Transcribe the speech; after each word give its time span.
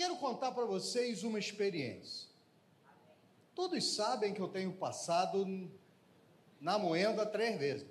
quero 0.00 0.16
contar 0.16 0.52
para 0.52 0.64
vocês 0.64 1.24
uma 1.24 1.38
experiência. 1.38 2.26
Todos 3.54 3.96
sabem 3.96 4.32
que 4.32 4.40
eu 4.40 4.48
tenho 4.48 4.72
passado 4.72 5.70
na 6.58 6.78
moenda 6.78 7.26
três 7.26 7.58
vezes. 7.58 7.86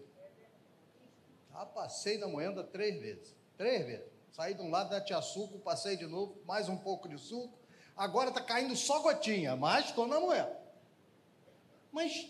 Já 1.53 1.67
passei 1.67 2.17
na 2.17 2.27
moenda 2.27 2.63
três 2.63 2.99
vezes. 2.99 3.35
Três 3.55 3.85
vezes. 3.85 4.07
Saí 4.31 4.55
de 4.55 4.61
um 4.63 4.71
lado 4.71 4.89
da 4.89 4.99
tia 4.99 5.21
suco, 5.21 5.59
passei 5.59 5.97
de 5.97 6.07
novo, 6.07 6.41
mais 6.47 6.67
um 6.67 6.77
pouco 6.77 7.07
de 7.07 7.19
suco. 7.19 7.55
Agora 7.95 8.29
está 8.29 8.41
caindo 8.41 8.75
só 8.75 9.01
gotinha, 9.01 9.55
mas 9.55 9.85
estou 9.85 10.07
na 10.07 10.19
moenda. 10.19 10.59
Mas 11.91 12.27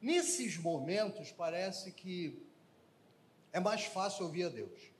nesses 0.00 0.56
momentos 0.56 1.30
parece 1.30 1.92
que 1.92 2.42
é 3.52 3.60
mais 3.60 3.84
fácil 3.84 4.24
ouvir 4.24 4.44
a 4.44 4.48
Deus. 4.48 4.95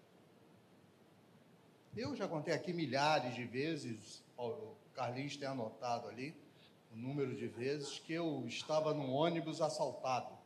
Eu 1.96 2.14
já 2.14 2.28
contei 2.28 2.52
aqui 2.52 2.74
milhares 2.74 3.34
de 3.34 3.46
vezes, 3.46 4.22
o 4.36 4.74
Carlinhos 4.94 5.34
tem 5.38 5.48
anotado 5.48 6.06
ali 6.08 6.36
o 6.92 6.96
número 6.96 7.34
de 7.34 7.48
vezes 7.48 7.98
que 7.98 8.12
eu 8.12 8.44
estava 8.46 8.92
num 8.92 9.10
ônibus 9.14 9.62
assaltado. 9.62 10.36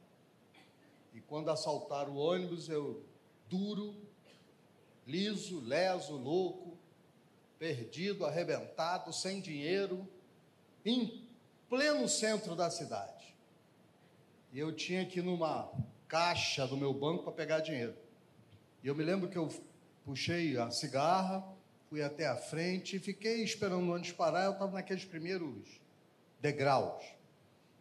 E 1.13 1.21
quando 1.21 1.51
assaltaram 1.51 2.13
o 2.13 2.19
ônibus, 2.19 2.69
eu 2.69 3.03
duro, 3.49 3.97
liso, 5.05 5.59
leso, 5.59 6.17
louco, 6.17 6.79
perdido, 7.59 8.25
arrebentado, 8.25 9.13
sem 9.13 9.41
dinheiro, 9.41 10.09
em 10.85 11.27
pleno 11.69 12.09
centro 12.09 12.55
da 12.55 12.71
cidade. 12.71 13.35
E 14.53 14.59
eu 14.61 14.73
tinha 14.73 15.05
que 15.05 15.19
ir 15.19 15.23
numa 15.23 15.69
caixa 16.07 16.65
do 16.65 16.77
meu 16.77 16.95
banco 16.95 17.25
para 17.25 17.33
pegar 17.33 17.59
dinheiro. 17.59 17.97
E 18.85 18.87
eu 18.87 18.95
me 18.95 19.03
lembro 19.03 19.29
que 19.29 19.37
eu 19.37 19.51
puxei 20.11 20.59
a 20.59 20.73
cigarra, 20.73 21.47
fui 21.89 22.03
até 22.03 22.27
a 22.27 22.37
frente 22.37 22.97
e 22.97 22.99
fiquei 22.99 23.45
esperando 23.45 23.89
o 23.89 23.93
ônibus 23.93 24.11
parar. 24.11 24.47
Eu 24.47 24.53
estava 24.53 24.73
naqueles 24.73 25.05
primeiros 25.05 25.81
degraus. 26.41 27.05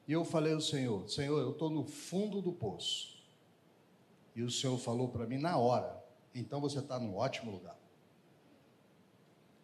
E 0.08 0.14
eu 0.14 0.24
falei 0.24 0.54
ao 0.54 0.62
Senhor: 0.62 1.10
Senhor, 1.10 1.40
eu 1.40 1.52
estou 1.52 1.72
no 1.72 1.84
fundo 1.84 2.40
do 2.40 2.52
poço. 2.52 3.18
E 4.36 4.44
o 4.44 4.52
Senhor 4.52 4.78
falou 4.78 5.08
para 5.10 5.26
mim 5.26 5.40
na 5.40 5.58
hora: 5.58 6.04
então 6.36 6.62
você 6.62 6.78
está 6.78 7.00
no 7.00 7.16
ótimo 7.16 7.52
lugar. 7.52 7.78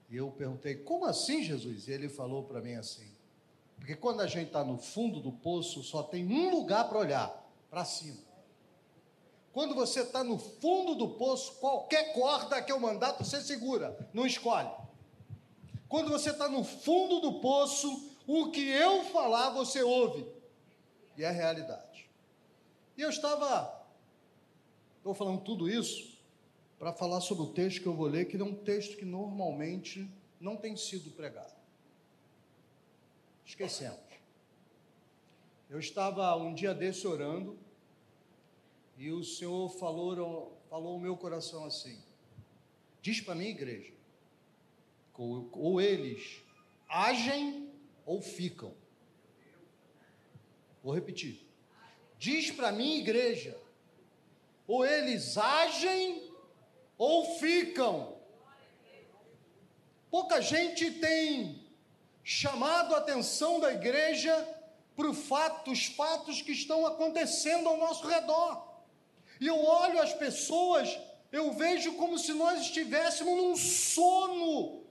E 0.09 0.15
eu 0.15 0.31
perguntei: 0.31 0.75
como 0.75 1.05
assim, 1.05 1.43
Jesus? 1.43 1.87
E 1.87 1.91
ele 1.91 2.09
falou 2.09 2.45
para 2.45 2.61
mim 2.61 2.73
assim: 2.73 3.11
porque 3.77 3.95
quando 3.95 4.21
a 4.21 4.27
gente 4.27 4.47
está 4.47 4.63
no 4.63 4.79
fundo 4.79 5.19
do 5.19 5.31
poço, 5.31 5.83
só 5.83 6.01
tem 6.01 6.25
um 6.25 6.49
lugar 6.49 6.89
para 6.89 6.97
olhar 6.97 7.51
para 7.69 7.85
cima. 7.85 8.24
Quando 9.55 9.73
você 9.73 10.01
está 10.01 10.21
no 10.21 10.37
fundo 10.37 10.95
do 10.95 11.11
poço, 11.11 11.53
qualquer 11.61 12.11
corda 12.11 12.61
que 12.61 12.69
eu 12.69 12.77
mandar, 12.77 13.13
você 13.13 13.39
segura, 13.39 13.97
não 14.13 14.27
escolhe. 14.27 14.69
Quando 15.87 16.09
você 16.09 16.31
está 16.31 16.49
no 16.49 16.61
fundo 16.61 17.21
do 17.21 17.39
poço, 17.39 18.11
o 18.27 18.51
que 18.51 18.67
eu 18.67 19.05
falar, 19.05 19.51
você 19.51 19.81
ouve. 19.81 20.27
E 21.15 21.23
é 21.23 21.29
a 21.29 21.31
realidade. 21.31 22.09
E 22.97 23.01
eu 23.01 23.09
estava 23.09 23.81
Estou 24.97 25.13
falando 25.13 25.39
tudo 25.39 25.69
isso 25.69 26.17
para 26.77 26.91
falar 26.91 27.21
sobre 27.21 27.45
o 27.45 27.53
texto 27.53 27.81
que 27.81 27.87
eu 27.87 27.93
vou 27.93 28.07
ler, 28.07 28.25
que 28.25 28.35
é 28.35 28.43
um 28.43 28.55
texto 28.55 28.97
que 28.97 29.05
normalmente 29.05 30.11
não 30.37 30.57
tem 30.57 30.75
sido 30.75 31.11
pregado. 31.11 31.55
Esquecemos. 33.45 33.99
Eu 35.69 35.79
estava 35.79 36.35
um 36.35 36.53
dia 36.53 36.73
desse 36.73 37.07
orando 37.07 37.57
e 38.97 39.11
o 39.11 39.23
Senhor 39.23 39.69
falou, 39.77 40.57
falou 40.69 40.99
meu 40.99 41.17
coração 41.17 41.65
assim: 41.65 42.01
diz 43.01 43.19
para 43.19 43.35
mim, 43.35 43.47
igreja, 43.47 43.93
ou, 45.17 45.49
ou 45.53 45.81
eles 45.81 46.41
agem 46.87 47.69
ou 48.05 48.21
ficam. 48.21 48.73
Vou 50.83 50.93
repetir. 50.93 51.45
Diz 52.17 52.51
para 52.51 52.71
mim, 52.71 52.99
igreja, 52.99 53.59
ou 54.67 54.85
eles 54.85 55.37
agem 55.37 56.31
ou 56.97 57.37
ficam. 57.37 58.15
Pouca 60.09 60.41
gente 60.41 60.91
tem 60.91 61.61
chamado 62.23 62.95
a 62.95 62.99
atenção 62.99 63.59
da 63.59 63.73
igreja 63.73 64.33
para 64.95 65.13
fato, 65.13 65.71
os 65.71 65.85
fatos 65.85 66.41
que 66.41 66.53
estão 66.53 66.85
acontecendo 66.85 67.67
ao 67.67 67.77
nosso 67.77 68.07
redor. 68.07 68.74
E 69.39 69.47
eu 69.47 69.63
olho 69.63 70.01
as 70.01 70.13
pessoas, 70.13 70.97
eu 71.31 71.51
vejo 71.53 71.93
como 71.93 72.17
se 72.17 72.33
nós 72.33 72.61
estivéssemos 72.61 73.35
num 73.35 73.55
sono. 73.55 74.83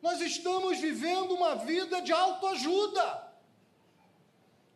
Nós 0.00 0.20
estamos 0.20 0.78
vivendo 0.78 1.34
uma 1.34 1.56
vida 1.56 2.00
de 2.00 2.12
autoajuda 2.12 3.28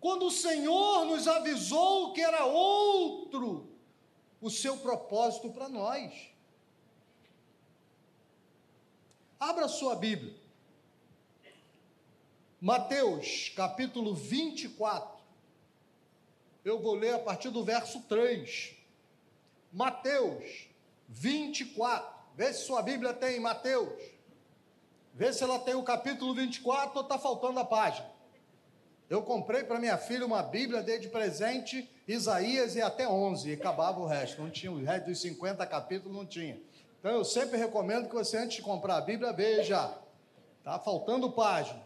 quando 0.00 0.26
o 0.26 0.30
Senhor 0.32 1.04
nos 1.04 1.28
avisou 1.28 2.12
que 2.12 2.20
era 2.20 2.44
outro 2.44 3.70
o 4.40 4.50
seu 4.50 4.76
propósito 4.78 5.50
para 5.50 5.68
nós. 5.68 6.12
Abra 9.38 9.68
sua 9.68 9.94
Bíblia. 9.94 10.34
Mateus, 12.60 13.52
capítulo 13.56 14.14
24. 14.14 15.11
Eu 16.64 16.80
vou 16.80 16.94
ler 16.94 17.14
a 17.14 17.18
partir 17.18 17.50
do 17.50 17.64
verso 17.64 18.00
3. 18.02 18.74
Mateus 19.72 20.68
24. 21.08 22.22
Vê 22.36 22.52
se 22.52 22.64
sua 22.64 22.82
Bíblia 22.82 23.12
tem 23.12 23.40
Mateus. 23.40 24.00
Vê 25.14 25.32
se 25.32 25.42
ela 25.42 25.58
tem 25.58 25.74
o 25.74 25.82
capítulo 25.82 26.34
24 26.34 26.96
ou 26.96 27.02
está 27.02 27.18
faltando 27.18 27.58
a 27.58 27.64
página. 27.64 28.10
Eu 29.10 29.22
comprei 29.22 29.62
para 29.64 29.78
minha 29.78 29.98
filha 29.98 30.24
uma 30.24 30.42
Bíblia, 30.42 30.82
dei 30.82 30.98
de 30.98 31.08
presente 31.08 31.90
Isaías 32.08 32.76
e 32.76 32.80
até 32.80 33.06
11, 33.06 33.50
e 33.50 33.52
acabava 33.52 34.00
o 34.00 34.06
resto. 34.06 34.40
Não 34.40 34.48
tinha, 34.48 34.72
o 34.72 34.82
resto 34.82 35.06
dos 35.06 35.20
50 35.20 35.66
capítulos 35.66 36.16
não 36.16 36.24
tinha. 36.24 36.58
Então 36.98 37.10
eu 37.10 37.24
sempre 37.24 37.58
recomendo 37.58 38.08
que 38.08 38.14
você, 38.14 38.38
antes 38.38 38.56
de 38.56 38.62
comprar 38.62 38.96
a 38.96 39.00
Bíblia, 39.00 39.32
veja. 39.32 39.98
Está 40.58 40.78
faltando 40.78 41.30
página. 41.32 41.82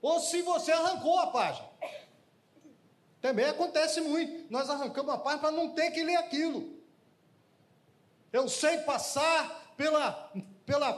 Ou 0.00 0.20
se 0.20 0.40
você 0.42 0.70
arrancou 0.70 1.18
a 1.18 1.26
página. 1.26 1.71
Também 3.22 3.46
acontece 3.46 4.00
muito. 4.00 4.50
Nós 4.50 4.68
arrancamos 4.68 5.14
a 5.14 5.16
página 5.16 5.40
para 5.40 5.52
não 5.52 5.70
ter 5.70 5.92
que 5.92 6.02
ler 6.02 6.16
aquilo. 6.16 6.82
Eu 8.32 8.48
sei 8.48 8.78
passar 8.78 9.72
pela, 9.76 10.32
pela 10.66 10.92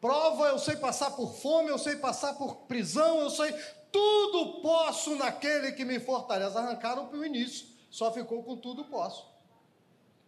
prova, 0.00 0.48
eu 0.48 0.58
sei 0.58 0.76
passar 0.76 1.12
por 1.12 1.32
fome, 1.32 1.70
eu 1.70 1.78
sei 1.78 1.96
passar 1.96 2.34
por 2.34 2.56
prisão, 2.66 3.20
eu 3.20 3.30
sei 3.30 3.52
tudo 3.90 4.60
posso 4.60 5.16
naquele 5.16 5.72
que 5.72 5.84
me 5.84 5.98
fortalece. 5.98 6.58
Arrancaram 6.58 7.06
para 7.06 7.18
o 7.18 7.24
início, 7.24 7.66
só 7.90 8.12
ficou 8.12 8.42
com 8.42 8.58
tudo 8.58 8.84
posso. 8.84 9.34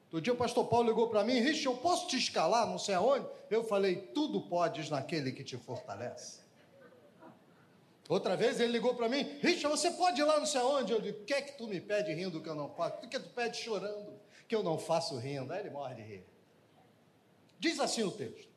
Outro 0.07 0.23
dia 0.23 0.33
o 0.33 0.37
pastor 0.37 0.65
Paulo 0.67 0.89
ligou 0.89 1.11
para 1.11 1.23
mim, 1.23 1.39
Rich, 1.39 1.67
eu 1.67 1.77
posso 1.77 2.07
te 2.07 2.17
escalar, 2.17 2.67
não 2.67 2.79
sei 2.79 2.95
aonde? 2.95 3.27
Eu 3.51 3.63
falei, 3.63 3.97
tudo 4.15 4.41
podes 4.41 4.89
naquele 4.89 5.33
que 5.33 5.45
te 5.45 5.59
fortalece. 5.59 6.48
Outra 8.09 8.37
vez 8.37 8.59
ele 8.59 8.73
ligou 8.73 8.95
para 8.95 9.09
mim, 9.09 9.23
Rich, 9.41 9.67
você 9.67 9.91
pode 9.91 10.21
ir 10.21 10.25
lá 10.25 10.39
não 10.39 10.47
sei 10.47 10.61
aonde? 10.61 10.93
Eu 10.93 11.01
digo, 11.01 11.21
o 11.21 11.25
que 11.25 11.35
é 11.35 11.43
que 11.43 11.59
tu 11.59 11.67
me 11.67 11.81
pede 11.81 12.13
rindo 12.13 12.43
que 12.43 12.49
eu 12.49 12.55
não 12.55 12.71
faço? 12.71 13.05
O 13.05 13.09
que 13.09 13.19
tu 13.19 13.29
pede 13.31 13.59
chorando 13.59 14.19
que 14.49 14.55
eu 14.55 14.63
não 14.63 14.79
faço 14.79 15.17
rindo? 15.19 15.53
Aí 15.53 15.61
ele 15.61 15.71
morre 15.71 15.95
de 15.97 16.03
rir. 16.03 16.25
Diz 17.59 17.79
assim 17.79 18.03
o 18.03 18.11
texto. 18.11 18.49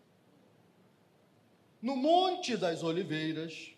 No 1.82 1.96
Monte 1.96 2.56
das 2.56 2.82
Oliveiras, 2.82 3.76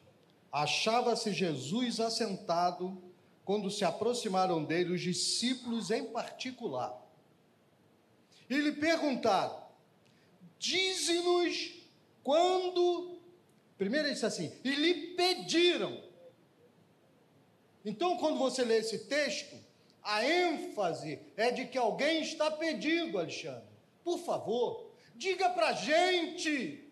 Achava-se 0.54 1.34
Jesus 1.34 2.00
assentado 2.00 3.02
quando 3.44 3.72
se 3.72 3.84
aproximaram 3.84 4.64
dele 4.64 4.94
os 4.94 5.02
discípulos 5.02 5.90
em 5.90 6.06
particular. 6.12 6.96
E 8.48 8.56
lhe 8.60 8.74
perguntaram: 8.74 9.64
Dize-nos 10.60 11.74
quando. 12.24 13.13
Primeiro 13.84 14.08
ele 14.08 14.14
disse 14.14 14.26
assim: 14.26 14.50
E 14.64 14.72
lhe 14.76 14.94
pediram. 15.08 16.02
Então, 17.84 18.16
quando 18.16 18.38
você 18.38 18.64
lê 18.64 18.78
esse 18.78 19.00
texto, 19.10 19.58
a 20.02 20.26
ênfase 20.26 21.20
é 21.36 21.52
de 21.52 21.66
que 21.66 21.78
alguém 21.78 22.22
está 22.22 22.50
pedindo, 22.50 23.20
Alexandre. 23.20 23.68
Por 24.02 24.20
favor, 24.20 24.90
diga 25.16 25.50
para 25.50 25.74
gente, 25.74 26.90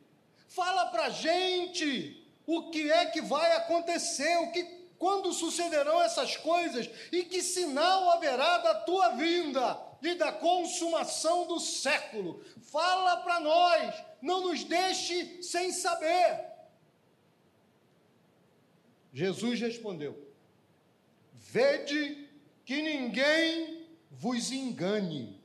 fala 0.49 0.87
para 0.87 1.09
gente 1.09 2.27
o 2.45 2.69
que 2.69 2.91
é 2.91 3.05
que 3.05 3.21
vai 3.21 3.53
acontecer, 3.53 4.35
o 4.39 4.51
que 4.51 4.81
quando 4.99 5.31
sucederão 5.31 6.03
essas 6.03 6.35
coisas 6.35 6.89
e 7.09 7.23
que 7.23 7.41
sinal 7.41 8.09
haverá 8.09 8.57
da 8.57 8.75
tua 8.75 9.11
vinda 9.11 9.79
e 10.01 10.13
da 10.15 10.33
consumação 10.33 11.47
do 11.47 11.57
século. 11.57 12.43
Fala 12.63 13.15
para 13.17 13.39
nós, 13.39 13.95
não 14.21 14.41
nos 14.41 14.65
deixe 14.65 15.41
sem 15.41 15.71
saber. 15.71 16.50
Jesus 19.11 19.59
respondeu: 19.59 20.17
Vede 21.33 22.29
que 22.65 22.81
ninguém 22.81 23.87
vos 24.09 24.51
engane. 24.51 25.41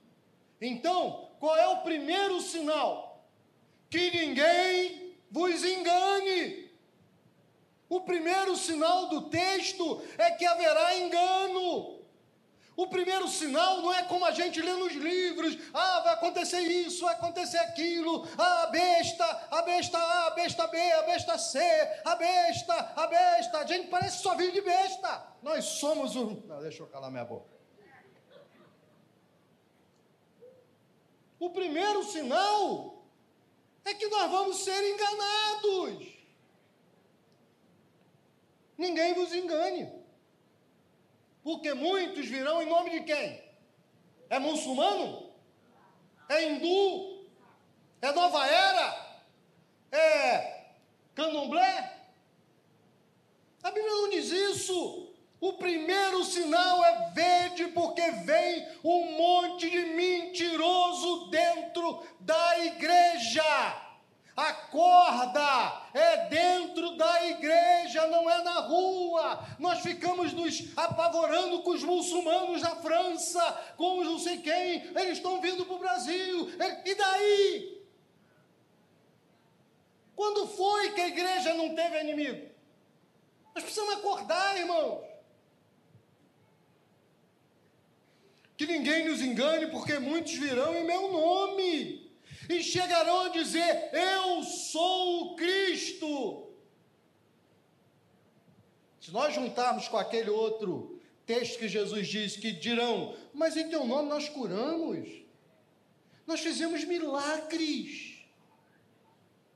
Então, 0.60 1.30
qual 1.38 1.56
é 1.56 1.66
o 1.68 1.82
primeiro 1.82 2.40
sinal? 2.40 3.28
Que 3.90 4.10
ninguém 4.10 5.14
vos 5.30 5.64
engane. 5.64 6.70
O 7.88 8.00
primeiro 8.00 8.56
sinal 8.56 9.08
do 9.08 9.22
texto 9.28 10.02
é 10.18 10.30
que 10.32 10.44
haverá 10.44 10.96
engano. 10.98 12.00
O 12.76 12.86
primeiro 12.88 13.26
sinal 13.26 13.80
não 13.80 13.90
é 13.90 14.02
como 14.02 14.26
a 14.26 14.32
gente 14.32 14.60
lê 14.60 14.74
nos 14.74 14.92
livros, 14.92 15.56
ah, 15.72 16.00
vai 16.00 16.12
acontecer 16.12 16.60
isso, 16.60 17.06
vai 17.06 17.14
acontecer 17.14 17.56
aquilo, 17.56 18.28
ah, 18.36 18.64
a 18.64 18.66
besta, 18.66 19.24
a 19.50 19.62
besta 19.62 19.96
A, 19.96 20.26
a 20.26 20.30
besta 20.32 20.66
B, 20.66 20.78
a 20.78 21.02
besta 21.04 21.38
C, 21.38 21.58
a 22.04 22.14
besta, 22.16 22.74
a 22.94 23.06
besta. 23.06 23.58
A 23.60 23.66
gente 23.66 23.88
parece 23.88 24.22
só 24.22 24.34
vive 24.34 24.52
de 24.52 24.60
besta. 24.60 25.26
Nós 25.42 25.64
somos 25.64 26.14
o. 26.16 26.42
Não, 26.46 26.60
deixa 26.60 26.82
eu 26.82 26.86
calar 26.88 27.10
minha 27.10 27.24
boca. 27.24 27.56
O 31.40 31.48
primeiro 31.48 32.04
sinal 32.04 33.02
é 33.86 33.94
que 33.94 34.06
nós 34.08 34.30
vamos 34.30 34.58
ser 34.58 34.82
enganados. 34.92 36.14
Ninguém 38.76 39.14
vos 39.14 39.32
engane 39.32 39.95
porque 41.46 41.72
muitos 41.74 42.26
virão 42.26 42.60
em 42.60 42.66
nome 42.66 42.90
de 42.90 43.02
quem? 43.04 43.40
É 44.28 44.36
muçulmano? 44.36 45.30
É 46.28 46.42
hindu? 46.42 47.24
É 48.02 48.10
nova 48.10 48.44
era? 48.44 49.20
É 49.92 50.64
candomblé? 51.14 51.98
A 53.62 53.70
Bíblia 53.70 53.92
não 53.92 54.10
diz 54.10 54.28
isso. 54.28 55.14
O 55.40 55.52
primeiro 55.52 56.24
sinal 56.24 56.84
é 56.84 57.10
verde, 57.10 57.68
porque 57.68 58.10
vem 58.10 58.66
um 58.82 59.16
monte 59.16 59.70
de 59.70 59.84
mentiroso 59.84 61.30
dentro 61.30 62.04
da 62.18 62.58
igreja. 62.58 63.85
Acorda! 64.36 65.82
É 65.94 66.28
dentro 66.28 66.94
da 66.96 67.26
igreja, 67.26 68.06
não 68.08 68.28
é 68.28 68.42
na 68.42 68.60
rua. 68.60 69.42
Nós 69.58 69.80
ficamos 69.80 70.34
nos 70.34 70.76
apavorando 70.76 71.62
com 71.62 71.70
os 71.70 71.82
muçulmanos 71.82 72.60
da 72.60 72.76
França, 72.76 73.40
com 73.78 73.98
os 73.98 74.06
não 74.06 74.18
sei 74.18 74.38
quem, 74.38 74.82
eles 74.94 75.16
estão 75.16 75.40
vindo 75.40 75.64
para 75.64 75.74
o 75.74 75.78
Brasil. 75.78 76.50
E 76.84 76.94
daí? 76.94 77.82
Quando 80.14 80.46
foi 80.48 80.92
que 80.92 81.00
a 81.00 81.08
igreja 81.08 81.54
não 81.54 81.74
teve 81.74 82.00
inimigo? 82.00 82.50
Nós 83.54 83.64
precisamos 83.64 83.94
acordar, 83.94 84.58
irmãos. 84.58 85.02
Que 88.54 88.66
ninguém 88.66 89.08
nos 89.08 89.22
engane, 89.22 89.66
porque 89.68 89.98
muitos 89.98 90.34
virão 90.34 90.74
em 90.74 90.84
meu 90.84 91.10
nome 91.10 92.05
e 92.48 92.62
chegarão 92.62 93.22
a 93.22 93.28
dizer: 93.28 93.90
Eu 93.92 94.42
sou 94.42 95.32
o 95.32 95.36
Cristo. 95.36 96.46
Se 99.00 99.10
nós 99.12 99.34
juntarmos 99.34 99.88
com 99.88 99.96
aquele 99.96 100.30
outro 100.30 101.00
texto 101.24 101.58
que 101.58 101.68
Jesus 101.68 102.08
diz 102.08 102.36
que 102.36 102.52
dirão: 102.52 103.16
Mas 103.32 103.56
em 103.56 103.68
teu 103.68 103.84
nome 103.84 104.08
nós 104.08 104.28
curamos, 104.28 105.08
nós 106.26 106.40
fizemos 106.40 106.84
milagres. 106.84 108.14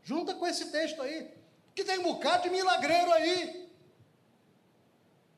Junta 0.02 0.34
com 0.34 0.46
esse 0.46 0.70
texto 0.70 1.00
aí, 1.02 1.30
que 1.74 1.84
tem 1.84 1.98
um 1.98 2.04
bocado 2.04 2.44
de 2.44 2.50
milagreiro 2.50 3.12
aí. 3.12 3.68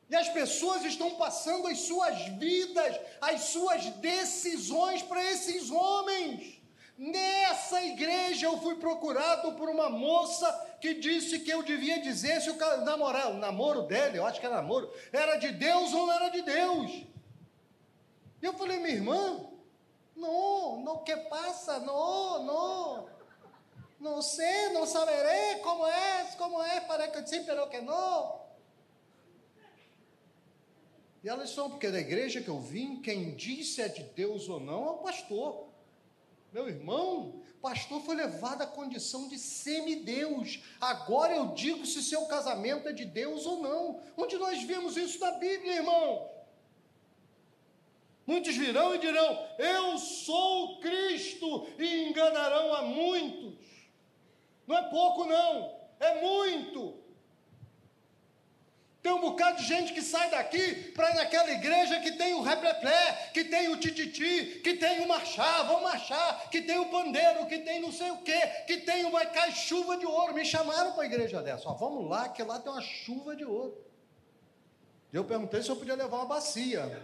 E 0.09 0.15
as 0.15 0.29
pessoas 0.29 0.83
estão 0.85 1.15
passando 1.15 1.67
as 1.67 1.79
suas 1.79 2.27
vidas, 2.37 2.99
as 3.19 3.41
suas 3.45 3.85
decisões 3.95 5.01
para 5.01 5.23
esses 5.31 5.71
homens. 5.71 6.61
Nessa 6.97 7.83
igreja 7.83 8.45
eu 8.45 8.59
fui 8.59 8.75
procurado 8.75 9.53
por 9.53 9.67
uma 9.67 9.89
moça 9.89 10.77
que 10.79 10.93
disse 10.93 11.39
que 11.39 11.51
eu 11.51 11.63
devia 11.63 12.01
dizer 12.01 12.39
se 12.41 12.49
o 12.49 12.57
namorado, 12.85 13.31
o 13.31 13.39
namoro 13.39 13.83
dele, 13.83 14.19
eu 14.19 14.25
acho 14.25 14.39
que 14.39 14.45
era 14.45 14.57
namoro, 14.57 14.93
era 15.11 15.37
de 15.37 15.51
Deus 15.51 15.91
ou 15.93 16.05
não 16.05 16.13
era 16.13 16.29
de 16.29 16.41
Deus. 16.43 16.91
E 18.41 18.45
eu 18.45 18.53
falei, 18.53 18.77
minha 18.77 18.95
irmã, 18.95 19.49
não, 20.15 20.81
não 20.81 21.03
que 21.03 21.15
passa, 21.15 21.79
não, 21.79 22.43
não. 22.43 23.09
Não 23.99 24.21
sei, 24.21 24.69
não 24.69 24.85
saberei 24.85 25.59
como 25.59 25.87
é, 25.87 26.25
como 26.37 26.61
é, 26.61 26.81
para 26.81 27.07
que 27.07 27.25
sim, 27.27 27.43
pero 27.43 27.69
que 27.69 27.79
não. 27.79 28.41
E 31.23 31.29
elas 31.29 31.51
são, 31.51 31.69
porque 31.69 31.89
da 31.89 31.99
igreja 31.99 32.41
que 32.41 32.49
eu 32.49 32.59
vim, 32.59 33.01
quem 33.01 33.33
disse 33.33 33.81
é 33.81 33.87
de 33.87 34.03
Deus 34.03 34.49
ou 34.49 34.59
não 34.59 34.85
é 34.85 34.91
o 34.91 34.97
pastor. 34.97 35.72
Meu 36.53 36.69
irmão, 36.69 37.41
pastor 37.59 37.99
foi 38.03 38.15
levado 38.15 38.61
à 38.61 38.67
condição 38.67 39.27
de 39.27 39.39
semideus. 39.39 40.59
Agora 40.79 41.35
eu 41.35 41.47
digo 41.47 41.83
se 41.83 42.03
seu 42.03 42.27
casamento 42.27 42.87
é 42.87 42.93
de 42.93 43.05
Deus 43.05 43.47
ou 43.47 43.59
não. 43.59 43.99
Onde 44.15 44.37
nós 44.37 44.61
vemos 44.61 44.95
isso 44.95 45.19
na 45.19 45.31
Bíblia, 45.31 45.77
irmão? 45.77 46.29
Muitos 48.27 48.55
virão 48.55 48.93
e 48.93 48.99
dirão: 48.99 49.47
Eu 49.57 49.97
sou 49.97 50.79
Cristo, 50.79 51.67
e 51.79 52.07
enganarão 52.07 52.71
a 52.75 52.83
muitos. 52.83 53.57
Não 54.67 54.77
é 54.77 54.83
pouco, 54.91 55.25
não, 55.25 55.75
é 55.99 56.21
muito. 56.21 57.02
Tem 59.03 59.11
um 59.11 59.19
bocado 59.19 59.57
de 59.57 59.65
gente 59.65 59.91
que 59.91 60.01
sai 60.01 60.29
daqui 60.29 60.75
para 60.93 61.11
ir 61.11 61.15
naquela 61.15 61.51
igreja 61.51 61.99
que 61.99 62.13
tem 62.13 62.33
o 62.35 62.41
repleplé, 62.41 63.31
que 63.33 63.43
tem 63.43 63.67
o 63.67 63.75
tititi, 63.75 64.61
que 64.63 64.75
tem 64.75 65.01
o 65.01 65.07
marchar, 65.09 65.67
vão 65.67 65.83
marchar, 65.83 66.49
que 66.49 66.61
tem 66.61 66.79
o 66.79 66.89
pandeiro, 66.89 67.45
que 67.45 67.59
tem 67.59 67.81
não 67.81 67.91
sei 67.91 68.11
o 68.11 68.19
quê, 68.19 68.39
que 68.65 68.77
tem 68.77 69.03
uma 69.03 69.25
cai 69.25 69.51
chuva 69.51 69.97
de 69.97 70.05
ouro. 70.05 70.33
Me 70.33 70.45
chamaram 70.45 70.93
para 70.93 71.03
a 71.03 71.05
igreja 71.05 71.41
dessa. 71.41 71.67
Ó, 71.67 71.73
vamos 71.73 72.09
lá, 72.09 72.29
que 72.29 72.41
lá 72.43 72.57
tem 72.59 72.71
uma 72.71 72.81
chuva 72.81 73.35
de 73.35 73.43
ouro. 73.43 73.77
Eu 75.11 75.25
perguntei 75.25 75.61
se 75.61 75.69
eu 75.69 75.75
podia 75.75 75.95
levar 75.95 76.19
uma 76.19 76.25
bacia. 76.25 77.03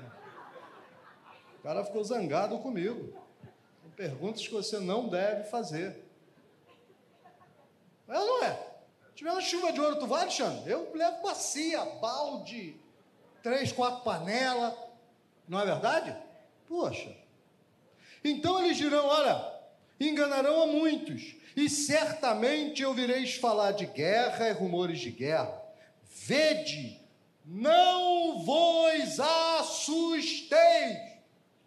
O 1.60 1.64
cara 1.64 1.84
ficou 1.84 2.02
zangado 2.02 2.58
comigo. 2.60 3.14
Perguntas 3.98 4.48
que 4.48 4.54
você 4.54 4.80
não 4.80 5.10
deve 5.10 5.50
fazer. 5.50 6.02
É 8.08 8.18
ou 8.18 8.26
não 8.26 8.44
é? 8.46 8.69
Tiver 9.20 9.32
uma 9.34 9.42
chuva 9.42 9.74
de 9.74 9.82
ouro, 9.82 10.00
tu 10.00 10.08
vai, 10.08 10.22
Alexandre? 10.22 10.72
Eu 10.72 10.90
levo 10.96 11.22
bacia, 11.22 11.84
balde, 12.00 12.74
três, 13.44 13.70
quatro 13.70 14.02
panelas. 14.02 14.74
Não 15.46 15.60
é 15.60 15.66
verdade? 15.66 16.16
Poxa. 16.66 17.14
Então 18.24 18.64
eles 18.64 18.78
dirão: 18.78 19.06
olha, 19.06 19.46
enganarão 20.00 20.62
a 20.62 20.68
muitos, 20.68 21.36
e 21.54 21.70
certamente 21.70 22.86
ouvireis 22.86 23.36
falar 23.36 23.74
de 23.74 23.88
guerra 23.88 24.48
e 24.48 24.54
rumores 24.54 25.00
de 25.00 25.12
guerra. 25.12 25.62
Vede, 26.26 26.98
não 27.46 28.40
vos 28.40 29.20
assusteis. 29.20 30.98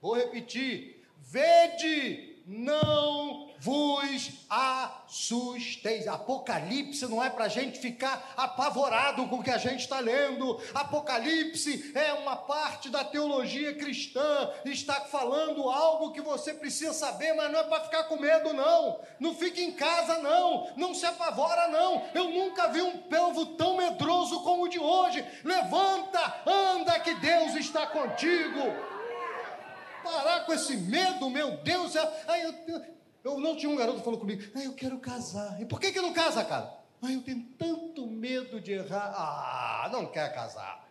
Vou 0.01 0.15
repetir: 0.15 1.05
vede, 1.19 2.43
não 2.47 3.32
vos 3.63 4.31
assusteis. 4.51 6.09
Apocalipse 6.09 7.07
não 7.07 7.23
é 7.23 7.31
para 7.31 7.45
a 7.45 7.49
gente 7.49 7.79
ficar 7.79 8.35
apavorado 8.37 9.29
com 9.29 9.37
o 9.37 9.43
que 9.43 9.53
a 9.53 9.59
gente 9.59 9.81
está 9.81 10.01
lendo. 10.01 10.61
Apocalipse 10.75 11.93
é 11.95 12.13
uma 12.15 12.35
parte 12.35 12.89
da 12.89 13.05
teologia 13.05 13.73
cristã, 13.77 14.51
está 14.65 15.03
falando 15.03 15.71
algo 15.71 16.11
que 16.11 16.21
você 16.21 16.53
precisa 16.53 16.93
saber, 16.93 17.35
mas 17.35 17.53
não 17.53 17.61
é 17.61 17.63
para 17.63 17.85
ficar 17.85 18.05
com 18.05 18.17
medo, 18.17 18.53
não. 18.53 19.01
Não 19.21 19.33
fique 19.33 19.63
em 19.63 19.71
casa, 19.71 20.19
não. 20.19 20.69
Não 20.77 20.93
se 20.93 21.07
apavora, 21.07 21.69
não. 21.69 22.03
Eu 22.15 22.31
nunca 22.31 22.67
vi 22.67 22.83
um 22.83 22.99
povo 23.03 23.47
tão 23.55 23.77
medroso 23.77 24.43
como 24.43 24.65
o 24.65 24.69
de 24.69 24.81
hoje. 24.81 25.25
Levanta, 25.45 26.43
anda, 26.45 26.99
que 26.99 27.15
Deus 27.15 27.55
está 27.55 27.87
contigo 27.87 28.93
parar 30.03 30.45
com 30.45 30.53
esse 30.53 30.77
medo, 30.77 31.31
meu 31.31 31.59
Deus. 31.59 31.95
Aí 32.27 32.43
eu, 32.43 32.53
eu 33.25 33.39
não 33.39 33.57
tinha 33.57 33.71
um 33.71 33.77
garoto 33.77 33.99
que 33.99 34.05
falou 34.05 34.19
comigo, 34.19 34.43
ah, 34.55 34.65
eu 34.65 34.73
quero 34.75 34.99
casar. 34.99 35.61
E 35.61 35.65
por 35.65 35.81
que, 35.81 35.93
que 35.93 36.01
não 36.01 36.13
casa, 36.13 36.45
cara? 36.45 36.73
Ah, 37.01 37.13
eu 37.13 37.23
tenho 37.23 37.43
tanto 37.59 38.07
medo 38.07 38.61
de 38.61 38.73
errar. 38.73 39.13
Ah, 39.17 39.89
não 39.93 40.07
quer 40.07 40.33
casar. 40.35 40.87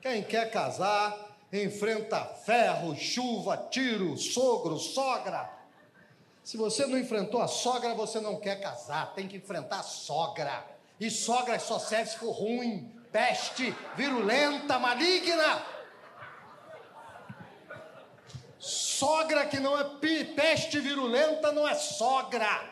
Quem 0.00 0.22
quer 0.22 0.50
casar, 0.50 1.16
enfrenta 1.52 2.24
ferro, 2.24 2.96
chuva, 2.96 3.56
tiro, 3.70 4.16
sogro, 4.16 4.78
sogra. 4.78 5.48
Se 6.42 6.56
você 6.56 6.86
não 6.86 6.98
enfrentou 6.98 7.40
a 7.40 7.46
sogra, 7.46 7.94
você 7.94 8.20
não 8.20 8.40
quer 8.40 8.60
casar. 8.60 9.14
Tem 9.14 9.28
que 9.28 9.36
enfrentar 9.36 9.80
a 9.80 9.84
sogra. 9.84 10.64
E 10.98 11.10
sogra 11.10 11.58
só 11.58 11.78
serve 11.78 12.10
se 12.10 12.18
for 12.18 12.32
ruim, 12.32 12.90
peste, 13.12 13.74
virulenta, 13.96 14.78
maligna. 14.78 15.62
Sogra 18.64 19.44
que 19.44 19.58
não 19.58 19.76
é 19.76 19.82
peste 20.36 20.78
virulenta 20.78 21.50
não 21.50 21.66
é 21.66 21.74
sogra. 21.74 22.70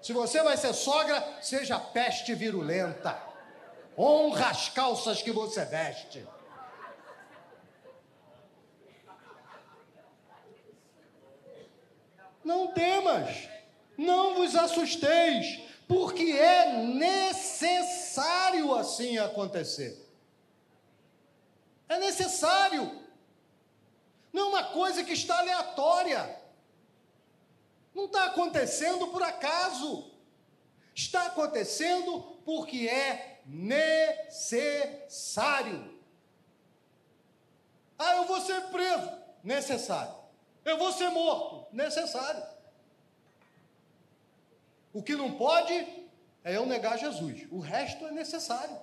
Se 0.00 0.12
você 0.12 0.40
vai 0.40 0.56
ser 0.56 0.72
sogra, 0.72 1.20
seja 1.42 1.76
peste 1.76 2.32
virulenta. 2.32 3.20
Honra 3.98 4.50
as 4.50 4.68
calças 4.68 5.20
que 5.20 5.32
você 5.32 5.64
veste. 5.64 6.24
Não 12.44 12.68
temas, 12.68 13.48
Não 13.98 14.36
vos 14.36 14.54
assusteis, 14.54 15.60
porque 15.88 16.22
é 16.22 16.84
necessário 16.84 18.72
assim 18.76 19.18
acontecer. 19.18 20.08
É 21.88 21.98
necessário. 21.98 23.09
Não 24.32 24.42
é 24.42 24.48
uma 24.48 24.64
coisa 24.64 25.04
que 25.04 25.12
está 25.12 25.38
aleatória. 25.38 26.40
Não 27.94 28.06
está 28.06 28.24
acontecendo 28.26 29.08
por 29.08 29.22
acaso. 29.22 30.10
Está 30.94 31.26
acontecendo 31.26 32.22
porque 32.44 32.88
é 32.88 33.42
necessário. 33.46 34.98
Ah, 37.98 38.16
eu 38.16 38.24
vou 38.24 38.40
ser 38.40 38.60
preso. 38.68 39.10
Necessário. 39.42 40.14
Eu 40.64 40.78
vou 40.78 40.92
ser 40.92 41.10
morto. 41.10 41.66
Necessário. 41.74 42.42
O 44.92 45.02
que 45.02 45.14
não 45.14 45.32
pode 45.36 45.74
é 46.42 46.56
eu 46.56 46.66
negar 46.66 46.98
Jesus. 46.98 47.46
O 47.50 47.58
resto 47.60 48.06
é 48.06 48.10
necessário. 48.10 48.78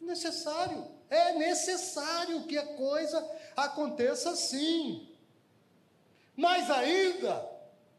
Necessário. 0.00 0.90
É 1.08 1.34
necessário 1.34 2.44
que 2.44 2.56
a 2.56 2.66
coisa 2.76 3.20
aconteça 3.56 4.30
assim. 4.30 5.08
Mas 6.36 6.70
ainda, 6.70 7.46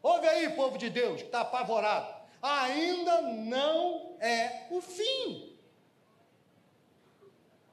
ouve 0.02 0.26
aí, 0.26 0.50
povo 0.50 0.76
de 0.76 0.90
Deus, 0.90 1.20
que 1.20 1.26
está 1.26 1.42
apavorado, 1.42 2.12
ainda 2.40 3.22
não 3.22 4.16
é 4.20 4.66
o 4.70 4.80
fim. 4.80 5.56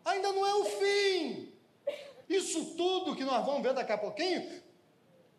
Ainda 0.05 0.31
não 0.31 0.45
é 0.45 0.53
o 0.55 0.65
fim. 0.65 1.53
Isso 2.29 2.75
tudo 2.75 3.15
que 3.15 3.23
nós 3.23 3.45
vamos 3.45 3.63
ver 3.63 3.73
daqui 3.73 3.91
a 3.91 3.97
pouquinho, 3.97 4.61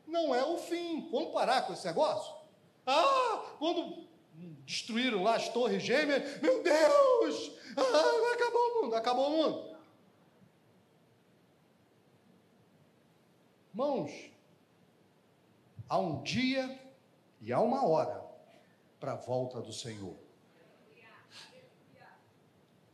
não 0.06 0.34
é 0.34 0.44
o 0.44 0.58
fim. 0.58 1.08
Vamos 1.10 1.32
parar 1.32 1.62
com 1.62 1.72
esse 1.72 1.86
negócio? 1.86 2.34
Ah, 2.84 3.44
quando 3.58 4.08
destruíram 4.64 5.22
lá 5.22 5.36
as 5.36 5.48
torres 5.48 5.82
gêmeas, 5.82 6.40
meu 6.40 6.62
Deus, 6.62 7.52
ah, 7.76 8.34
acabou 8.34 8.60
o 8.60 8.82
mundo, 8.82 8.96
acabou 8.96 9.26
o 9.26 9.30
mundo. 9.30 9.69
Irmãos, 13.72 14.10
há 15.88 15.98
um 15.98 16.22
dia 16.22 16.78
e 17.40 17.52
há 17.52 17.60
uma 17.60 17.86
hora 17.86 18.20
para 18.98 19.12
a 19.12 19.16
volta 19.16 19.60
do 19.60 19.72
Senhor. 19.72 20.14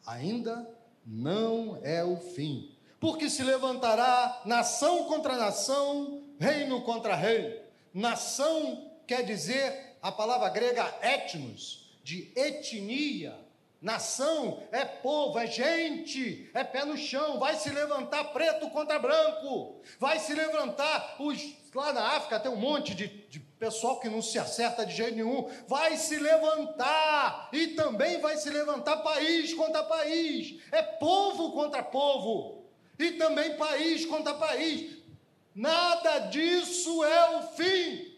Ainda 0.07 0.69
não 1.05 1.81
é 1.83 2.05
o 2.05 2.17
fim, 2.19 2.77
porque 3.01 3.31
se 3.31 3.43
levantará 3.43 4.43
nação 4.45 5.05
contra 5.05 5.37
nação, 5.37 6.23
reino 6.39 6.83
contra 6.83 7.17
reino. 7.17 7.59
Nação 7.95 8.91
quer 9.07 9.25
dizer 9.25 9.97
a 10.03 10.13
palavra 10.13 10.51
grega 10.51 10.95
etnos, 11.01 11.91
de 12.05 12.31
etnia. 12.37 13.46
Nação 13.81 14.63
é 14.73 14.85
povo, 14.85 15.39
é 15.39 15.47
gente, 15.47 16.51
é 16.55 16.65
pé 16.65 16.85
no 16.85 16.97
chão, 16.97 17.39
vai 17.39 17.57
se 17.57 17.69
levantar 17.69 18.25
preto 18.33 18.71
contra 18.71 18.99
branco, 18.99 19.81
vai 19.99 20.19
se 20.19 20.35
levantar 20.35 21.17
os. 21.21 21.55
Lá 21.75 21.93
na 21.93 22.17
África 22.17 22.41
tem 22.41 22.51
um 22.51 22.57
monte 22.57 22.95
de, 22.95 23.07
de 23.07 23.39
pessoal 23.39 24.01
que 24.01 24.09
não 24.09 24.23
se 24.23 24.39
acerta 24.39 24.87
de 24.87 24.95
jeito 24.95 25.17
nenhum, 25.17 25.47
vai 25.69 25.95
se 25.99 26.17
levantar, 26.17 27.51
e 27.53 27.69
também 27.69 28.19
vai 28.19 28.39
se 28.39 28.49
levantar 28.49 28.97
país 28.99 29.53
contra 29.53 29.83
país, 29.83 30.59
é 30.73 30.83
povo 30.83 31.53
contra 31.53 31.83
povo, 31.83 32.65
e 32.99 33.13
também 33.13 33.59
país 33.59 34.07
contra 34.07 34.33
país. 34.35 34.97
Nada 35.55 36.19
disso 36.21 37.05
é 37.05 37.37
o 37.37 37.43
fim. 37.49 38.15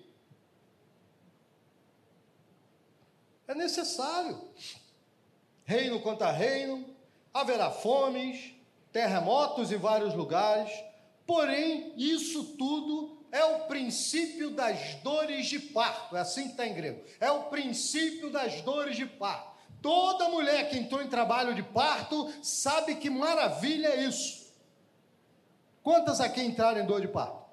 É 3.48 3.54
necessário. 3.54 4.48
Reino 5.68 6.00
contra 6.00 6.30
reino, 6.30 6.82
haverá 7.30 7.70
fomes, 7.70 8.54
terremotos 8.90 9.70
em 9.70 9.76
vários 9.76 10.14
lugares, 10.14 10.72
porém, 11.26 11.92
isso 11.94 12.56
tudo 12.56 13.18
é 13.30 13.44
o 13.44 13.66
princípio 13.66 14.48
das 14.48 14.94
dores 15.02 15.44
de 15.44 15.58
parto, 15.58 16.16
é 16.16 16.20
assim 16.20 16.44
que 16.44 16.52
está 16.52 16.66
em 16.66 16.72
grego. 16.72 17.04
É 17.20 17.30
o 17.30 17.50
princípio 17.50 18.30
das 18.30 18.62
dores 18.62 18.96
de 18.96 19.04
parto. 19.04 19.58
Toda 19.82 20.30
mulher 20.30 20.70
que 20.70 20.78
entrou 20.78 21.02
em 21.02 21.06
trabalho 21.06 21.54
de 21.54 21.62
parto 21.62 22.32
sabe 22.42 22.94
que 22.94 23.10
maravilha 23.10 23.88
é 23.88 24.04
isso. 24.04 24.50
Quantas 25.82 26.18
aqui 26.18 26.40
entraram 26.40 26.80
em 26.80 26.86
dor 26.86 27.02
de 27.02 27.08
parto? 27.08 27.46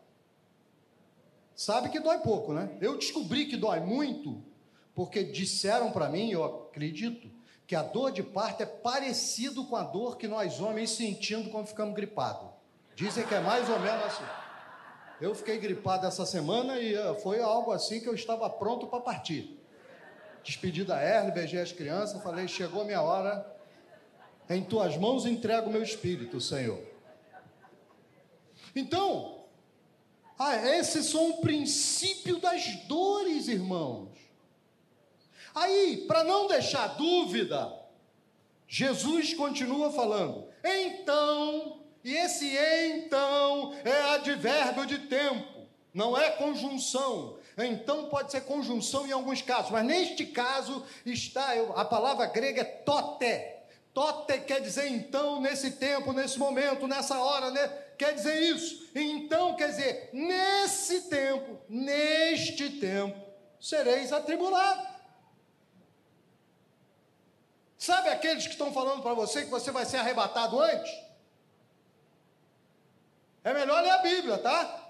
Sabe 1.53 1.89
que 1.89 1.99
dói 1.99 2.19
pouco, 2.19 2.53
né? 2.53 2.77
Eu 2.79 2.97
descobri 2.97 3.45
que 3.47 3.57
dói 3.57 3.81
muito 3.81 4.41
porque 4.95 5.21
disseram 5.21 5.91
para 5.91 6.07
mim, 6.07 6.31
eu 6.31 6.45
acredito, 6.45 7.34
que 7.67 7.75
a 7.75 7.81
dor 7.81 8.11
de 8.11 8.21
parto 8.21 8.61
é 8.61 8.65
parecido 8.65 9.65
com 9.65 9.75
a 9.75 9.83
dor 9.83 10.17
que 10.17 10.27
nós 10.27 10.59
homens 10.59 10.91
sentimos 10.91 11.51
quando 11.51 11.67
ficamos 11.67 11.95
gripados. 11.95 12.49
Dizem 12.95 13.25
que 13.25 13.33
é 13.33 13.39
mais 13.39 13.69
ou 13.69 13.79
menos 13.79 14.05
assim. 14.05 14.23
Eu 15.19 15.33
fiquei 15.33 15.57
gripado 15.57 16.05
essa 16.05 16.25
semana 16.25 16.77
e 16.77 16.93
eh, 16.93 17.13
foi 17.15 17.41
algo 17.41 17.71
assim 17.71 17.99
que 17.99 18.07
eu 18.07 18.13
estava 18.13 18.49
pronto 18.49 18.87
para 18.87 18.99
partir. 18.99 19.59
Despedi 20.43 20.83
da 20.83 21.01
Erle, 21.03 21.31
beijei 21.31 21.61
as 21.61 21.71
crianças, 21.71 22.21
falei: 22.21 22.47
chegou 22.47 22.81
a 22.81 22.85
minha 22.85 23.01
hora, 23.01 23.45
em 24.49 24.63
tuas 24.63 24.95
mãos 24.97 25.25
entrego 25.25 25.69
o 25.69 25.71
meu 25.71 25.81
espírito, 25.81 26.39
Senhor. 26.39 26.79
Então, 28.75 29.45
ah, 30.37 30.55
esses 30.55 31.05
são 31.07 31.31
o 31.31 31.41
princípio 31.41 32.39
das 32.39 32.75
dores, 32.87 33.47
irmãos. 33.47 34.24
Aí, 35.55 36.03
para 36.05 36.23
não 36.25 36.47
deixar 36.47 36.87
dúvida, 36.97 37.73
Jesus 38.67 39.33
continua 39.33 39.89
falando. 39.89 40.49
Então, 40.61 41.79
e 42.03 42.13
esse 42.13 42.55
então 42.55 43.73
é 43.85 44.13
advérbio 44.15 44.85
de 44.85 44.99
tempo, 44.99 45.65
não 45.93 46.17
é 46.17 46.31
conjunção. 46.31 47.37
Então 47.57 48.09
pode 48.09 48.31
ser 48.31 48.41
conjunção 48.41 49.07
em 49.07 49.13
alguns 49.13 49.41
casos, 49.41 49.71
mas 49.71 49.85
neste 49.85 50.25
caso 50.25 50.85
está 51.05 51.53
a 51.75 51.85
palavra 51.85 52.25
grega 52.25 52.61
é 52.61 52.65
tote. 52.65 53.55
Tote 53.93 54.39
quer 54.41 54.59
dizer 54.59 54.87
então, 54.89 55.39
nesse 55.39 55.71
tempo, 55.71 56.11
nesse 56.11 56.37
momento, 56.37 56.85
nessa 56.85 57.17
hora, 57.17 57.49
né? 57.49 57.67
quer 57.97 58.13
dizer 58.13 58.37
isso. 58.53 58.89
Então 58.93 59.55
quer 59.55 59.69
dizer, 59.69 60.09
nesse 60.11 61.03
tempo, 61.03 61.57
neste 61.69 62.71
tempo, 62.71 63.17
sereis 63.59 64.11
atribulados. 64.11 64.94
Sabe 67.85 68.09
aqueles 68.09 68.47
que 68.47 68.53
estão 68.53 68.73
falando 68.73 69.03
para 69.03 69.13
você 69.13 69.43
que 69.43 69.51
você 69.51 69.69
vai 69.69 69.85
ser 69.85 69.97
arrebatado 69.97 70.59
antes? 70.59 70.91
É 73.43 73.53
melhor 73.53 73.83
ler 73.83 73.91
a 73.91 73.99
Bíblia, 73.99 74.39
tá? 74.39 74.89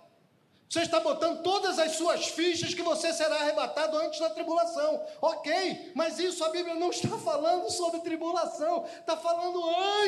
Você 0.69 0.79
está 0.79 1.01
botando 1.01 1.43
todas 1.43 1.77
as 1.77 1.97
suas 1.97 2.27
fichas 2.27 2.73
que 2.73 2.81
você 2.81 3.11
será 3.11 3.35
arrebatado 3.35 3.97
antes 3.97 4.17
da 4.21 4.29
tribulação. 4.29 5.05
Ok, 5.21 5.91
mas 5.93 6.19
isso 6.19 6.41
a 6.45 6.49
Bíblia 6.51 6.75
não 6.75 6.89
está 6.89 7.17
falando 7.17 7.69
sobre 7.69 7.99
tribulação, 7.99 8.85
está 8.85 9.17
falando 9.17 9.61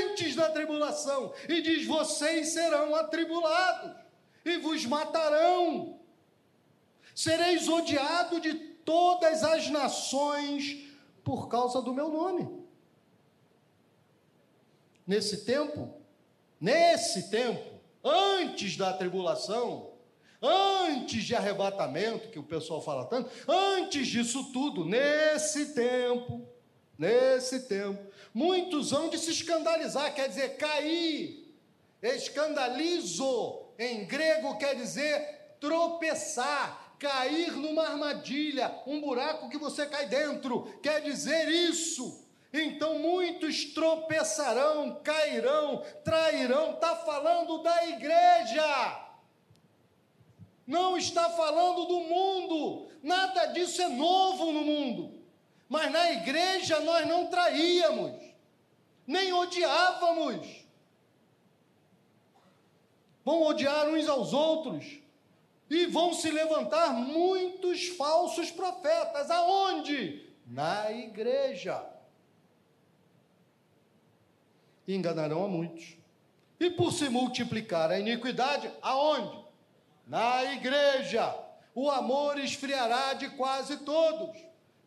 antes 0.06 0.34
da 0.34 0.50
tribulação. 0.50 1.34
E 1.50 1.62
diz: 1.62 1.86
vocês 1.86 2.54
serão 2.54 2.96
atribulados 2.96 3.98
e 4.46 4.60
vos 4.60 4.86
matarão. 4.86 6.00
Sereis 7.14 7.68
odiados 7.68 8.42
de 8.42 8.54
todas 8.54 9.44
as 9.44 9.68
nações 9.70 10.88
por 11.22 11.50
causa 11.50 11.82
do 11.82 11.94
meu 11.94 12.08
nome 12.08 12.57
nesse 15.08 15.46
tempo, 15.46 15.90
nesse 16.60 17.30
tempo, 17.30 17.80
antes 18.04 18.76
da 18.76 18.94
tribulação, 18.94 19.94
antes 20.42 21.24
de 21.24 21.34
arrebatamento, 21.34 22.30
que 22.30 22.38
o 22.38 22.44
pessoal 22.44 22.82
fala 22.82 23.06
tanto, 23.06 23.32
antes 23.48 24.08
disso 24.08 24.52
tudo, 24.52 24.84
nesse 24.84 25.74
tempo, 25.74 26.46
nesse 26.98 27.62
tempo, 27.62 28.12
muitos 28.34 28.92
hão 28.92 29.10
de 29.10 29.18
se 29.18 29.32
escandalizar, 29.32 30.14
quer 30.14 30.28
dizer, 30.28 30.58
cair, 30.58 31.56
escandalizo, 32.02 33.64
em 33.80 34.06
grego 34.06 34.58
quer 34.58 34.76
dizer 34.76 35.38
tropeçar, 35.60 36.96
cair 37.00 37.52
numa 37.52 37.84
armadilha, 37.84 38.72
um 38.86 39.02
buraco 39.02 39.50
que 39.50 39.58
você 39.58 39.86
cai 39.86 40.08
dentro, 40.08 40.64
quer 40.82 41.02
dizer 41.02 41.48
isso. 41.48 42.27
Então 42.54 42.98
muitos 43.00 43.66
tropeçarão, 43.66 45.02
cairão, 45.04 45.84
trairão. 46.04 46.72
Está 46.72 46.96
falando 46.96 47.62
da 47.62 47.88
igreja. 47.88 49.08
Não 50.66 50.98
está 50.98 51.30
falando 51.30 51.86
do 51.86 52.00
mundo. 52.02 52.90
Nada 53.04 53.46
disso 53.48 53.82
é 53.82 53.88
novo 53.88 54.52
no 54.52 54.62
mundo. 54.62 55.18
Mas 55.70 55.92
na 55.92 56.12
igreja 56.12 56.80
nós 56.80 57.06
não 57.08 57.28
traíamos, 57.28 58.14
nem 59.06 59.34
odiávamos. 59.34 60.66
Vão 63.24 63.42
odiar 63.44 63.90
uns 63.90 64.08
aos 64.08 64.32
outros. 64.32 65.00
E 65.70 65.86
vão 65.86 66.14
se 66.14 66.32
levantar 66.32 66.94
muitos 66.94 67.90
falsos 67.90 68.50
profetas. 68.50 69.30
Aonde? 69.30 70.26
Na 70.46 70.90
igreja. 70.92 71.86
E 74.88 74.96
enganarão 74.96 75.44
a 75.44 75.48
muitos. 75.48 75.98
E 76.60 76.70
por 76.70 76.92
se 76.92 77.10
multiplicar 77.10 77.92
a 77.92 78.00
iniquidade, 78.00 78.72
aonde? 78.82 79.46
Na 80.08 80.44
igreja. 80.54 81.36
O 81.76 81.92
amor 81.92 82.40
esfriará 82.40 83.14
de 83.14 83.30
quase 83.32 83.78
todos. 83.78 84.36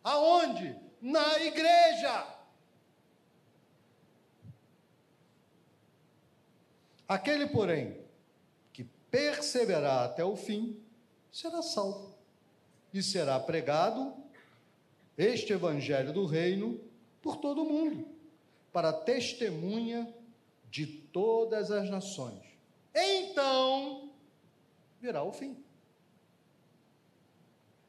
Aonde? 0.03 0.75
Na 1.01 1.39
igreja. 1.39 2.27
Aquele, 7.07 7.47
porém, 7.47 7.97
que 8.71 8.85
perseverar 9.09 10.05
até 10.05 10.23
o 10.23 10.35
fim, 10.35 10.81
será 11.31 11.61
salvo. 11.61 12.15
E 12.93 13.01
será 13.01 13.39
pregado 13.39 14.13
este 15.17 15.53
evangelho 15.53 16.11
do 16.11 16.25
reino 16.25 16.79
por 17.21 17.37
todo 17.37 17.63
o 17.63 17.69
mundo, 17.69 18.05
para 18.71 18.93
testemunha 18.93 20.13
de 20.69 20.85
todas 20.85 21.71
as 21.71 21.89
nações. 21.89 22.41
Então 22.93 24.09
virá 24.99 25.23
o 25.23 25.31
fim. 25.31 25.57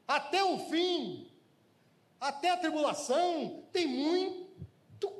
Até 0.07 0.43
o 0.43 0.59
fim, 0.69 1.27
até 2.19 2.49
a 2.49 2.57
tribulação, 2.57 3.63
tem 3.71 3.87
muito, 3.87 5.11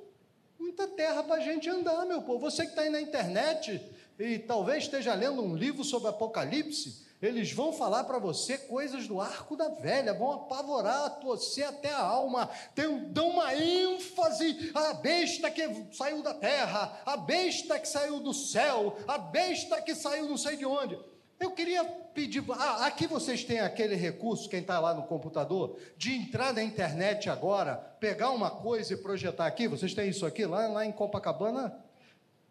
muita 0.60 0.88
terra 0.88 1.24
para 1.24 1.36
a 1.36 1.40
gente 1.40 1.70
andar, 1.70 2.06
meu 2.06 2.22
povo. 2.22 2.40
Você 2.40 2.64
que 2.64 2.72
está 2.72 2.82
aí 2.82 2.90
na 2.90 3.02
internet 3.02 3.82
e 4.20 4.40
talvez 4.40 4.84
esteja 4.84 5.14
lendo 5.14 5.42
um 5.42 5.56
livro 5.56 5.84
sobre 5.84 6.10
Apocalipse, 6.10 7.06
eles 7.24 7.54
vão 7.54 7.72
falar 7.72 8.04
para 8.04 8.20
você 8.20 8.58
coisas 8.58 9.08
do 9.08 9.22
arco 9.22 9.56
da 9.56 9.70
velha, 9.70 10.14
vão 10.14 10.34
apavorar 10.34 11.20
você 11.24 11.64
até 11.64 11.90
a 11.90 12.02
alma, 12.02 12.50
tem, 12.76 13.06
dão 13.12 13.30
uma 13.30 13.56
ênfase 13.56 14.72
à 14.76 14.94
besta 14.94 15.50
que 15.50 15.64
saiu 15.94 16.22
da 16.22 16.34
terra, 16.34 17.02
a 17.06 17.16
besta 17.16 17.80
que 17.80 17.88
saiu 17.88 18.20
do 18.20 18.34
céu, 18.34 18.98
a 19.08 19.18
besta 19.18 19.82
que 19.82 19.96
saiu 19.96 20.28
não 20.28 20.38
sei 20.38 20.58
de 20.58 20.66
onde. 20.66 21.00
Eu 21.40 21.52
queria 21.52 21.84
pedir. 21.84 22.44
Ah, 22.52 22.86
aqui 22.86 23.08
vocês 23.08 23.44
têm 23.44 23.60
aquele 23.60 23.96
recurso, 23.96 24.50
quem 24.50 24.60
está 24.60 24.80
lá 24.80 24.94
no 24.94 25.04
computador, 25.04 25.78
de 25.98 26.14
entrar 26.14 26.54
na 26.54 26.64
internet 26.64 27.30
agora, 27.30 27.76
pegar 28.00 28.32
uma 28.32 28.52
coisa 28.52 28.94
e 28.94 28.98
projetar 28.98 29.46
aqui. 29.46 29.68
Vocês 29.68 29.94
têm 29.94 30.10
isso 30.10 30.26
aqui 30.26 30.46
lá, 30.46 30.68
lá 30.68 30.86
em 30.86 30.92
Copacabana? 30.92 31.74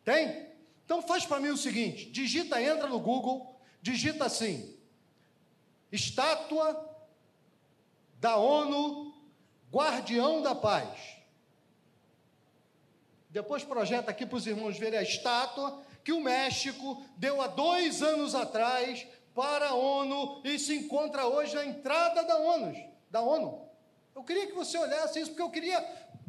Tem? 0.05 0.47
Então 0.85 1.01
faz 1.01 1.25
para 1.25 1.41
mim 1.41 1.49
o 1.49 1.57
seguinte: 1.57 2.11
digita, 2.11 2.61
entra 2.61 2.87
no 2.87 2.99
Google, 3.01 3.52
digita 3.83 4.25
assim: 4.27 4.79
estátua 5.91 6.89
da 8.21 8.37
ONU, 8.37 9.13
guardião 9.71 10.41
da 10.41 10.55
paz. 10.55 11.19
Depois 13.29 13.65
projeta 13.65 14.11
aqui 14.11 14.25
para 14.25 14.37
os 14.37 14.47
irmãos 14.47 14.79
verem 14.79 14.99
a 14.99 15.03
estátua 15.03 15.83
que 16.05 16.13
o 16.13 16.21
México 16.21 17.05
deu 17.17 17.41
há 17.41 17.47
dois 17.49 18.03
anos 18.03 18.35
atrás 18.35 19.07
para 19.35 19.71
a 19.71 19.75
ONU 19.75 20.43
e 20.45 20.59
se 20.59 20.77
encontra 20.77 21.27
hoje 21.27 21.55
na 21.55 21.65
entrada 21.65 22.23
da 22.23 22.37
ONU. 22.37 22.75
Da 23.11 23.21
ONU. 23.21 23.69
Eu 24.15 24.23
queria 24.23 24.47
que 24.47 24.53
você 24.53 24.77
olhasse 24.77 25.21
isso, 25.21 25.31
porque 25.31 25.43
eu 25.43 25.51
queria 25.51 25.81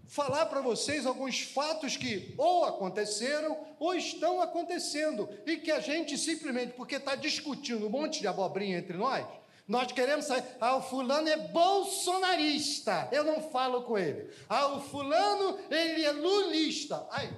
falar 0.07 0.45
para 0.47 0.61
vocês 0.61 1.05
alguns 1.05 1.41
fatos 1.41 1.97
que 1.97 2.33
ou 2.37 2.65
aconteceram 2.65 3.57
ou 3.79 3.95
estão 3.95 4.41
acontecendo 4.41 5.29
e 5.45 5.57
que 5.57 5.71
a 5.71 5.79
gente 5.79 6.17
simplesmente, 6.17 6.73
porque 6.73 6.95
está 6.95 7.15
discutindo 7.15 7.87
um 7.87 7.89
monte 7.89 8.21
de 8.21 8.27
abobrinha 8.27 8.77
entre 8.77 8.97
nós, 8.97 9.25
nós 9.67 9.91
queremos 9.91 10.25
sair. 10.25 10.43
Ah, 10.59 10.75
o 10.75 10.81
fulano 10.81 11.27
é 11.29 11.37
bolsonarista. 11.37 13.07
Eu 13.11 13.23
não 13.23 13.49
falo 13.49 13.83
com 13.83 13.97
ele. 13.97 14.29
Ah, 14.49 14.67
o 14.67 14.81
fulano, 14.81 15.57
ele 15.69 16.03
é 16.03 16.11
lulista. 16.11 17.07
Aí. 17.09 17.31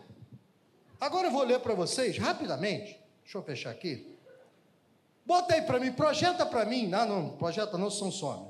Agora 0.99 1.27
eu 1.27 1.31
vou 1.31 1.43
ler 1.43 1.59
para 1.59 1.75
vocês 1.75 2.17
rapidamente. 2.17 2.99
Deixa 3.23 3.37
eu 3.37 3.43
fechar 3.43 3.69
aqui. 3.69 4.15
Bota 5.25 5.55
aí 5.55 5.61
para 5.63 5.79
mim, 5.79 5.91
projeta 5.91 6.45
para 6.45 6.65
mim. 6.65 6.87
Não, 6.87 7.05
não, 7.07 7.29
projeta 7.37 7.77
não, 7.77 7.89
são 7.89 8.11
some. 8.11 8.47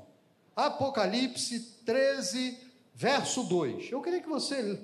Apocalipse 0.54 1.60
13, 1.84 2.65
verso 2.96 3.44
2. 3.44 3.92
Eu 3.92 4.00
queria 4.00 4.20
que 4.20 4.28
você. 4.28 4.80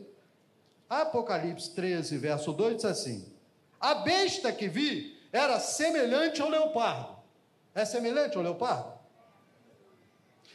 Apocalipse 0.89 1.71
13, 1.75 2.19
verso 2.19 2.53
2 2.53 2.77
diz 2.77 2.85
assim: 2.85 3.33
A 3.81 3.95
besta 3.95 4.53
que 4.53 4.69
vi 4.69 5.19
era 5.33 5.59
semelhante 5.59 6.43
ao 6.43 6.51
leopardo. 6.51 7.17
É 7.75 7.87
semelhante 7.87 8.37
ao 8.37 8.43
leopardo? 8.43 8.93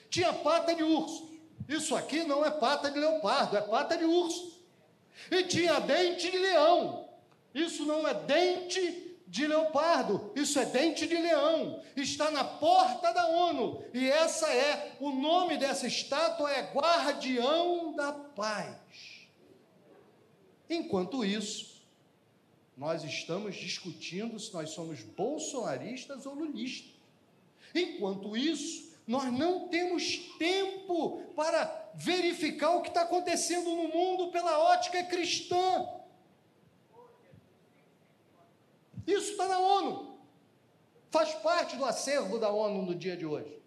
Tinha 0.10 0.32
pata 0.32 0.76
de 0.76 0.84
urso. 0.84 1.36
Isso 1.68 1.96
aqui 1.96 2.24
não 2.24 2.46
é 2.46 2.52
pata 2.52 2.92
de 2.92 3.00
leopardo, 3.00 3.58
é 3.58 3.62
pata 3.62 3.98
de 3.98 4.06
urso. 4.06 4.62
E 5.32 5.44
tinha 5.44 5.80
dente 5.80 6.30
de 6.30 6.38
leão. 6.38 7.10
Isso 7.54 7.84
não 7.86 8.08
é 8.08 8.14
dente 8.14 9.07
de 9.28 9.46
leopardo, 9.46 10.32
isso 10.36 10.58
é 10.58 10.66
dente 10.66 11.06
de 11.06 11.16
leão, 11.16 11.84
está 11.96 12.32
na 12.32 12.44
porta 12.44 13.12
da 13.12 13.28
ONU, 13.28 13.84
e 13.94 14.10
essa 14.10 14.48
é, 14.50 14.96
o 15.00 15.12
nome 15.12 15.58
dessa 15.58 15.86
estátua 15.86 16.52
é 16.52 16.72
Guardião 16.74 17.94
da 17.94 18.14
Paz. 18.14 19.28
Enquanto 20.70 21.26
isso, 21.26 21.82
nós 22.78 23.04
estamos 23.04 23.56
discutindo 23.56 24.40
se 24.40 24.54
nós 24.54 24.70
somos 24.70 25.02
bolsonaristas 25.02 26.26
ou 26.26 26.34
lulistas. 26.34 26.92
Enquanto 27.74 28.38
isso, 28.38 28.94
nós 29.06 29.32
não 29.32 29.68
temos 29.68 30.18
tempo 30.38 31.22
para 31.36 31.92
verificar 31.96 32.76
o 32.76 32.82
que 32.82 32.90
está 32.90 33.02
acontecendo 33.02 33.70
no 33.70 33.88
mundo 33.88 34.32
pela 34.32 34.60
ótica 34.60 35.04
cristã. 35.04 35.88
Isso 39.08 39.32
está 39.32 39.48
na 39.48 39.58
ONU. 39.58 40.20
Faz 41.10 41.34
parte 41.36 41.78
do 41.78 41.86
acervo 41.86 42.38
da 42.38 42.52
ONU 42.52 42.86
no 42.86 42.94
dia 42.94 43.16
de 43.16 43.26
hoje. 43.26 43.58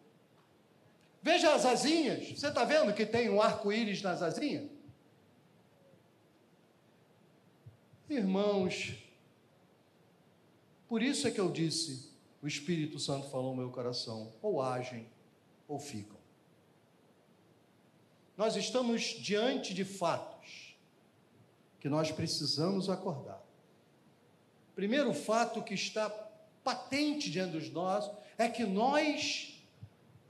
Veja 1.22 1.54
as 1.54 1.64
asinhas. 1.64 2.38
Você 2.38 2.48
está 2.48 2.64
vendo 2.64 2.92
que 2.92 3.06
tem 3.06 3.30
um 3.30 3.40
arco-íris 3.40 4.02
nas 4.02 4.22
asinhas? 4.22 4.70
Irmãos, 8.08 8.94
por 10.86 11.02
isso 11.02 11.26
é 11.26 11.30
que 11.30 11.40
eu 11.40 11.50
disse: 11.50 12.10
o 12.42 12.46
Espírito 12.46 12.98
Santo 12.98 13.28
falou 13.30 13.54
no 13.54 13.62
meu 13.62 13.70
coração, 13.70 14.32
ou 14.42 14.60
agem 14.60 15.06
ou 15.66 15.78
ficam. 15.78 16.18
Nós 18.36 18.56
estamos 18.56 19.02
diante 19.02 19.72
de 19.72 19.84
fatos 19.84 20.76
que 21.78 21.88
nós 21.88 22.10
precisamos 22.10 22.90
acordar. 22.90 23.40
Primeiro 24.74 25.12
fato 25.12 25.62
que 25.62 25.74
está 25.74 26.08
patente 26.62 27.30
diante 27.30 27.58
de 27.58 27.70
nós 27.70 28.10
é 28.38 28.48
que 28.48 28.64
nós 28.64 29.60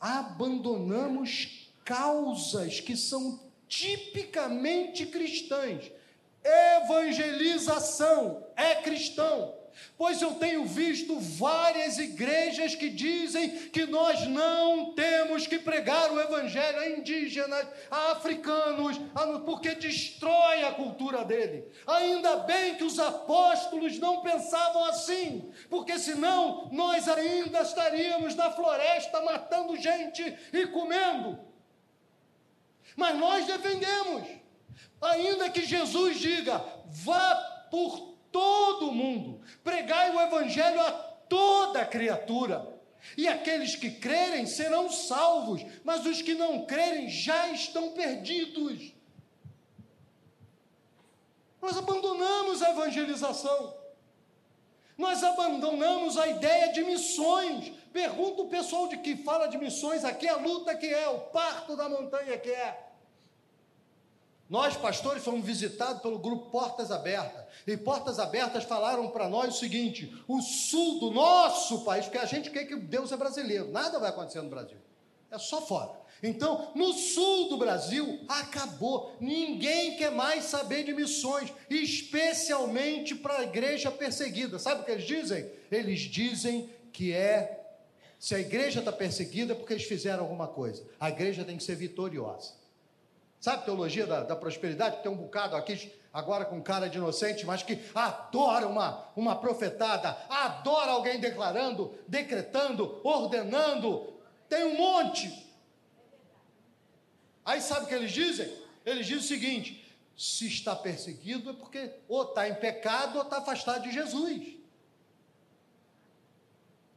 abandonamos 0.01 1.71
causas 1.85 2.81
que 2.81 2.97
são 2.97 3.41
tipicamente 3.69 5.07
cristãs. 5.07 5.93
Evangelização 6.43 8.47
é 8.57 8.77
cristão. 8.77 9.60
Pois 9.97 10.21
eu 10.23 10.35
tenho 10.35 10.65
visto 10.65 11.19
várias 11.19 11.99
igrejas 11.99 12.75
que 12.75 12.89
dizem 12.89 13.69
que 13.71 13.87
nós 13.87 14.27
não 14.27 14.93
temos 14.95 15.47
que 15.47 15.59
pregar 15.59 16.11
o 16.11 16.21
evangelho 16.21 16.79
a 16.79 16.89
indígenas, 16.89 17.67
a 17.91 18.13
africanos, 18.13 19.01
porque 19.45 19.75
destrói 19.75 20.65
a 20.65 20.73
cultura 20.73 21.25
dele. 21.25 21.65
Ainda 21.87 22.39
bem 22.39 22.77
que 22.77 22.85
os 22.85 22.99
apóstolos 22.99 23.99
não 23.99 24.23
pensavam 24.23 24.85
assim, 24.85 25.53
porque 25.69 25.99
senão 25.99 26.69
nós 26.73 27.09
ainda 27.09 27.61
estaríamos 27.61 28.35
na 28.35 28.51
floresta 28.51 29.21
matando 29.23 29.77
gente 29.77 30.23
e 30.53 30.67
comendo. 30.67 31.39
Mas 32.97 33.19
nós 33.19 33.47
defendemos, 33.47 34.29
ainda 35.01 35.49
que 35.51 35.65
Jesus 35.65 36.19
diga: 36.19 36.63
vá 36.87 37.35
por 37.71 38.10
todo 38.33 38.93
mundo, 38.93 39.41
pregai 39.63 40.15
o 40.15 40.21
evangelho 40.21 40.81
a 40.81 40.91
toda 40.91 41.85
criatura. 41.85 42.79
E 43.17 43.27
aqueles 43.27 43.75
que 43.77 43.91
crerem 43.91 44.47
serão 44.47 44.91
salvos, 44.91 45.65
mas 45.85 46.05
os 46.05 46.21
que 46.21 46.35
não 46.35 46.67
crerem 46.67 47.09
já 47.09 47.49
estão 47.49 47.93
perdidos. 47.93 48.93
Nós 51.61 51.77
abandonamos 51.77 52.63
a 52.63 52.71
evangelização. 52.71 53.75
Nós 54.97 55.25
abandonamos 55.25 56.19
a 56.19 56.29
ideia 56.29 56.73
de 56.73 56.83
missões. 56.85 57.73
Pergunta 57.93 58.43
o 58.43 58.49
pessoal 58.49 58.87
de 58.87 58.99
que 58.99 59.17
fala 59.17 59.47
de 59.47 59.57
missões 59.57 60.05
aqui 60.05 60.29
a 60.29 60.37
luta 60.37 60.75
que 60.75 60.87
é, 60.87 61.09
o 61.09 61.21
parto 61.21 61.75
da 61.75 61.89
montanha 61.89 62.39
que 62.39 62.51
é. 62.51 62.90
Nós, 64.51 64.77
pastores, 64.77 65.23
fomos 65.23 65.47
visitados 65.47 66.03
pelo 66.03 66.19
grupo 66.19 66.51
Portas 66.51 66.91
Abertas. 66.91 67.45
E 67.65 67.77
Portas 67.77 68.19
Abertas 68.19 68.65
falaram 68.65 69.09
para 69.09 69.29
nós 69.29 69.55
o 69.55 69.59
seguinte: 69.61 70.13
o 70.27 70.43
sul 70.43 70.99
do 70.99 71.13
nosso 71.13 71.85
país, 71.85 72.07
porque 72.07 72.19
a 72.19 72.27
gente 72.27 72.51
quer 72.51 72.65
que 72.65 72.75
Deus 72.75 73.13
é 73.13 73.17
brasileiro, 73.17 73.71
nada 73.71 74.01
vai 74.01 74.11
acontecer 74.11 74.43
no 74.43 74.51
Brasil, 74.51 74.79
é 75.31 75.39
só 75.39 75.63
fora. 75.63 76.01
Então, 76.21 76.73
no 76.75 76.93
sul 76.93 77.49
do 77.49 77.57
Brasil, 77.57 78.25
acabou. 78.29 79.17
Ninguém 79.21 79.97
quer 79.97 80.11
mais 80.11 80.45
saber 80.47 80.83
de 80.83 80.93
missões, 80.93 81.53
especialmente 81.71 83.15
para 83.15 83.39
a 83.39 83.43
igreja 83.45 83.89
perseguida. 83.89 84.59
Sabe 84.59 84.83
o 84.83 84.85
que 84.85 84.91
eles 84.91 85.07
dizem? 85.07 85.49
Eles 85.71 86.01
dizem 86.01 86.69
que 86.93 87.13
é. 87.13 87.57
Se 88.19 88.35
a 88.35 88.41
igreja 88.41 88.81
está 88.81 88.93
perseguida, 88.93 89.53
é 89.53 89.57
porque 89.57 89.73
eles 89.73 89.85
fizeram 89.85 90.25
alguma 90.25 90.49
coisa. 90.49 90.85
A 90.99 91.09
igreja 91.09 91.45
tem 91.45 91.57
que 91.57 91.63
ser 91.63 91.77
vitoriosa. 91.77 92.60
Sabe 93.41 93.65
teologia 93.65 94.07
da, 94.07 94.23
da 94.23 94.37
prosperidade? 94.37 95.03
Tem 95.03 95.11
um 95.11 95.17
bocado 95.17 95.57
aqui, 95.57 95.91
agora 96.13 96.45
com 96.45 96.63
cara 96.63 96.91
de 96.91 96.99
inocente, 96.99 97.47
mas 97.47 97.63
que 97.63 97.83
adora 97.95 98.69
uma, 98.69 99.09
uma 99.17 99.35
profetada, 99.35 100.11
adora 100.29 100.93
alguém 100.93 101.19
declarando, 101.19 101.95
decretando, 102.07 103.01
ordenando. 103.03 104.13
Tem 104.47 104.65
um 104.65 104.77
monte. 104.77 105.51
Aí 107.43 107.63
sabe 107.63 107.87
o 107.87 107.89
que 107.89 107.95
eles 107.95 108.13
dizem? 108.13 108.55
Eles 108.85 109.07
dizem 109.07 109.25
o 109.25 109.29
seguinte: 109.29 109.97
se 110.15 110.47
está 110.47 110.77
perseguido 110.77 111.49
é 111.49 111.53
porque 111.55 111.95
ou 112.07 112.25
está 112.25 112.47
em 112.47 112.55
pecado 112.55 113.17
ou 113.17 113.23
está 113.23 113.39
afastado 113.39 113.85
de 113.85 113.91
Jesus. 113.91 114.59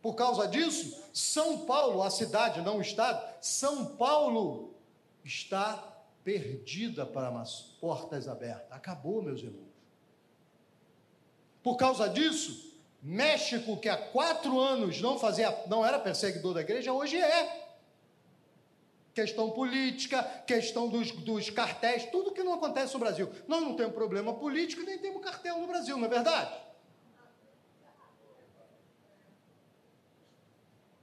Por 0.02 0.16
causa 0.16 0.46
disso, 0.46 1.02
São 1.14 1.60
Paulo, 1.60 2.04
a 2.04 2.10
cidade, 2.10 2.60
não 2.60 2.80
o 2.80 2.82
estado, 2.82 3.24
São 3.40 3.86
Paulo 3.96 4.76
está 5.24 5.93
perdida 6.24 7.06
para 7.06 7.30
as 7.40 7.62
portas 7.80 8.28
abertas. 8.28 8.72
Acabou, 8.72 9.22
meus 9.22 9.42
irmãos. 9.42 9.74
Por 11.62 11.76
causa 11.76 12.10
disso, 12.10 12.74
México, 13.02 13.78
que 13.78 13.90
há 13.90 13.98
quatro 13.98 14.60
anos 14.60 15.02
não 15.02 15.20
fazia, 15.20 15.52
não 15.68 15.86
era 15.86 16.00
perseguidor 16.00 16.54
da 16.54 16.62
igreja, 16.62 16.94
hoje 16.94 17.18
é 17.18 17.64
questão 19.14 19.52
política, 19.52 20.24
questão 20.48 20.90
dos, 20.90 21.12
dos 21.12 21.50
cartéis, 21.50 22.06
tudo 22.06 22.32
que 22.32 22.44
não 22.44 22.54
acontece 22.54 22.94
no 22.94 23.00
Brasil. 23.00 23.30
Nós 23.48 23.62
não 23.62 23.76
temos 23.76 23.94
problema 23.94 24.34
político 24.34 24.82
nem 24.84 24.98
temos 24.98 25.24
cartel 25.24 25.60
no 25.60 25.68
Brasil, 25.68 25.98
não 25.98 26.06
é 26.06 26.10
verdade? 26.10 26.54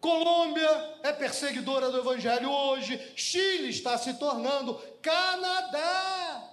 Colômbia 0.01 0.99
é 1.03 1.13
perseguidora 1.13 1.91
do 1.91 1.99
Evangelho 1.99 2.51
hoje, 2.51 3.13
Chile 3.15 3.69
está 3.69 3.99
se 3.99 4.15
tornando, 4.15 4.75
Canadá. 5.03 6.51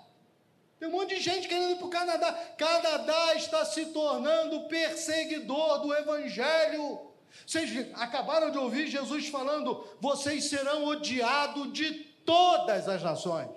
Tem 0.79 0.87
um 0.89 0.91
monte 0.91 1.15
de 1.15 1.21
gente 1.21 1.47
querendo 1.47 1.71
ir 1.71 1.77
para 1.77 1.87
o 1.87 1.89
Canadá. 1.89 2.33
Canadá 2.57 3.35
está 3.35 3.65
se 3.65 3.87
tornando 3.87 4.67
perseguidor 4.67 5.79
do 5.79 5.93
Evangelho. 5.93 7.07
Vocês 7.45 7.87
acabaram 7.95 8.51
de 8.51 8.57
ouvir 8.57 8.87
Jesus 8.87 9.27
falando: 9.29 9.87
vocês 9.99 10.45
serão 10.45 10.85
odiados 10.85 11.71
de 11.71 11.91
todas 12.25 12.87
as 12.87 13.01
nações. 13.01 13.49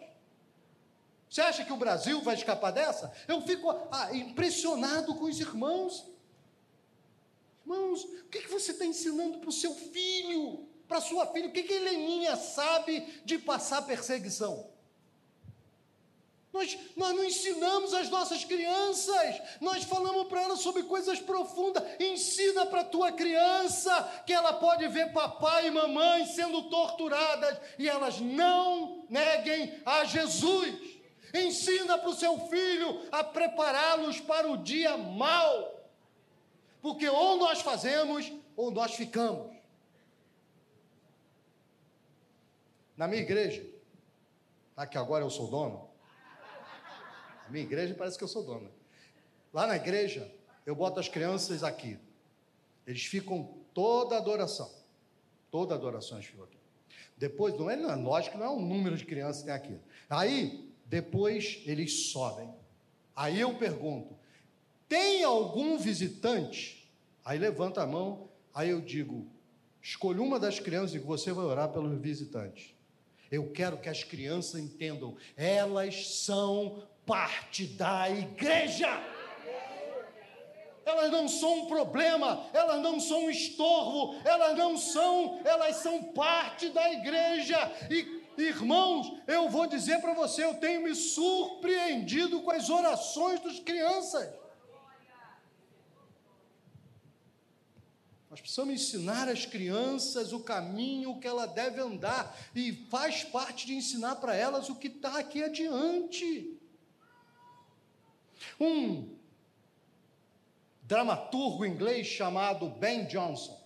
Você 1.29 1.41
acha 1.41 1.65
que 1.65 1.73
o 1.73 1.77
Brasil 1.77 2.21
vai 2.23 2.35
escapar 2.35 2.73
dessa? 2.73 3.13
Eu 3.29 3.41
fico 3.43 3.71
ah, 3.91 4.15
impressionado 4.15 5.15
com 5.15 5.25
os 5.25 5.39
irmãos. 5.39 6.10
Irmãos, 7.71 8.03
o 8.03 8.29
que, 8.29 8.41
que 8.41 8.51
você 8.51 8.73
está 8.73 8.85
ensinando 8.85 9.39
para 9.39 9.49
o 9.49 9.53
seu 9.53 9.73
filho, 9.73 10.69
para 10.89 11.01
sua 11.01 11.25
filha? 11.27 11.49
O 11.49 11.53
que, 11.53 11.63
que 11.63 11.73
a 11.73 11.77
Heleninha 11.77 12.35
sabe 12.35 13.01
de 13.25 13.39
passar 13.39 13.83
perseguição? 13.83 14.69
Nós, 16.53 16.77
nós 16.97 17.15
não 17.15 17.25
ensinamos 17.25 17.95
as 17.95 18.09
nossas 18.09 18.45
crianças, 18.45 19.41
nós 19.61 19.85
falamos 19.85 20.27
para 20.27 20.43
elas 20.43 20.59
sobre 20.59 20.83
coisas 20.83 21.21
profundas. 21.21 21.85
Ensina 22.01 22.67
para 22.67 22.81
a 22.81 22.85
tua 22.85 23.13
criança 23.13 24.25
que 24.27 24.33
ela 24.33 24.55
pode 24.55 24.89
ver 24.89 25.13
papai 25.13 25.69
e 25.69 25.71
mamãe 25.71 26.27
sendo 26.27 26.69
torturadas 26.69 27.57
e 27.79 27.89
elas 27.89 28.19
não 28.19 29.07
neguem 29.09 29.81
a 29.87 30.05
Jesus. 30.05 30.75
Ensina 31.33 31.97
para 31.97 32.11
o 32.11 32.17
seu 32.17 32.37
filho 32.49 33.01
a 33.13 33.23
prepará-los 33.23 34.19
para 34.19 34.51
o 34.51 34.57
dia 34.57 34.97
mau, 34.97 35.80
porque 36.81 37.09
ou 37.09 37.37
nós 37.37 37.61
fazemos 37.61 38.33
ou 38.57 38.71
nós 38.71 38.95
ficamos. 38.95 39.57
Na 42.97 43.09
minha 43.09 43.23
igreja, 43.23 43.67
tá 44.75 44.87
que 44.87 44.99
agora 44.99 45.25
eu 45.25 45.31
sou 45.31 45.49
dono, 45.49 45.91
minha 47.51 47.65
igreja 47.65 47.95
parece 47.95 48.17
que 48.17 48.25
eu 48.25 48.29
sou 48.29 48.45
dona. 48.45 48.71
Lá 49.53 49.67
na 49.67 49.77
igreja, 49.77 50.33
eu 50.65 50.75
boto 50.75 51.01
as 51.01 51.09
crianças 51.09 51.65
aqui. 51.65 51.99
Eles 52.87 53.05
ficam 53.05 53.55
toda 53.75 54.17
adoração. 54.17 54.71
Toda 55.51 55.75
adoração 55.75 56.19
eles 56.19 56.29
ficam 56.29 56.45
aqui. 56.45 56.59
Depois, 57.17 57.59
não 57.59 57.69
é, 57.69 57.77
não, 57.77 57.91
é 57.91 57.97
lógico 57.97 58.39
não 58.39 58.47
é 58.47 58.49
o 58.49 58.61
número 58.61 58.97
de 58.97 59.05
crianças 59.05 59.43
que 59.43 59.47
tem 59.47 59.55
aqui. 59.55 59.81
Aí, 60.09 60.73
depois 60.87 61.63
eles 61.67 62.11
sobem. 62.11 62.55
Aí 63.15 63.41
eu 63.41 63.59
pergunto: 63.59 64.17
tem 64.91 65.23
algum 65.23 65.79
visitante? 65.79 66.93
Aí 67.25 67.39
levanta 67.39 67.81
a 67.81 67.87
mão, 67.87 68.29
aí 68.53 68.71
eu 68.71 68.81
digo: 68.81 69.25
escolha 69.81 70.21
uma 70.21 70.39
das 70.39 70.59
crianças 70.59 70.97
e 70.97 70.99
você 70.99 71.33
vai 71.33 71.45
orar 71.45 71.69
pelos 71.69 71.97
visitantes. 71.99 72.75
Eu 73.31 73.53
quero 73.53 73.79
que 73.79 73.89
as 73.89 74.03
crianças 74.03 74.61
entendam, 74.61 75.17
elas 75.37 76.09
são 76.09 76.83
parte 77.07 77.67
da 77.67 78.11
igreja. 78.11 78.89
Elas 80.85 81.13
não 81.13 81.29
são 81.29 81.61
um 81.61 81.67
problema, 81.67 82.49
elas 82.53 82.83
não 82.83 82.99
são 82.99 83.27
um 83.27 83.31
estorvo, 83.31 84.21
elas 84.25 84.57
não 84.57 84.77
são, 84.77 85.41
elas 85.45 85.77
são 85.77 86.03
parte 86.03 86.69
da 86.71 86.93
igreja. 86.95 87.57
E 87.89 88.21
irmãos, 88.37 89.13
eu 89.29 89.49
vou 89.49 89.69
dizer 89.69 90.01
para 90.01 90.15
você, 90.15 90.43
eu 90.43 90.55
tenho 90.55 90.83
me 90.83 90.97
surpreendido 90.97 92.41
com 92.41 92.51
as 92.51 92.69
orações 92.69 93.39
das 93.39 93.61
crianças. 93.61 94.40
Nós 98.31 98.41
precisamos 98.41 98.75
ensinar 98.75 99.29
as 99.29 99.45
crianças 99.45 100.33
o 100.33 100.39
caminho 100.39 101.19
que 101.19 101.27
ela 101.27 101.47
deve 101.47 101.81
andar, 101.81 102.39
e 102.55 102.73
faz 102.87 103.25
parte 103.25 103.67
de 103.67 103.75
ensinar 103.75 104.17
para 104.17 104.37
elas 104.37 104.69
o 104.69 104.77
que 104.77 104.87
está 104.87 105.19
aqui 105.19 105.43
adiante. 105.43 106.57
Um 108.59 109.19
dramaturgo 110.83 111.67
inglês 111.67 112.07
chamado 112.07 112.69
Ben 112.71 113.05
Jonson, 113.09 113.61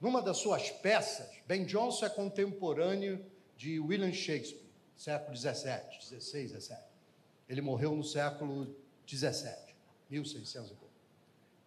numa 0.00 0.22
das 0.22 0.38
suas 0.38 0.70
peças, 0.70 1.28
Ben 1.46 1.66
Jonson 1.66 2.06
é 2.06 2.08
contemporâneo 2.08 3.24
de 3.54 3.78
William 3.78 4.12
Shakespeare, 4.12 4.64
século 4.96 5.34
17, 5.34 6.10
16, 6.10 6.52
17. 6.52 6.82
Ele 7.48 7.60
morreu 7.60 7.94
no 7.94 8.02
século 8.02 8.74
17, 9.06 9.74
1600 10.08 10.70
e 10.70 10.74
pouco. 10.74 10.94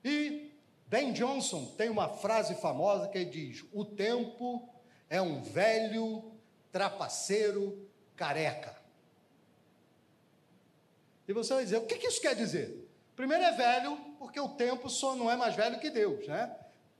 E 0.03 0.48
Ben 0.89 1.13
Jonson 1.13 1.65
tem 1.77 1.87
uma 1.89 2.09
frase 2.09 2.55
famosa 2.55 3.07
que 3.07 3.23
diz: 3.23 3.63
O 3.71 3.85
tempo 3.85 4.67
é 5.07 5.21
um 5.21 5.41
velho 5.41 6.31
trapaceiro 6.71 7.87
careca. 8.15 8.75
E 11.27 11.33
você 11.33 11.53
vai 11.53 11.63
dizer, 11.63 11.77
o 11.77 11.85
que, 11.85 11.95
que 11.95 12.07
isso 12.07 12.19
quer 12.19 12.35
dizer? 12.35 12.89
Primeiro 13.15 13.43
é 13.43 13.51
velho, 13.51 13.97
porque 14.17 14.39
o 14.39 14.49
tempo 14.49 14.89
só 14.89 15.15
não 15.15 15.29
é 15.29 15.37
mais 15.37 15.55
velho 15.55 15.79
que 15.79 15.91
Deus, 15.91 16.27
né? 16.27 16.55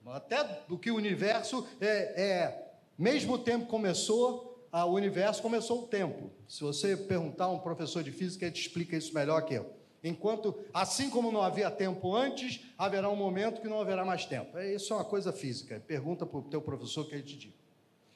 Até 0.05 0.43
do 0.67 0.77
que 0.77 0.91
o 0.91 0.95
universo 0.95 1.67
é, 1.81 2.21
é 2.21 2.71
mesmo 2.97 3.33
o 3.33 3.39
tempo 3.39 3.65
começou, 3.65 4.67
o 4.71 4.91
universo 4.91 5.41
começou 5.41 5.83
o 5.83 5.87
tempo. 5.87 6.31
Se 6.47 6.61
você 6.61 6.95
perguntar 6.95 7.45
a 7.45 7.51
um 7.51 7.59
professor 7.59 8.03
de 8.03 8.11
física, 8.11 8.45
ele 8.45 8.53
te 8.53 8.61
explica 8.61 8.95
isso 8.95 9.13
melhor 9.15 9.41
que 9.41 9.55
eu. 9.55 9.78
Enquanto, 10.03 10.57
assim 10.73 11.09
como 11.09 11.31
não 11.31 11.41
havia 11.41 11.69
tempo 11.69 12.15
antes, 12.15 12.61
haverá 12.77 13.09
um 13.09 13.15
momento 13.15 13.61
que 13.61 13.67
não 13.67 13.81
haverá 13.81 14.05
mais 14.05 14.25
tempo. 14.25 14.57
É, 14.57 14.73
isso 14.73 14.93
é 14.93 14.95
uma 14.95 15.05
coisa 15.05 15.33
física. 15.33 15.81
Pergunta 15.85 16.25
para 16.25 16.39
o 16.39 16.43
teu 16.43 16.61
professor 16.61 17.05
que 17.05 17.15
ele 17.15 17.23
te 17.23 17.37
diz. 17.37 17.53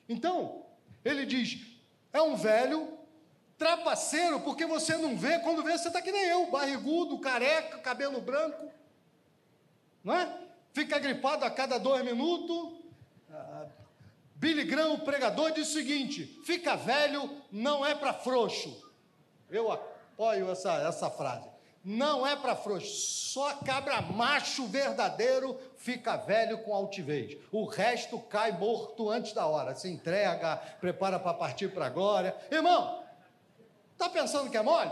Então, 0.07 0.63
ele 1.03 1.25
diz: 1.25 1.59
é 2.13 2.21
um 2.21 2.35
velho 2.35 2.97
trapaceiro, 3.57 4.39
porque 4.41 4.65
você 4.65 4.95
não 4.97 5.17
vê, 5.17 5.39
quando 5.39 5.63
vê, 5.63 5.77
você 5.77 5.89
está 5.89 6.01
que 6.01 6.11
nem 6.11 6.25
eu, 6.25 6.49
barrigudo, 6.49 7.19
careca, 7.19 7.77
cabelo 7.79 8.21
branco, 8.21 8.71
não 10.03 10.13
é? 10.13 10.39
Fica 10.73 10.97
gripado 10.99 11.45
a 11.45 11.51
cada 11.51 11.77
dois 11.77 12.03
minutos. 12.03 12.81
Billy 14.35 14.65
Graham, 14.65 14.93
o 14.93 14.99
pregador, 14.99 15.51
diz 15.51 15.69
o 15.69 15.73
seguinte: 15.73 16.41
fica 16.45 16.75
velho 16.75 17.29
não 17.51 17.85
é 17.85 17.93
para 17.93 18.13
frouxo. 18.13 18.91
Eu 19.49 19.71
apoio 19.71 20.49
essa, 20.51 20.73
essa 20.87 21.09
frase. 21.09 21.52
Não 21.83 22.25
é 22.25 22.35
para 22.35 22.55
frouxo, 22.55 22.87
só 22.87 23.55
cabra 23.55 24.01
macho 24.01 24.65
verdadeiro 24.67 25.59
fica 25.77 26.15
velho 26.15 26.59
com 26.59 26.73
altivez. 26.73 27.37
O 27.51 27.65
resto 27.65 28.17
cai 28.19 28.53
morto 28.53 29.09
antes 29.09 29.33
da 29.33 29.45
hora, 29.45 29.75
se 29.75 29.89
entrega, 29.89 30.55
prepara 30.79 31.19
para 31.19 31.33
partir 31.33 31.73
para 31.73 31.87
a 31.87 31.89
glória. 31.89 32.35
Irmão, 32.49 33.03
Tá 33.97 34.09
pensando 34.09 34.49
que 34.49 34.57
é 34.57 34.61
mole? 34.61 34.91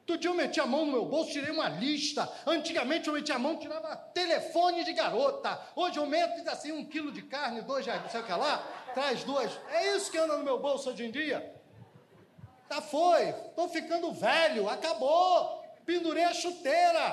Outro 0.00 0.18
dia 0.18 0.30
eu 0.30 0.34
meti 0.34 0.58
a 0.58 0.66
mão 0.66 0.86
no 0.86 0.92
meu 0.92 1.04
bolso, 1.04 1.30
tirei 1.30 1.50
uma 1.50 1.68
lista. 1.68 2.28
Antigamente 2.44 3.06
eu 3.06 3.14
meti 3.14 3.30
a 3.30 3.38
mão, 3.38 3.58
tirava 3.58 3.94
telefone 3.94 4.82
de 4.82 4.92
garota. 4.92 5.60
Hoje 5.76 5.98
eu 5.98 6.06
meto 6.06 6.42
e 6.42 6.48
assim, 6.48 6.72
um 6.72 6.84
quilo 6.84 7.12
de 7.12 7.22
carne, 7.22 7.60
dois 7.62 7.86
reais, 7.86 8.02
não 8.02 8.10
sei 8.10 8.20
o 8.20 8.24
que 8.24 8.32
lá, 8.32 8.58
traz 8.92 9.22
duas. 9.22 9.52
É 9.70 9.94
isso 9.94 10.10
que 10.10 10.18
anda 10.18 10.36
no 10.36 10.42
meu 10.42 10.58
bolso 10.58 10.90
hoje 10.90 11.04
em 11.04 11.10
dia. 11.10 11.54
Tá 12.68 12.80
foi, 12.80 13.28
estou 13.28 13.68
ficando 13.68 14.10
velho, 14.12 14.68
acabou. 14.68 15.59
Pendurei 15.90 16.22
a 16.22 16.32
chuteira. 16.32 17.06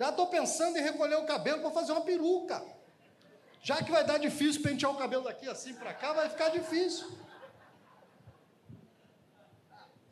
Já 0.00 0.08
estou 0.10 0.26
pensando 0.26 0.76
em 0.76 0.82
recolher 0.82 1.14
o 1.14 1.26
cabelo 1.26 1.60
para 1.60 1.70
fazer 1.70 1.92
uma 1.92 2.00
peruca. 2.00 2.60
Já 3.62 3.76
que 3.76 3.92
vai 3.92 4.02
dar 4.04 4.18
difícil 4.18 4.62
pentear 4.62 4.90
o 4.90 4.96
cabelo 4.96 5.22
daqui 5.22 5.48
assim 5.48 5.72
para 5.74 5.94
cá, 5.94 6.12
vai 6.12 6.28
ficar 6.28 6.48
difícil. 6.48 7.08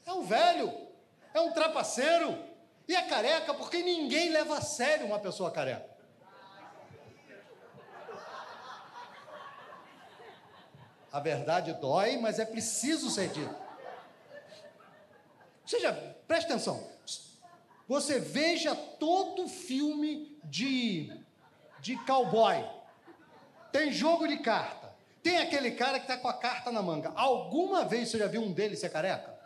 É 0.05 0.13
um 0.13 0.23
velho 0.23 0.87
é 1.35 1.41
um 1.41 1.53
trapaceiro 1.53 2.39
e 2.87 2.95
é 2.95 3.03
careca 3.03 3.53
porque 3.53 3.83
ninguém 3.83 4.31
leva 4.31 4.59
a 4.59 4.61
sério 4.61 5.05
uma 5.05 5.19
pessoa 5.19 5.51
careca. 5.51 5.91
A 11.13 11.19
verdade 11.19 11.73
dói, 11.75 12.17
mas 12.17 12.39
é 12.39 12.45
preciso 12.45 13.11
ser 13.11 13.29
dito. 13.31 13.57
Seja, 15.67 15.93
preste 16.29 16.47
atenção. 16.47 16.96
Você 17.89 18.19
veja 18.19 18.75
todo 18.75 19.49
filme 19.49 20.37
de, 20.45 21.13
de 21.81 21.97
cowboy. 22.05 22.65
Tem 23.71 23.93
jogo 23.93 24.27
de 24.27 24.39
carta. 24.39 24.95
Tem 25.23 25.39
aquele 25.39 25.73
cara 25.73 25.99
que 25.99 26.05
está 26.05 26.17
com 26.17 26.29
a 26.29 26.35
carta 26.35 26.71
na 26.73 26.83
manga. 26.83 27.13
Alguma 27.15 27.85
vez 27.85 28.09
você 28.09 28.19
já 28.19 28.27
viu 28.27 28.43
um 28.43 28.53
deles 28.53 28.81
ser 28.81 28.91
careca? 28.91 29.37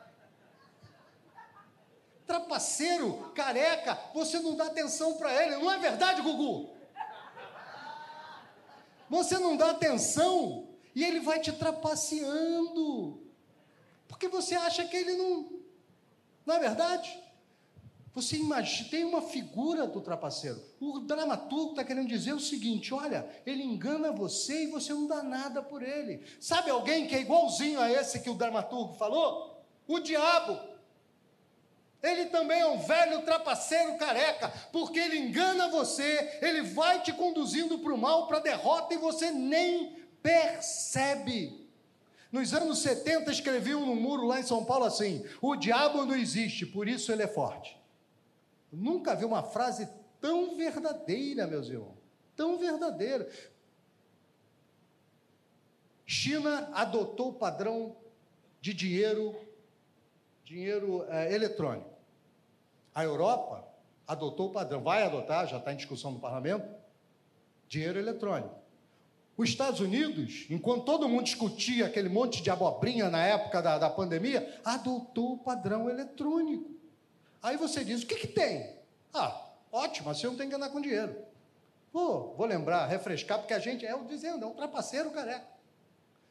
trapaceiro, 2.30 3.32
careca, 3.34 3.98
você 4.14 4.38
não 4.38 4.54
dá 4.54 4.66
atenção 4.66 5.16
para 5.16 5.34
ele. 5.42 5.56
Não 5.56 5.68
é 5.68 5.78
verdade, 5.78 6.22
Gugu? 6.22 6.70
Você 9.08 9.36
não 9.38 9.56
dá 9.56 9.70
atenção 9.70 10.68
e 10.94 11.02
ele 11.04 11.18
vai 11.18 11.40
te 11.40 11.50
trapaceando. 11.52 13.20
Porque 14.06 14.28
você 14.28 14.54
acha 14.54 14.84
que 14.84 14.96
ele 14.96 15.14
não. 15.14 15.60
Não 16.46 16.54
é 16.54 16.60
verdade? 16.60 17.20
Você 18.12 18.36
imagina, 18.36 18.90
tem 18.90 19.04
uma 19.04 19.22
figura 19.22 19.86
do 19.86 20.00
trapaceiro. 20.00 20.60
O 20.80 20.98
dramaturgo 21.00 21.70
está 21.70 21.84
querendo 21.84 22.08
dizer 22.08 22.32
o 22.32 22.40
seguinte: 22.40 22.92
olha, 22.92 23.28
ele 23.46 23.62
engana 23.62 24.10
você 24.10 24.64
e 24.64 24.66
você 24.66 24.92
não 24.92 25.06
dá 25.06 25.22
nada 25.22 25.62
por 25.62 25.82
ele. 25.82 26.20
Sabe 26.40 26.70
alguém 26.70 27.06
que 27.06 27.14
é 27.14 27.20
igualzinho 27.20 27.80
a 27.80 27.90
esse 27.90 28.20
que 28.20 28.28
o 28.28 28.34
dramaturgo 28.34 28.94
falou? 28.94 29.64
O 29.86 30.00
diabo. 30.00 30.58
Ele 32.02 32.26
também 32.26 32.60
é 32.60 32.66
um 32.66 32.78
velho 32.78 33.22
trapaceiro 33.22 33.98
careca, 33.98 34.48
porque 34.72 34.98
ele 34.98 35.18
engana 35.18 35.68
você, 35.68 36.38
ele 36.40 36.62
vai 36.62 37.02
te 37.02 37.12
conduzindo 37.12 37.78
para 37.78 37.92
o 37.92 37.98
mal, 37.98 38.26
para 38.26 38.38
a 38.38 38.40
derrota, 38.40 38.94
e 38.94 38.96
você 38.96 39.30
nem 39.30 39.96
percebe. 40.22 41.68
Nos 42.32 42.54
anos 42.54 42.78
70, 42.78 43.30
escreviam 43.30 43.84
no 43.84 43.94
muro 43.94 44.26
lá 44.26 44.40
em 44.40 44.44
São 44.44 44.64
Paulo 44.64 44.84
assim: 44.84 45.24
o 45.40 45.54
diabo 45.54 46.04
não 46.04 46.16
existe, 46.16 46.66
por 46.66 46.88
isso 46.88 47.12
ele 47.12 47.22
é 47.22 47.28
forte. 47.28 47.79
Nunca 48.72 49.14
vi 49.14 49.24
uma 49.24 49.42
frase 49.42 49.88
tão 50.20 50.56
verdadeira, 50.56 51.46
meus 51.46 51.68
irmãos, 51.68 51.96
tão 52.36 52.58
verdadeira. 52.58 53.28
China 56.06 56.70
adotou 56.74 57.30
o 57.30 57.34
padrão 57.34 57.96
de 58.60 58.74
dinheiro, 58.74 59.34
dinheiro 60.44 61.04
é, 61.08 61.32
eletrônico. 61.32 61.90
A 62.94 63.04
Europa 63.04 63.64
adotou 64.06 64.48
o 64.48 64.52
padrão, 64.52 64.82
vai 64.82 65.04
adotar, 65.04 65.46
já 65.46 65.58
está 65.58 65.72
em 65.72 65.76
discussão 65.76 66.10
no 66.10 66.18
parlamento, 66.18 66.68
dinheiro 67.68 67.98
eletrônico. 67.98 68.60
Os 69.36 69.48
Estados 69.48 69.80
Unidos, 69.80 70.46
enquanto 70.50 70.84
todo 70.84 71.08
mundo 71.08 71.24
discutia 71.24 71.86
aquele 71.86 72.08
monte 72.08 72.42
de 72.42 72.50
abobrinha 72.50 73.08
na 73.08 73.24
época 73.24 73.62
da, 73.62 73.78
da 73.78 73.88
pandemia, 73.88 74.60
adotou 74.64 75.34
o 75.34 75.38
padrão 75.38 75.88
eletrônico. 75.88 76.79
Aí 77.42 77.56
você 77.56 77.84
diz: 77.84 78.02
o 78.02 78.06
que, 78.06 78.16
que 78.16 78.26
tem? 78.26 78.76
Ah, 79.12 79.48
ótimo, 79.72 80.10
assim 80.10 80.26
não 80.26 80.36
tem 80.36 80.48
que 80.48 80.54
andar 80.54 80.70
com 80.70 80.80
dinheiro. 80.80 81.16
Pô, 81.92 82.34
vou 82.34 82.46
lembrar, 82.46 82.86
refrescar, 82.86 83.38
porque 83.38 83.52
a 83.52 83.58
gente 83.58 83.84
é 83.84 83.94
o 83.94 84.04
dizendo, 84.04 84.44
é 84.44 84.48
um 84.48 84.54
trapaceiro 84.54 85.10
careca. 85.10 85.48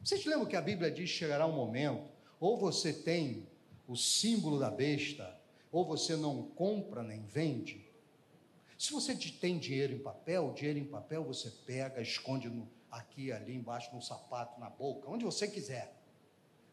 Vocês 0.01 0.23
lembram 0.25 0.45
que 0.45 0.55
a 0.55 0.61
Bíblia 0.61 0.89
diz 0.89 1.09
chegará 1.09 1.45
um 1.45 1.51
momento, 1.51 2.07
ou 2.39 2.57
você 2.57 2.93
tem 2.93 3.45
o 3.85 3.97
símbolo 3.97 4.57
da 4.57 4.71
besta, 4.71 5.37
ou 5.71 5.83
você 5.85 6.15
não 6.15 6.43
compra 6.43 7.03
nem 7.03 7.25
vende. 7.25 7.85
Se 8.77 8.93
você 8.93 9.13
tem 9.13 9.59
dinheiro 9.59 9.93
em 9.93 9.99
papel, 9.99 10.53
dinheiro 10.53 10.79
em 10.79 10.85
papel 10.85 11.25
você 11.25 11.51
pega, 11.65 12.01
esconde 12.01 12.47
no, 12.47 12.65
aqui, 12.89 13.29
ali 13.29 13.53
embaixo, 13.53 13.93
no 13.93 14.01
sapato, 14.01 14.57
na 14.57 14.69
boca, 14.69 15.09
onde 15.09 15.25
você 15.25 15.47
quiser. 15.47 15.93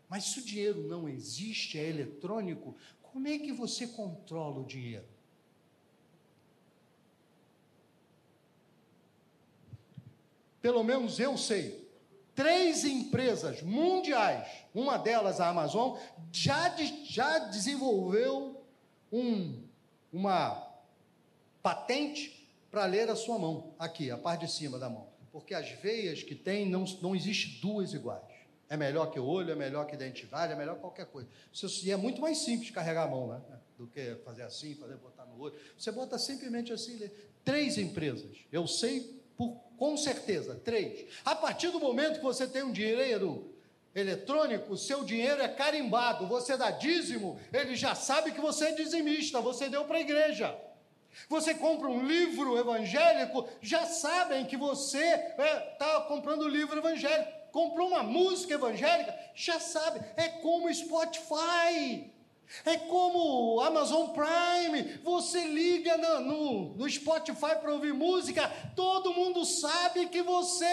Mas 0.09 0.25
se 0.25 0.38
o 0.38 0.44
dinheiro 0.44 0.87
não 0.87 1.09
existe, 1.09 1.79
é 1.79 1.88
eletrônico, 1.88 2.77
como 3.16 3.29
é 3.29 3.38
que 3.38 3.50
você 3.50 3.87
controla 3.87 4.61
o 4.61 4.66
dinheiro? 4.66 5.07
Pelo 10.61 10.85
menos 10.85 11.18
eu 11.18 11.38
sei. 11.38 11.90
Três 12.35 12.85
empresas 12.85 13.62
mundiais, 13.62 14.46
uma 14.74 14.98
delas 14.98 15.40
a 15.40 15.48
Amazon, 15.48 15.98
já, 16.31 16.76
já 17.07 17.38
desenvolveu 17.38 18.62
um, 19.11 19.66
uma 20.12 20.70
patente 21.62 22.46
para 22.70 22.85
ler 22.85 23.09
a 23.09 23.16
sua 23.16 23.38
mão, 23.38 23.72
aqui, 23.79 24.11
a 24.11 24.18
parte 24.18 24.44
de 24.44 24.52
cima 24.52 24.79
da 24.79 24.90
mão. 24.90 25.09
Porque 25.33 25.55
as 25.55 25.70
veias 25.70 26.22
que 26.22 26.35
tem, 26.35 26.68
não, 26.68 26.85
não 27.00 27.16
existe 27.16 27.62
duas 27.62 27.94
iguais. 27.94 28.36
É 28.68 28.76
melhor 28.76 29.11
que 29.11 29.20
o 29.20 29.24
olho, 29.24 29.52
é 29.52 29.55
melhor 29.55 29.87
que 29.87 29.94
identidade, 29.94 30.52
é 30.52 30.57
melhor 30.57 30.76
qualquer 30.76 31.07
coisa. 31.07 31.29
E 31.85 31.90
é 31.90 31.96
muito 31.96 32.20
mais 32.20 32.38
simples 32.38 32.70
carregar 32.70 33.05
a 33.05 33.09
mão, 33.09 33.29
né? 33.29 33.40
Do 33.79 33.87
que 33.87 34.16
fazer 34.24 34.42
assim, 34.42 34.74
fazer 34.74 34.96
botar 34.96 35.24
no 35.26 35.40
olho. 35.40 35.55
Você 35.79 35.92
bota 35.92 36.18
simplesmente 36.18 36.72
assim. 36.72 37.11
Três 37.44 37.79
empresas. 37.79 38.37
Eu 38.50 38.66
sei 38.66 39.22
por, 39.37 39.52
com 39.76 39.96
certeza, 39.96 40.55
três. 40.64 41.07
A 41.24 41.35
partir 41.35 41.70
do 41.70 41.79
momento 41.79 42.18
que 42.18 42.24
você 42.24 42.46
tem 42.46 42.62
um 42.62 42.72
dinheiro 42.72 43.52
eletrônico, 43.94 44.76
seu 44.76 45.05
dinheiro 45.05 45.40
é 45.40 45.48
carimbado. 45.48 46.26
Você 46.26 46.57
dá 46.57 46.70
dízimo, 46.70 47.38
ele 47.52 47.76
já 47.76 47.94
sabe 47.94 48.33
que 48.33 48.40
você 48.40 48.66
é 48.66 48.72
dizimista, 48.72 49.40
você 49.40 49.68
deu 49.68 49.85
para 49.85 49.98
a 49.98 50.00
igreja. 50.00 50.59
Você 51.29 51.55
compra 51.55 51.88
um 51.88 52.07
livro 52.07 52.59
evangélico, 52.59 53.48
já 53.61 53.87
sabem 53.87 54.44
que 54.44 54.57
você 54.57 54.98
está 54.98 55.44
é, 55.44 55.61
tá 55.79 56.00
comprando 56.02 56.42
o 56.42 56.48
livro 56.48 56.79
evangélico. 56.79 57.33
Comprou 57.50 57.88
uma 57.88 58.02
música 58.02 58.55
evangélica, 58.55 59.14
já 59.35 59.59
sabe. 59.59 60.00
É 60.16 60.29
como 60.29 60.72
Spotify. 60.72 62.12
É 62.64 62.76
como 62.76 63.61
Amazon 63.61 64.11
Prime, 64.11 65.00
você 65.02 65.44
liga 65.44 65.96
no, 65.96 66.20
no, 66.20 66.74
no 66.76 66.88
Spotify 66.88 67.57
para 67.61 67.72
ouvir 67.72 67.92
música, 67.92 68.48
todo 68.76 69.12
mundo 69.12 69.44
sabe 69.44 70.07
que 70.07 70.22
você 70.22 70.64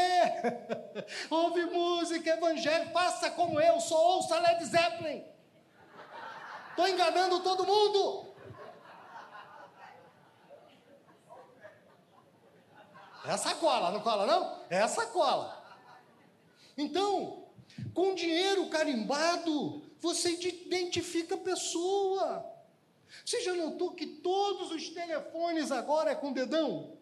ouve 1.32 1.66
música 1.66 2.30
evangélica, 2.30 2.92
faça 2.92 3.32
como 3.32 3.60
eu, 3.60 3.80
só 3.82 4.16
ouça 4.16 4.40
Led 4.40 4.64
Zeppelin. 4.66 5.24
Estou 6.70 6.88
enganando 6.88 7.40
todo 7.40 7.66
mundo. 7.66 8.33
Essa 13.26 13.56
cola, 13.56 13.92
não 13.92 14.02
cola 14.02 14.26
não? 14.26 14.60
Essa 14.70 15.06
cola. 15.08 15.64
Então, 16.78 17.46
com 17.94 18.14
dinheiro 18.14 18.70
carimbado, 18.70 19.84
você 20.00 20.32
identifica 20.32 21.36
a 21.36 21.38
pessoa. 21.38 22.46
Você 23.26 23.42
já 23.42 23.54
notou 23.54 23.92
que 23.92 24.06
todos 24.06 24.72
os 24.72 24.90
telefones 24.90 25.72
agora 25.72 26.12
é 26.12 26.16
com 26.16 26.34
dedão? 26.34 26.98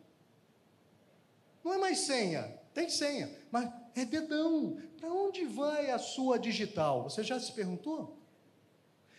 Não 1.63 1.73
é 1.73 1.77
mais 1.77 1.99
senha, 1.99 2.59
tem 2.73 2.89
senha, 2.89 3.35
mas 3.51 3.71
é 3.95 4.05
dedão. 4.05 4.77
Para 4.97 5.11
onde 5.11 5.45
vai 5.45 5.89
a 5.89 5.97
sua 5.97 6.37
digital? 6.37 7.03
Você 7.03 7.23
já 7.23 7.39
se 7.39 7.51
perguntou? 7.51 8.17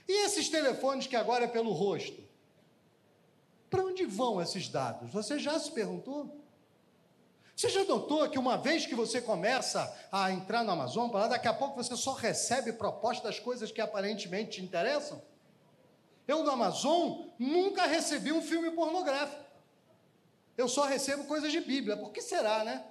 E 0.07 0.25
esses 0.25 0.49
telefones 0.49 1.07
que 1.07 1.17
agora 1.17 1.45
é 1.45 1.49
pelo 1.49 1.73
rosto? 1.73 2.23
Para 3.71 3.85
onde 3.85 4.05
vão 4.05 4.41
esses 4.41 4.69
dados? 4.69 5.11
Você 5.11 5.39
já 5.39 5.59
se 5.59 5.71
perguntou? 5.71 6.42
Você 7.55 7.69
já 7.69 7.85
notou 7.85 8.29
que 8.29 8.39
uma 8.39 8.57
vez 8.57 8.87
que 8.87 8.95
você 8.95 9.21
começa 9.21 9.95
a 10.11 10.33
entrar 10.33 10.65
no 10.65 10.71
Amazon, 10.71 11.11
daqui 11.29 11.47
a 11.47 11.55
pouco 11.55 11.83
você 11.83 11.97
só 11.97 12.13
recebe 12.13 12.73
propostas 12.73 13.25
das 13.25 13.39
coisas 13.39 13.71
que 13.71 13.81
aparentemente 13.81 14.53
te 14.53 14.63
interessam? 14.63 15.23
Eu 16.27 16.43
no 16.43 16.51
Amazon 16.51 17.27
nunca 17.39 17.87
recebi 17.87 18.33
um 18.33 18.43
filme 18.43 18.71
pornográfico. 18.71 19.43
Eu 20.57 20.69
só 20.69 20.85
recebo 20.85 21.25
coisas 21.25 21.51
de 21.53 21.61
Bíblia. 21.61 21.97
Por 21.97 22.13
que 22.13 22.21
será, 22.21 22.65
né? 22.65 22.85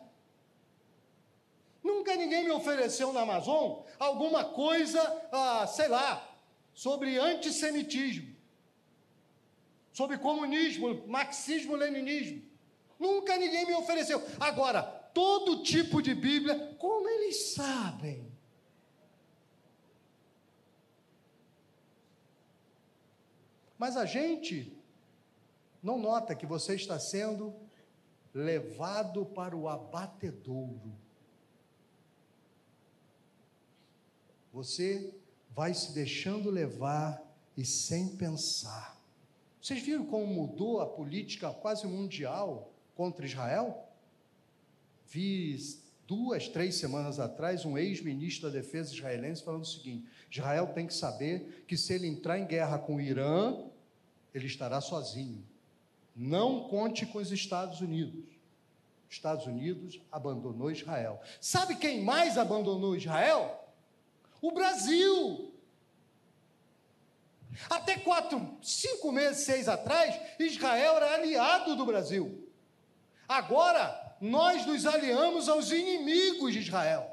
Nunca 1.84 2.16
ninguém 2.16 2.44
me 2.44 2.52
ofereceu 2.52 3.12
no 3.12 3.20
Amazon 3.20 3.84
alguma 3.98 4.46
coisa, 4.46 5.02
ah, 5.32 5.66
sei 5.66 5.88
lá, 5.88 6.28
sobre 6.74 7.18
antissemitismo, 7.18 8.36
sobre 9.92 10.18
comunismo, 10.18 11.08
marxismo, 11.08 11.76
leninismo. 11.76 12.51
Nunca 13.02 13.36
ninguém 13.36 13.66
me 13.66 13.74
ofereceu. 13.74 14.22
Agora, 14.40 14.84
todo 14.84 15.64
tipo 15.64 16.04
de 16.04 16.14
Bíblia, 16.14 16.76
como 16.78 17.10
eles 17.10 17.54
sabem? 17.56 18.32
Mas 23.76 23.98
a 23.98 24.06
gente 24.06 24.72
não 25.82 25.98
nota 25.98 26.36
que 26.36 26.46
você 26.46 26.76
está 26.76 27.00
sendo 27.00 27.56
levado 28.36 29.26
para 29.26 29.58
o 29.58 29.68
abatedouro. 29.68 30.94
Você 34.54 35.12
vai 35.50 35.74
se 35.74 35.92
deixando 35.92 36.52
levar 36.52 37.20
e 37.58 37.66
sem 37.66 38.16
pensar. 38.16 39.02
Vocês 39.60 39.82
viram 39.82 40.06
como 40.06 40.28
mudou 40.28 40.82
a 40.82 40.86
política 40.86 41.52
quase 41.52 41.88
mundial 41.88 42.72
contra 42.96 43.26
Israel? 43.26 43.88
Vi 45.08 45.58
duas, 46.08 46.50
três 46.50 46.76
semanas 46.76 47.20
atrás 47.20 47.64
um 47.64 47.78
ex-ministro 47.78 48.50
da 48.50 48.60
Defesa 48.60 48.94
israelense 48.94 49.44
falando 49.44 49.64
o 49.64 49.66
seguinte: 49.66 50.06
Israel 50.30 50.68
tem 50.68 50.86
que 50.86 50.94
saber 50.94 51.64
que 51.68 51.78
se 51.78 51.94
ele 51.94 52.08
entrar 52.08 52.38
em 52.38 52.46
guerra 52.46 52.78
com 52.78 52.96
o 52.96 53.02
Irã, 53.02 53.58
ele 54.34 54.48
estará 54.48 54.82
sozinho. 54.82 55.42
Não 56.16 56.68
conte 56.68 57.06
com 57.06 57.18
os 57.20 57.32
Estados 57.32 57.80
Unidos. 57.80 58.26
Estados 59.10 59.46
Unidos 59.46 60.02
abandonou 60.12 60.72
Israel. 60.72 61.22
Sabe 61.40 61.76
quem 61.76 62.04
mais 62.04 62.38
abandonou 62.38 62.96
Israel? 62.96 63.66
O 64.42 64.52
Brasil. 64.52 65.54
Até 67.70 67.98
quatro, 67.98 68.58
cinco 68.62 69.12
meses, 69.12 69.44
seis 69.44 69.68
atrás, 69.68 70.20
Israel 70.40 70.96
era 70.96 71.16
aliado 71.16 71.76
do 71.76 71.86
Brasil. 71.86 72.50
Agora, 73.32 74.18
nós 74.20 74.66
nos 74.66 74.86
aliamos 74.86 75.48
aos 75.48 75.72
inimigos 75.72 76.52
de 76.52 76.60
Israel. 76.60 77.10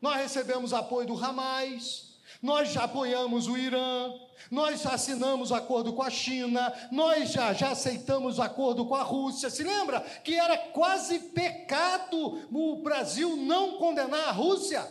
Nós 0.00 0.18
recebemos 0.18 0.72
apoio 0.72 1.08
do 1.08 1.24
Hamas, 1.24 2.16
nós 2.40 2.76
apoiamos 2.76 3.48
o 3.48 3.56
Irã, 3.58 4.14
nós 4.52 4.86
assinamos 4.86 5.50
acordo 5.50 5.92
com 5.92 6.04
a 6.04 6.10
China, 6.10 6.72
nós 6.92 7.32
já, 7.32 7.52
já 7.52 7.72
aceitamos 7.72 8.38
acordo 8.38 8.86
com 8.86 8.94
a 8.94 9.02
Rússia. 9.02 9.50
Se 9.50 9.64
lembra 9.64 10.00
que 10.00 10.38
era 10.38 10.56
quase 10.56 11.18
pecado 11.18 12.46
o 12.52 12.80
Brasil 12.80 13.36
não 13.36 13.78
condenar 13.78 14.28
a 14.28 14.30
Rússia? 14.30 14.88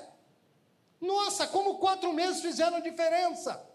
Nossa, 1.00 1.48
como 1.48 1.78
quatro 1.78 2.12
meses 2.12 2.42
fizeram 2.42 2.82
diferença. 2.82 3.66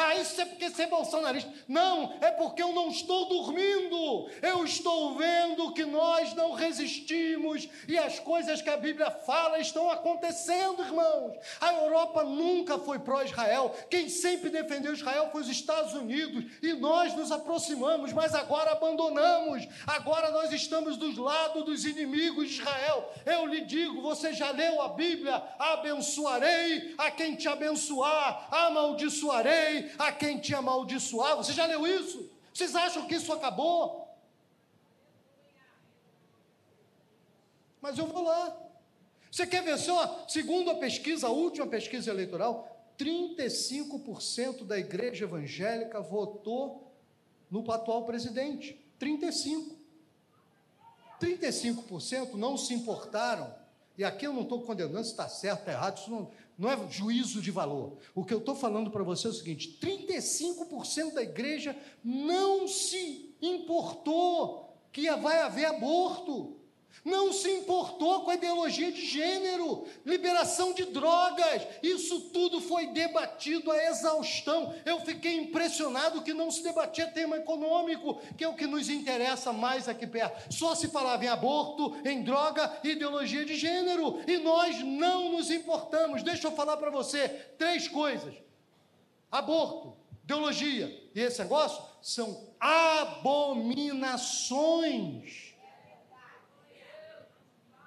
Ah, 0.00 0.14
isso 0.14 0.40
é 0.40 0.44
porque 0.44 0.70
você 0.70 0.84
é 0.84 0.86
bolsonarista. 0.86 1.52
Não, 1.66 2.16
é 2.20 2.30
porque 2.30 2.62
eu 2.62 2.72
não 2.72 2.88
estou 2.88 3.28
dormindo. 3.28 4.30
Eu 4.40 4.64
estou 4.64 5.16
vendo 5.16 5.72
que 5.72 5.84
nós 5.84 6.34
não 6.34 6.52
resistimos 6.52 7.68
e 7.88 7.98
as 7.98 8.20
coisas 8.20 8.62
que 8.62 8.70
a 8.70 8.76
Bíblia 8.76 9.10
fala 9.10 9.58
estão 9.58 9.90
acontecendo, 9.90 10.84
irmãos. 10.84 11.36
A 11.60 11.74
Europa 11.74 12.22
nunca 12.22 12.78
foi 12.78 13.00
pró-Israel. 13.00 13.74
Quem 13.90 14.08
sempre 14.08 14.50
defendeu 14.50 14.92
Israel 14.92 15.30
foi 15.32 15.40
os 15.40 15.48
Estados 15.48 15.92
Unidos 15.94 16.44
e 16.62 16.74
nós 16.74 17.14
nos 17.16 17.32
aproximamos, 17.32 18.12
mas 18.12 18.36
agora 18.36 18.70
abandonamos. 18.70 19.66
Agora 19.84 20.30
nós 20.30 20.52
estamos 20.52 20.96
dos 20.96 21.18
lados 21.18 21.64
dos 21.64 21.84
inimigos 21.84 22.50
de 22.50 22.60
Israel. 22.60 23.12
Eu 23.26 23.46
lhe 23.46 23.62
digo, 23.62 24.00
você 24.00 24.32
já 24.32 24.52
leu 24.52 24.80
a 24.80 24.90
Bíblia? 24.90 25.42
Abençoarei 25.58 26.94
a 26.96 27.10
quem 27.10 27.34
te 27.34 27.48
abençoar, 27.48 28.46
amaldiçoarei 28.52 29.87
a 29.98 30.12
quem 30.12 30.38
te 30.38 30.54
amaldiçoar. 30.54 31.36
Você 31.36 31.52
já 31.52 31.66
leu 31.66 31.86
isso? 31.86 32.30
Vocês 32.52 32.74
acham 32.74 33.06
que 33.06 33.14
isso 33.14 33.32
acabou? 33.32 34.08
Mas 37.80 37.96
eu 37.96 38.06
vou 38.06 38.22
lá. 38.22 38.56
Você 39.30 39.46
quer 39.46 39.62
ver 39.62 39.78
só? 39.78 40.24
Segundo 40.26 40.70
a 40.70 40.74
pesquisa, 40.74 41.28
a 41.28 41.30
última 41.30 41.66
pesquisa 41.66 42.10
eleitoral, 42.10 42.68
35% 42.98 44.64
da 44.64 44.78
igreja 44.78 45.24
evangélica 45.24 46.00
votou 46.00 46.92
no 47.50 47.70
atual 47.70 48.04
presidente. 48.04 48.78
35%. 49.00 49.76
35% 51.20 52.34
não 52.34 52.56
se 52.56 52.74
importaram. 52.74 53.54
E 53.96 54.04
aqui 54.04 54.26
eu 54.26 54.32
não 54.32 54.42
estou 54.42 54.62
condenando 54.62 55.04
se 55.04 55.10
está 55.10 55.28
certo, 55.28 55.60
está 55.60 55.72
errado, 55.72 55.98
isso 55.98 56.10
não, 56.10 56.30
não 56.58 56.68
é 56.68 56.90
juízo 56.90 57.40
de 57.40 57.52
valor. 57.52 57.98
O 58.14 58.24
que 58.24 58.34
eu 58.34 58.38
estou 58.38 58.54
falando 58.54 58.90
para 58.90 59.04
você 59.04 59.28
é 59.28 59.30
o 59.30 59.32
seguinte: 59.32 59.78
35% 59.80 61.14
da 61.14 61.22
igreja 61.22 61.76
não 62.02 62.66
se 62.66 63.36
importou 63.40 64.76
que 64.92 65.08
vai 65.16 65.38
haver 65.40 65.66
aborto 65.66 66.57
não 67.04 67.32
se 67.32 67.50
importou 67.50 68.22
com 68.22 68.30
a 68.30 68.34
ideologia 68.34 68.92
de 68.92 69.04
gênero, 69.04 69.86
liberação 70.04 70.72
de 70.72 70.84
drogas, 70.86 71.66
isso 71.82 72.20
tudo 72.30 72.60
foi 72.60 72.88
debatido 72.88 73.70
a 73.70 73.84
exaustão. 73.86 74.74
Eu 74.84 75.00
fiquei 75.00 75.36
impressionado 75.36 76.22
que 76.22 76.34
não 76.34 76.50
se 76.50 76.62
debatia 76.62 77.06
tema 77.06 77.36
econômico, 77.36 78.20
que 78.36 78.44
é 78.44 78.48
o 78.48 78.54
que 78.54 78.66
nos 78.66 78.88
interessa 78.88 79.52
mais 79.52 79.88
aqui 79.88 80.06
perto. 80.06 80.52
Só 80.52 80.74
se 80.74 80.88
falava 80.88 81.24
em 81.24 81.28
aborto, 81.28 81.96
em 82.04 82.22
droga 82.22 82.78
e 82.82 82.90
ideologia 82.90 83.44
de 83.44 83.56
gênero, 83.56 84.20
e 84.26 84.38
nós 84.38 84.80
não 84.80 85.32
nos 85.32 85.50
importamos. 85.50 86.22
Deixa 86.22 86.48
eu 86.48 86.52
falar 86.52 86.76
para 86.76 86.90
você 86.90 87.28
três 87.56 87.88
coisas: 87.88 88.34
aborto, 89.30 89.96
ideologia 90.24 91.08
e 91.14 91.20
esse 91.20 91.40
negócio 91.40 91.82
são 92.00 92.48
abominações 92.60 95.47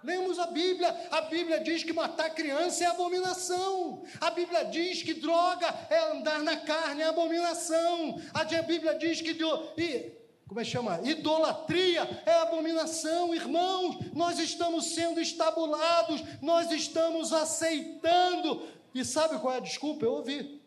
Lemos 0.04 0.40
a 0.40 0.48
Bíblia, 0.48 0.96
a 1.12 1.22
Bíblia 1.22 1.60
diz 1.60 1.84
que 1.84 1.94
matar 1.94 2.32
criança 2.32 2.84
é 2.84 2.88
abominação, 2.88 4.04
a 4.20 4.32
Bíblia 4.32 4.66
diz 4.66 5.04
que 5.04 5.14
droga 5.14 5.68
é 5.90 6.12
andar 6.12 6.40
na 6.40 6.58
carne, 6.58 7.02
é 7.02 7.06
abominação, 7.06 8.20
a 8.34 8.44
Bíblia 8.44 8.96
diz 8.96 9.22
que. 9.22 9.36
Como 10.48 10.60
é 10.60 10.64
que 10.64 10.70
chama? 10.70 11.00
Idolatria 11.04 12.02
é 12.26 12.34
abominação, 12.34 13.34
irmãos. 13.34 13.98
Nós 14.14 14.38
estamos 14.38 14.94
sendo 14.94 15.22
estabulados, 15.22 16.22
nós 16.42 16.70
estamos 16.72 17.32
aceitando. 17.32 18.68
E 18.94 19.06
sabe 19.06 19.40
qual 19.40 19.54
é 19.54 19.58
a 19.58 19.62
desculpa? 19.62 20.04
Eu 20.04 20.16
ouvi. 20.16 20.62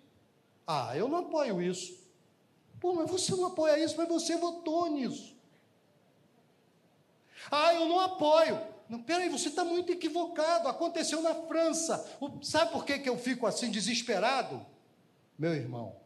Ah, 0.67 0.97
eu 0.97 1.07
não 1.07 1.19
apoio 1.19 1.61
isso. 1.61 2.03
Pô, 2.81 2.95
mas 2.95 3.11
você 3.11 3.33
não 3.33 3.47
apoia 3.47 3.79
isso, 3.79 3.95
mas 3.99 4.09
você 4.09 4.37
votou 4.37 4.91
nisso. 4.91 5.37
Ah, 7.51 7.75
eu 7.75 7.87
não 7.87 8.01
apoio. 8.01 8.74
Não, 8.89 9.03
peraí, 9.03 9.29
você 9.29 9.49
está 9.49 9.65
muito 9.65 9.93
equivocado. 9.93 10.69
Aconteceu 10.69 11.23
na 11.23 11.35
França. 11.35 12.17
O, 12.21 12.43
sabe 12.43 12.73
por 12.73 12.85
que, 12.85 12.99
que 12.99 13.09
eu 13.09 13.17
fico 13.17 13.47
assim 13.47 13.71
desesperado? 13.71 14.65
Meu 15.39 15.55
irmão, 15.55 15.97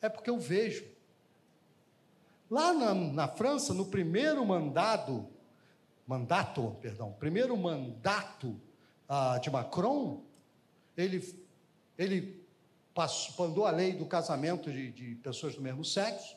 é 0.00 0.08
porque 0.08 0.30
eu 0.30 0.38
vejo. 0.38 0.84
Lá 2.50 2.72
na, 2.72 2.94
na 2.94 3.28
França, 3.28 3.72
no 3.72 3.86
primeiro 3.86 4.44
mandado, 4.44 5.28
mandato, 6.06 6.76
perdão, 6.80 7.12
primeiro 7.12 7.56
mandato 7.56 8.60
ah, 9.08 9.38
de 9.38 9.50
Macron, 9.50 10.22
ele, 10.96 11.34
ele 11.96 12.44
passou, 12.94 13.46
mandou 13.46 13.66
a 13.66 13.70
lei 13.70 13.92
do 13.92 14.04
casamento 14.06 14.70
de, 14.70 14.90
de 14.90 15.14
pessoas 15.16 15.54
do 15.54 15.62
mesmo 15.62 15.84
sexo, 15.84 16.36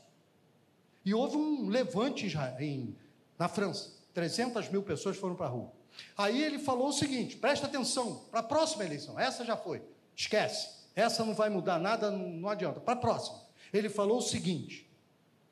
e 1.04 1.14
houve 1.14 1.38
um 1.38 1.68
levante 1.68 2.28
em, 2.60 2.96
na 3.38 3.48
França. 3.48 3.95
300 4.16 4.70
mil 4.70 4.82
pessoas 4.82 5.18
foram 5.18 5.36
para 5.36 5.48
a 5.48 5.50
rua. 5.50 5.72
Aí 6.18 6.42
ele 6.42 6.58
falou 6.58 6.88
o 6.88 6.94
seguinte: 6.94 7.36
presta 7.36 7.68
atenção, 7.68 8.24
para 8.32 8.40
a 8.40 8.44
próxima 8.44 8.86
eleição, 8.86 9.20
essa 9.20 9.44
já 9.44 9.58
foi, 9.58 9.84
esquece, 10.16 10.70
essa 10.96 11.24
não 11.26 11.36
vai 11.36 11.50
mudar 11.50 11.78
nada, 11.78 12.10
não 12.10 12.50
adianta, 12.50 12.80
para 12.80 12.94
a 12.94 12.98
próxima. 12.98 13.42
Ele 13.74 13.90
falou 13.90 14.18
o 14.20 14.22
seguinte: 14.22 14.90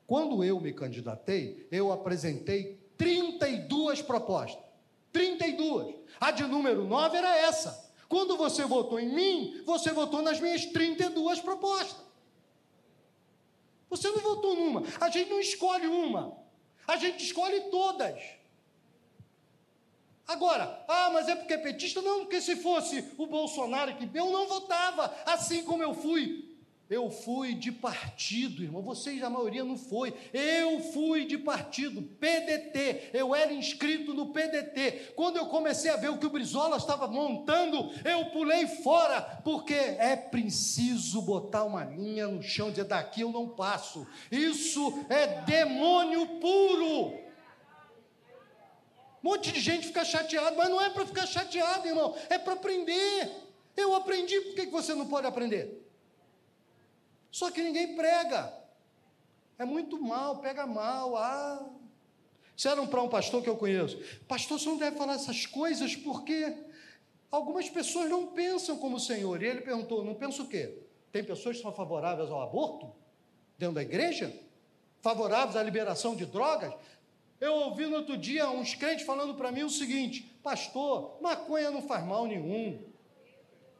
quando 0.06 0.42
eu 0.42 0.58
me 0.58 0.72
candidatei, 0.72 1.68
eu 1.70 1.92
apresentei 1.92 2.80
32 2.96 4.00
propostas. 4.00 4.64
32. 5.12 5.94
A 6.18 6.30
de 6.30 6.44
número 6.44 6.84
9 6.84 7.16
era 7.16 7.36
essa. 7.36 7.92
Quando 8.08 8.36
você 8.36 8.64
votou 8.64 8.98
em 8.98 9.14
mim, 9.14 9.62
você 9.64 9.92
votou 9.92 10.22
nas 10.22 10.40
minhas 10.40 10.64
32 10.66 11.40
propostas. 11.40 12.02
Você 13.90 14.08
não 14.08 14.18
votou 14.20 14.56
numa. 14.56 14.82
A 15.00 15.10
gente 15.10 15.30
não 15.30 15.38
escolhe 15.38 15.86
uma. 15.86 16.36
A 16.86 16.96
gente 16.96 17.24
escolhe 17.24 17.60
todas. 17.70 18.20
Agora, 20.26 20.82
ah, 20.88 21.10
mas 21.12 21.28
é 21.28 21.34
porque 21.34 21.52
é 21.52 21.58
petista? 21.58 22.00
Não, 22.00 22.20
porque 22.20 22.40
se 22.40 22.56
fosse 22.56 23.04
o 23.18 23.26
Bolsonaro 23.26 23.94
que 23.94 24.08
eu 24.14 24.30
não 24.30 24.48
votava, 24.48 25.14
assim 25.26 25.62
como 25.64 25.82
eu 25.82 25.94
fui 25.94 26.50
Eu 26.88 27.10
fui 27.10 27.54
de 27.54 27.72
partido, 27.72 28.62
irmão. 28.62 28.82
Vocês, 28.82 29.22
a 29.22 29.28
maioria, 29.28 29.64
não 29.64 29.76
foi. 29.76 30.14
Eu 30.32 30.80
fui 30.92 31.26
de 31.26 31.36
partido, 31.36 32.02
PDT. 32.02 33.10
Eu 33.12 33.34
era 33.34 33.52
inscrito 33.52 34.14
no 34.14 34.32
PDT. 34.32 35.12
Quando 35.16 35.36
eu 35.36 35.46
comecei 35.46 35.90
a 35.90 35.96
ver 35.96 36.10
o 36.10 36.18
que 36.18 36.26
o 36.26 36.30
Brizola 36.30 36.76
estava 36.76 37.06
montando, 37.06 37.90
eu 38.04 38.26
pulei 38.26 38.66
fora, 38.66 39.20
porque 39.42 39.74
é 39.74 40.14
preciso 40.14 41.20
botar 41.22 41.64
uma 41.64 41.84
linha 41.84 42.28
no 42.28 42.42
chão 42.42 42.68
e 42.68 42.70
dizer: 42.70 42.84
daqui 42.84 43.22
eu 43.22 43.32
não 43.32 43.48
passo. 43.48 44.06
Isso 44.30 45.04
é 45.08 45.42
demônio 45.42 46.38
puro. 46.38 47.23
Um 49.24 49.30
monte 49.30 49.50
de 49.52 49.58
gente 49.58 49.86
fica 49.86 50.04
chateado, 50.04 50.54
mas 50.54 50.68
não 50.68 50.78
é 50.82 50.90
para 50.90 51.06
ficar 51.06 51.24
chateado, 51.24 51.88
irmão. 51.88 52.14
É 52.28 52.36
para 52.36 52.52
aprender. 52.52 53.32
Eu 53.74 53.94
aprendi, 53.94 54.38
por 54.42 54.54
que 54.54 54.66
você 54.66 54.94
não 54.94 55.08
pode 55.08 55.26
aprender? 55.26 55.82
Só 57.30 57.50
que 57.50 57.62
ninguém 57.62 57.96
prega. 57.96 58.52
É 59.58 59.64
muito 59.64 59.98
mal, 59.98 60.40
pega 60.40 60.66
mal. 60.66 61.16
Ah. 61.16 61.66
Disseram 62.54 62.86
para 62.86 63.00
um 63.00 63.08
pastor 63.08 63.42
que 63.42 63.48
eu 63.48 63.56
conheço: 63.56 63.98
Pastor, 64.28 64.60
você 64.60 64.68
não 64.68 64.76
deve 64.76 64.98
falar 64.98 65.14
essas 65.14 65.46
coisas 65.46 65.96
porque 65.96 66.54
algumas 67.30 67.70
pessoas 67.70 68.10
não 68.10 68.26
pensam 68.26 68.76
como 68.76 68.96
o 68.96 69.00
Senhor. 69.00 69.42
E 69.42 69.46
ele 69.46 69.62
perguntou: 69.62 70.04
Não 70.04 70.14
pensa 70.14 70.42
o 70.42 70.46
quê? 70.46 70.82
Tem 71.10 71.24
pessoas 71.24 71.56
que 71.56 71.62
são 71.62 71.72
favoráveis 71.72 72.30
ao 72.30 72.42
aborto 72.42 72.92
dentro 73.56 73.76
da 73.76 73.82
igreja? 73.82 74.38
Favoráveis 75.00 75.56
à 75.56 75.62
liberação 75.62 76.14
de 76.14 76.26
drogas? 76.26 76.74
Eu 77.40 77.54
ouvi 77.54 77.86
no 77.86 77.96
outro 77.96 78.16
dia 78.16 78.48
uns 78.48 78.74
crentes 78.74 79.04
falando 79.04 79.34
para 79.34 79.52
mim 79.52 79.62
o 79.62 79.70
seguinte: 79.70 80.22
Pastor, 80.42 81.18
maconha 81.20 81.70
não 81.70 81.82
faz 81.82 82.04
mal 82.04 82.26
nenhum. 82.26 82.82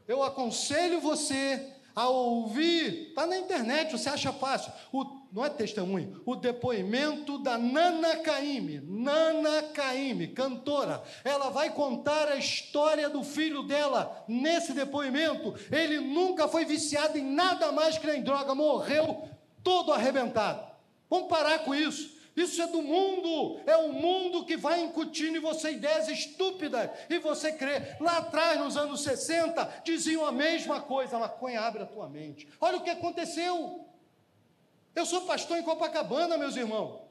Eu 0.07 0.23
aconselho 0.23 1.01
você 1.01 1.75
a 1.95 2.09
ouvir, 2.09 3.09
está 3.09 3.27
na 3.27 3.39
internet, 3.39 3.93
você 3.93 4.09
acha 4.09 4.33
fácil, 4.33 4.73
o, 4.93 5.05
não 5.33 5.45
é 5.45 5.49
testemunho, 5.49 6.21
o 6.27 6.35
depoimento 6.35 7.39
da 7.39 7.57
Nana 7.57 8.17
Caime, 8.17 8.81
Nana 8.81 9.63
Caime, 9.73 10.29
cantora, 10.29 11.03
ela 11.23 11.51
vai 11.51 11.71
contar 11.71 12.29
a 12.29 12.37
história 12.37 13.09
do 13.09 13.23
filho 13.23 13.63
dela 13.63 14.25
nesse 14.27 14.73
depoimento, 14.73 15.55
ele 15.71 16.01
nunca 16.01 16.49
foi 16.49 16.65
viciado 16.65 17.17
em 17.17 17.25
nada 17.25 17.71
mais 17.71 17.97
que 17.97 18.11
em 18.11 18.23
droga, 18.23 18.55
morreu 18.57 19.29
todo 19.63 19.93
arrebentado, 19.93 20.67
vamos 21.09 21.29
parar 21.29 21.61
com 21.61 21.73
isso, 21.75 22.14
isso 22.37 22.61
é 22.61 22.67
do 22.67 22.83
mundo, 22.83 23.61
é 23.65 23.77
o 23.77 23.93
mundo 23.93 24.45
que 24.45 24.57
vai 24.57 24.81
incutindo 24.81 25.39
em 25.39 25.41
você 25.41 25.73
ideias 25.73 26.09
estúpidas 26.09 26.91
e 27.09 27.19
você 27.19 27.53
crê. 27.53 27.97
Lá 28.01 28.19
atrás, 28.19 28.59
nos 28.59 28.77
anos 28.77 29.03
60, 29.03 29.83
diziam 29.85 30.27
a 30.27 30.33
mesma 30.33 30.81
coisa: 30.81 31.19
maconha 31.19 31.61
abre 31.61 31.85
a 31.85 31.87
tua 31.87 32.09
mente. 32.09 32.49
Olha 32.61 32.79
o 32.79 32.83
que 32.83 32.91
aconteceu. 32.91 33.89
Eu 34.97 35.07
sou 35.07 35.23
pastor 35.23 35.59
em 35.59 35.63
Copacabana, 35.63 36.37
meus 36.37 36.57
irmãos. 36.57 37.03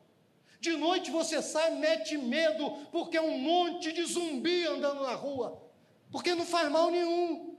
De 0.59 0.75
noite 0.75 1.09
você 1.09 1.41
sai, 1.41 1.71
mete 1.71 2.17
medo, 2.17 2.71
porque 2.91 3.17
é 3.17 3.21
um 3.21 3.37
monte 3.37 3.93
de 3.93 4.03
zumbi 4.03 4.65
andando 4.65 5.03
na 5.03 5.13
rua, 5.13 5.61
porque 6.11 6.35
não 6.35 6.45
faz 6.45 6.69
mal 6.69 6.89
nenhum. 6.89 7.57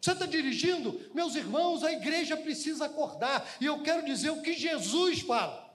Você 0.00 0.12
está 0.12 0.26
dirigindo? 0.26 1.00
Meus 1.12 1.34
irmãos, 1.34 1.82
a 1.82 1.92
igreja 1.92 2.36
precisa 2.36 2.86
acordar, 2.86 3.46
e 3.60 3.66
eu 3.66 3.82
quero 3.82 4.04
dizer 4.04 4.30
o 4.30 4.40
que 4.40 4.52
Jesus 4.52 5.20
fala 5.20 5.67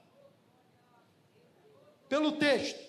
pelo 2.10 2.34
texto. 2.34 2.80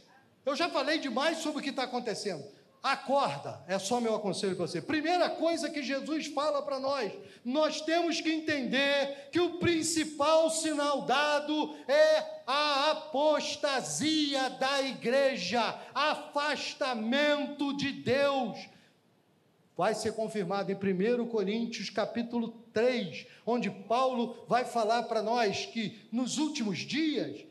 Eu 0.45 0.55
já 0.55 0.69
falei 0.69 0.99
demais 0.99 1.39
sobre 1.39 1.61
o 1.61 1.62
que 1.62 1.71
está 1.71 1.85
acontecendo. 1.85 2.45
Acorda, 2.85 3.65
é 3.67 3.79
só 3.79 3.99
meu 3.99 4.15
aconselho 4.15 4.55
para 4.57 4.67
você. 4.67 4.83
Primeira 4.83 5.31
coisa 5.31 5.71
que 5.71 5.83
Jesus 5.83 6.27
fala 6.27 6.61
para 6.61 6.79
nós: 6.79 7.11
nós 7.43 7.81
temos 7.81 8.21
que 8.21 8.31
entender 8.31 9.31
que 9.33 9.41
o 9.41 9.59
principal 9.59 10.51
sinal 10.51 11.01
dado 11.07 11.75
é 11.89 12.43
a 12.47 12.91
apostasia 12.91 14.51
da 14.51 14.83
igreja, 14.83 15.81
afastamento 15.95 17.75
de 17.75 17.91
Deus. 17.91 18.69
Vai 19.75 19.95
ser 19.95 20.12
confirmado 20.12 20.71
em 20.71 20.75
1 20.75 21.27
Coríntios 21.29 21.89
capítulo 21.89 22.49
3, 22.75 23.27
onde 23.47 23.71
Paulo 23.71 24.45
vai 24.47 24.67
falar 24.67 25.05
para 25.05 25.23
nós 25.23 25.65
que 25.65 26.07
nos 26.12 26.37
últimos 26.37 26.81
dias 26.81 27.47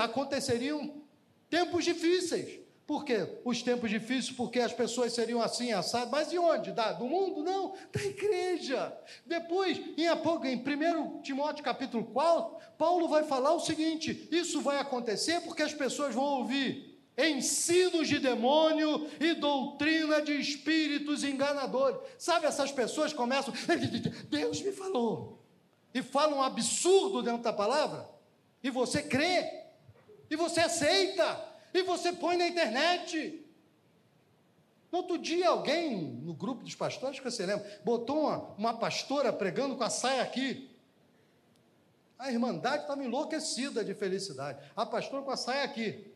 aconteceriam 0.00 1.02
Tempos 1.48 1.84
difíceis. 1.84 2.60
Por 2.86 3.04
quê? 3.04 3.40
Os 3.44 3.62
tempos 3.62 3.90
difíceis, 3.90 4.30
porque 4.34 4.58
as 4.58 4.72
pessoas 4.72 5.12
seriam 5.12 5.42
assim, 5.42 5.72
assadas. 5.72 6.10
Mas 6.10 6.30
de 6.30 6.38
onde? 6.38 6.72
Da, 6.72 6.92
do 6.92 7.04
mundo? 7.06 7.42
Não, 7.42 7.74
da 7.92 8.02
igreja. 8.02 8.96
Depois, 9.26 9.78
em, 9.96 10.06
em 10.06 10.56
1 10.56 11.20
Timóteo 11.20 11.62
capítulo 11.62 12.04
4, 12.04 12.56
Paulo 12.78 13.06
vai 13.08 13.24
falar 13.24 13.52
o 13.52 13.60
seguinte: 13.60 14.26
isso 14.30 14.62
vai 14.62 14.78
acontecer 14.78 15.42
porque 15.42 15.62
as 15.62 15.74
pessoas 15.74 16.14
vão 16.14 16.24
ouvir 16.24 16.88
ensinos 17.18 18.06
de 18.06 18.20
demônio 18.20 19.10
e 19.18 19.34
doutrina 19.34 20.22
de 20.22 20.32
espíritos 20.40 21.24
enganadores. 21.24 22.00
Sabe, 22.16 22.46
essas 22.46 22.70
pessoas 22.70 23.12
começam, 23.12 23.52
Deus 24.30 24.62
me 24.62 24.70
falou, 24.70 25.44
e 25.92 26.00
falam 26.00 26.38
um 26.38 26.42
absurdo 26.42 27.22
dentro 27.22 27.42
da 27.42 27.52
palavra, 27.52 28.08
e 28.62 28.70
você 28.70 29.02
crê, 29.02 29.57
e 30.30 30.36
você 30.36 30.60
aceita, 30.60 31.44
e 31.72 31.82
você 31.82 32.12
põe 32.12 32.36
na 32.36 32.48
internet. 32.48 33.44
No 34.90 34.98
outro 34.98 35.18
dia, 35.18 35.48
alguém 35.48 35.96
no 35.96 36.32
grupo 36.32 36.64
dos 36.64 36.74
pastores, 36.74 37.18
que 37.18 37.30
você 37.30 37.44
lembra, 37.44 37.80
botou 37.84 38.20
uma, 38.20 38.38
uma 38.56 38.78
pastora 38.78 39.32
pregando 39.32 39.76
com 39.76 39.84
a 39.84 39.90
saia 39.90 40.22
aqui. 40.22 40.70
A 42.18 42.32
irmandade 42.32 42.82
estava 42.82 43.04
enlouquecida 43.04 43.84
de 43.84 43.94
felicidade. 43.94 44.58
A 44.74 44.84
pastora 44.84 45.22
com 45.22 45.30
a 45.30 45.36
saia 45.36 45.64
aqui. 45.64 46.10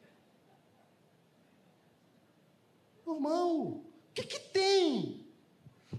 Irmão, 3.07 3.61
o 3.61 3.85
que, 4.15 4.25
que 4.25 4.41
tem? 4.41 5.25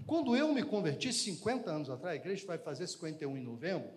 Quando 0.06 0.36
eu 0.36 0.52
me 0.52 0.62
converti 0.62 1.12
50 1.12 1.70
anos 1.70 1.88
atrás, 1.88 2.14
a 2.14 2.16
igreja 2.16 2.46
vai 2.46 2.58
fazer 2.58 2.86
51 2.86 3.36
em 3.36 3.40
novembro, 3.40 3.88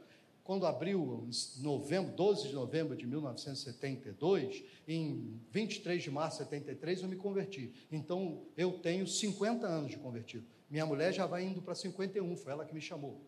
quando 0.47 0.65
abriu, 0.65 1.27
em 1.27 1.61
novembro, 1.61 2.15
12 2.15 2.47
de 2.47 2.55
novembro 2.55 2.95
de 2.95 3.05
1972, 3.05 4.63
em 4.87 5.37
23 5.51 6.01
de 6.01 6.09
março 6.09 6.37
de 6.37 6.45
73, 6.45 7.01
eu 7.01 7.09
me 7.09 7.17
converti. 7.17 7.73
Então, 7.91 8.45
eu 8.55 8.79
tenho 8.79 9.05
50 9.05 9.67
anos 9.67 9.91
de 9.91 9.97
convertido. 9.97 10.47
Minha 10.69 10.85
mulher 10.85 11.13
já 11.13 11.25
vai 11.25 11.43
indo 11.43 11.61
para 11.61 11.75
51, 11.75 12.37
foi 12.37 12.53
ela 12.53 12.65
que 12.65 12.73
me 12.73 12.79
chamou. 12.79 13.19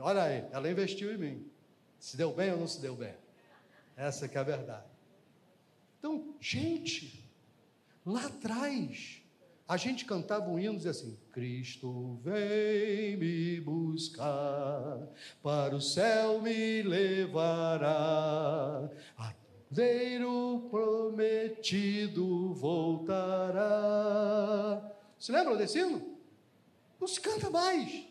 Olha 0.00 0.22
aí, 0.22 0.46
ela 0.50 0.70
investiu 0.70 1.12
em 1.12 1.18
mim. 1.18 1.46
Se 2.00 2.16
deu 2.16 2.32
bem 2.32 2.50
ou 2.52 2.58
não 2.58 2.66
se 2.66 2.80
deu 2.80 2.96
bem? 2.96 3.14
Essa 3.94 4.26
que 4.26 4.38
é 4.38 4.40
a 4.40 4.42
verdade. 4.44 4.86
Então, 5.98 6.34
gente, 6.40 7.22
lá 8.04 8.24
atrás, 8.28 9.22
a 9.68 9.76
gente 9.76 10.04
cantava 10.04 10.48
um 10.48 10.58
hino 10.58 10.74
e 10.74 10.76
dizia 10.76 10.92
assim: 10.92 11.18
Cristo 11.32 12.20
vem 12.22 13.16
me 13.16 13.60
buscar, 13.60 15.08
para 15.42 15.74
o 15.74 15.80
céu 15.80 16.40
me 16.40 16.82
levará, 16.82 18.88
a 19.18 19.34
Cordeiro 19.68 20.68
prometido 20.70 22.54
voltará. 22.54 23.60
Se 25.18 25.32
lembram 25.32 25.56
desse 25.56 25.80
hino? 25.80 26.16
Não 27.00 27.08
se 27.08 27.20
canta 27.20 27.50
mais. 27.50 28.06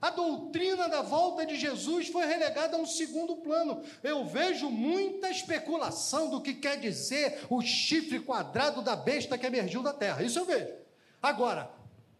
A 0.00 0.10
doutrina 0.10 0.88
da 0.88 1.02
volta 1.02 1.44
de 1.44 1.56
Jesus 1.56 2.08
foi 2.08 2.24
relegada 2.24 2.76
a 2.76 2.80
um 2.80 2.86
segundo 2.86 3.36
plano. 3.36 3.82
Eu 4.02 4.24
vejo 4.24 4.70
muita 4.70 5.28
especulação 5.28 6.30
do 6.30 6.40
que 6.40 6.54
quer 6.54 6.78
dizer 6.78 7.44
o 7.50 7.60
chifre 7.60 8.20
quadrado 8.20 8.80
da 8.80 8.94
besta 8.94 9.36
que 9.36 9.46
emergiu 9.46 9.82
da 9.82 9.92
terra. 9.92 10.22
Isso 10.22 10.38
eu 10.38 10.44
vejo. 10.44 10.72
Agora, 11.20 11.68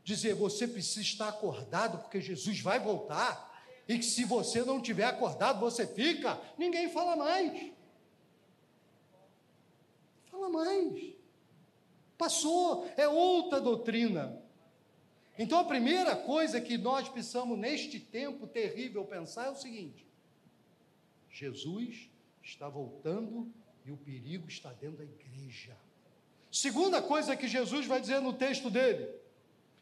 dizer 0.03 0.35
você 0.35 0.67
precisa 0.67 1.03
estar 1.03 1.29
acordado 1.29 1.99
porque 1.99 2.21
Jesus 2.21 2.61
vai 2.61 2.81
voltar 2.81 3.49
e 3.87 3.97
que 3.97 4.05
se 4.05 4.25
você 4.25 4.65
não 4.65 4.83
tiver 4.83 5.05
acordado 5.05 5.61
você 5.61 5.87
fica, 5.87 6.37
ninguém 6.59 6.91
fala 6.91 7.15
mais. 7.15 7.71
Fala 10.31 10.49
mais. 10.49 11.15
Passou, 12.19 12.89
é 12.97 13.07
outra 13.07 13.61
doutrina. 13.61 14.43
Então 15.39 15.61
a 15.61 15.65
primeira 15.65 16.17
coisa 16.17 16.61
que 16.61 16.77
nós 16.77 17.09
precisamos 17.09 17.57
neste 17.57 18.01
tempo 18.01 18.47
terrível 18.47 19.05
pensar 19.05 19.47
é 19.47 19.51
o 19.51 19.55
seguinte: 19.55 20.05
Jesus 21.31 22.11
está 22.43 22.69
voltando 22.69 23.49
e 23.87 23.93
o 23.93 23.97
perigo 23.97 24.49
está 24.49 24.73
dentro 24.73 24.99
da 24.99 25.05
igreja. 25.05 25.77
Segunda 26.51 27.01
coisa 27.01 27.37
que 27.37 27.47
Jesus 27.47 27.87
vai 27.87 28.01
dizer 28.01 28.21
no 28.21 28.33
texto 28.33 28.69
dele: 28.69 29.09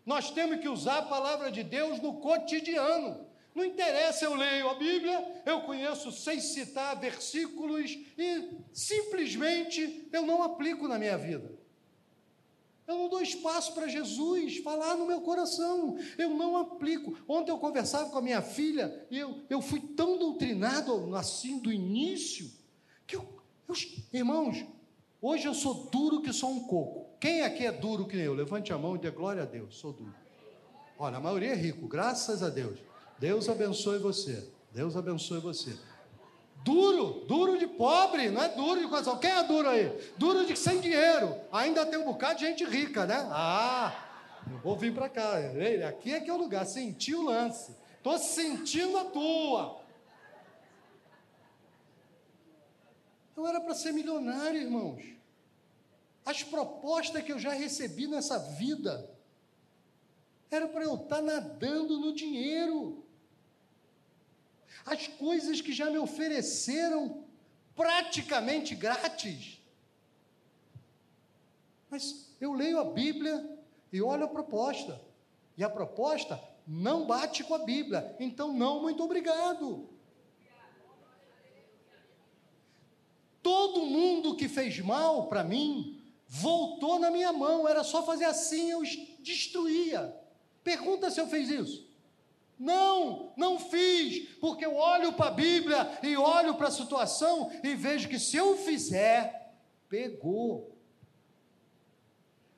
nós 0.05 0.31
temos 0.31 0.61
que 0.61 0.69
usar 0.69 0.99
a 0.99 1.07
palavra 1.07 1.51
de 1.51 1.63
Deus 1.63 2.01
no 2.01 2.21
cotidiano. 2.21 3.27
Não 3.55 3.65
interessa, 3.65 4.27
eu 4.27 4.35
leio 4.35 4.69
a 4.69 4.75
Bíblia, 4.75 5.43
eu 5.47 5.63
conheço 5.63 6.13
sem 6.13 6.39
citar 6.39 7.01
versículos 7.01 7.91
e 8.19 8.51
simplesmente 8.71 10.07
eu 10.13 10.27
não 10.27 10.43
aplico 10.43 10.87
na 10.87 10.99
minha 10.99 11.17
vida. 11.17 11.51
Eu 12.87 12.97
não 12.97 13.09
dou 13.09 13.21
espaço 13.21 13.75
para 13.75 13.89
Jesus 13.89 14.59
falar 14.59 14.97
no 14.97 15.07
meu 15.07 15.21
coração. 15.21 15.99
Eu 16.17 16.31
não 16.31 16.57
aplico. 16.57 17.19
Ontem 17.27 17.51
eu 17.51 17.59
conversava 17.59 18.11
com 18.11 18.19
a 18.19 18.23
minha 18.23 18.41
filha 18.41 19.07
e 19.11 19.19
eu, 19.19 19.43
eu 19.51 19.61
fui 19.61 19.81
tão 19.81 20.19
doutrinado 20.19 21.15
assim 21.17 21.59
do 21.59 21.73
início 21.73 22.51
que 23.07 23.17
eu, 23.17 23.29
eu, 23.69 23.75
irmãos, 24.13 24.65
hoje 25.21 25.47
eu 25.47 25.55
sou 25.55 25.89
duro 25.91 26.23
que 26.23 26.33
sou 26.33 26.51
um 26.51 26.65
coco. 26.65 27.07
Quem 27.19 27.43
aqui 27.43 27.67
é 27.67 27.73
duro 27.73 28.07
que 28.07 28.17
eu? 28.17 28.35
Levante 28.35 28.73
a 28.73 28.79
mão 28.79 28.95
e 28.95 28.99
dê 28.99 29.11
glória 29.11 29.43
a 29.43 29.47
Deus. 29.47 29.77
Sou 29.79 29.93
duro. 29.93 30.15
Olha, 30.99 31.17
a 31.17 31.21
maioria 31.21 31.51
é 31.51 31.55
rico, 31.55 31.89
graças 31.89 32.43
a 32.43 32.49
Deus. 32.49 32.79
Deus 33.19 33.49
abençoe 33.49 33.99
você. 33.99 34.49
Deus 34.73 34.97
abençoe 34.97 35.41
você. 35.41 35.77
Duro, 36.67 37.25
duro 37.29 37.57
de 37.57 37.69
pobre, 37.69 38.29
não 38.29 38.43
é 38.43 38.49
duro 38.49 38.81
de 38.81 38.89
coração. 38.89 39.17
Quem 39.19 39.31
é 39.31 39.41
duro 39.45 39.69
aí? 39.69 39.87
Duro 40.19 40.45
de 40.45 40.57
sem 40.57 40.81
dinheiro. 40.81 41.33
Ainda 41.53 41.87
tem 41.87 41.97
um 41.97 42.05
bocado 42.05 42.41
de 42.41 42.45
gente 42.45 42.65
rica, 42.65 43.07
né? 43.07 43.25
Ah, 43.31 43.95
vou 44.65 44.75
vir 44.75 44.93
para 44.93 45.09
cá. 45.09 45.35
Aqui 45.89 46.13
é 46.13 46.21
que 46.21 46.29
é 46.29 46.33
o 46.33 46.37
lugar. 46.37 46.67
Senti 46.67 47.15
o 47.15 47.23
lance. 47.23 47.73
Estou 47.97 48.19
sentindo 48.19 48.99
a 48.99 49.05
tua. 49.05 49.81
Eu 53.37 53.47
era 53.47 53.61
para 53.61 53.73
ser 53.73 53.93
milionário, 53.93 54.61
irmãos. 54.61 55.05
As 56.25 56.43
propostas 56.43 57.23
que 57.23 57.31
eu 57.31 57.39
já 57.39 57.53
recebi 57.53 58.09
nessa 58.09 58.41
vida 58.41 59.09
era 60.51 60.67
para 60.67 60.83
eu 60.83 60.97
estar 60.97 61.17
tá 61.19 61.23
nadando 61.23 62.01
no 62.01 62.13
dinheiro 62.13 63.06
as 64.85 65.07
coisas 65.07 65.61
que 65.61 65.73
já 65.73 65.91
me 65.91 65.99
ofereceram 65.99 67.25
praticamente 67.75 68.75
grátis. 68.75 69.61
Mas 71.91 72.35
eu 72.41 72.53
leio 72.53 72.79
a 72.79 72.85
Bíblia 72.85 73.59
e 73.93 74.03
olho 74.03 74.25
a 74.25 74.29
proposta. 74.29 75.01
E 75.57 75.65
a 75.65 75.71
proposta 75.71 76.41
não 76.67 77.07
bate 77.07 77.45
com 77.45 77.55
a 77.55 77.59
Bíblia. 77.59 78.17
Então, 78.19 78.53
não, 78.53 78.83
muito 78.83 79.03
obrigado. 79.03 79.89
Todo 83.43 83.87
mundo 83.87 84.35
que 84.35 84.49
fez 84.49 84.81
mal 84.81 85.29
para 85.29 85.45
mim 85.45 86.03
voltou 86.27 86.99
na 86.99 87.11
minha 87.11 87.33
mão. 87.33 87.69
Era 87.69 87.85
só 87.85 88.05
fazer 88.05 88.25
assim, 88.25 88.71
eu 88.71 88.83
destruía. 89.21 90.15
Pergunta 90.65 91.11
se 91.11 91.21
eu 91.21 91.29
fiz 91.29 91.49
isso. 91.49 91.86
Não, 92.59 93.33
não 93.37 93.59
fiz, 93.59 94.31
porque 94.41 94.65
eu 94.65 94.75
olho 94.77 95.13
para 95.13 95.27
a 95.27 95.31
Bíblia 95.31 95.99
e 96.03 96.17
olho 96.17 96.55
para 96.55 96.69
a 96.69 96.71
situação 96.71 97.51
e 97.63 97.75
vejo 97.75 98.09
que 98.09 98.19
se 98.19 98.37
eu 98.37 98.57
fizer, 98.57 99.53
pegou. 99.89 100.75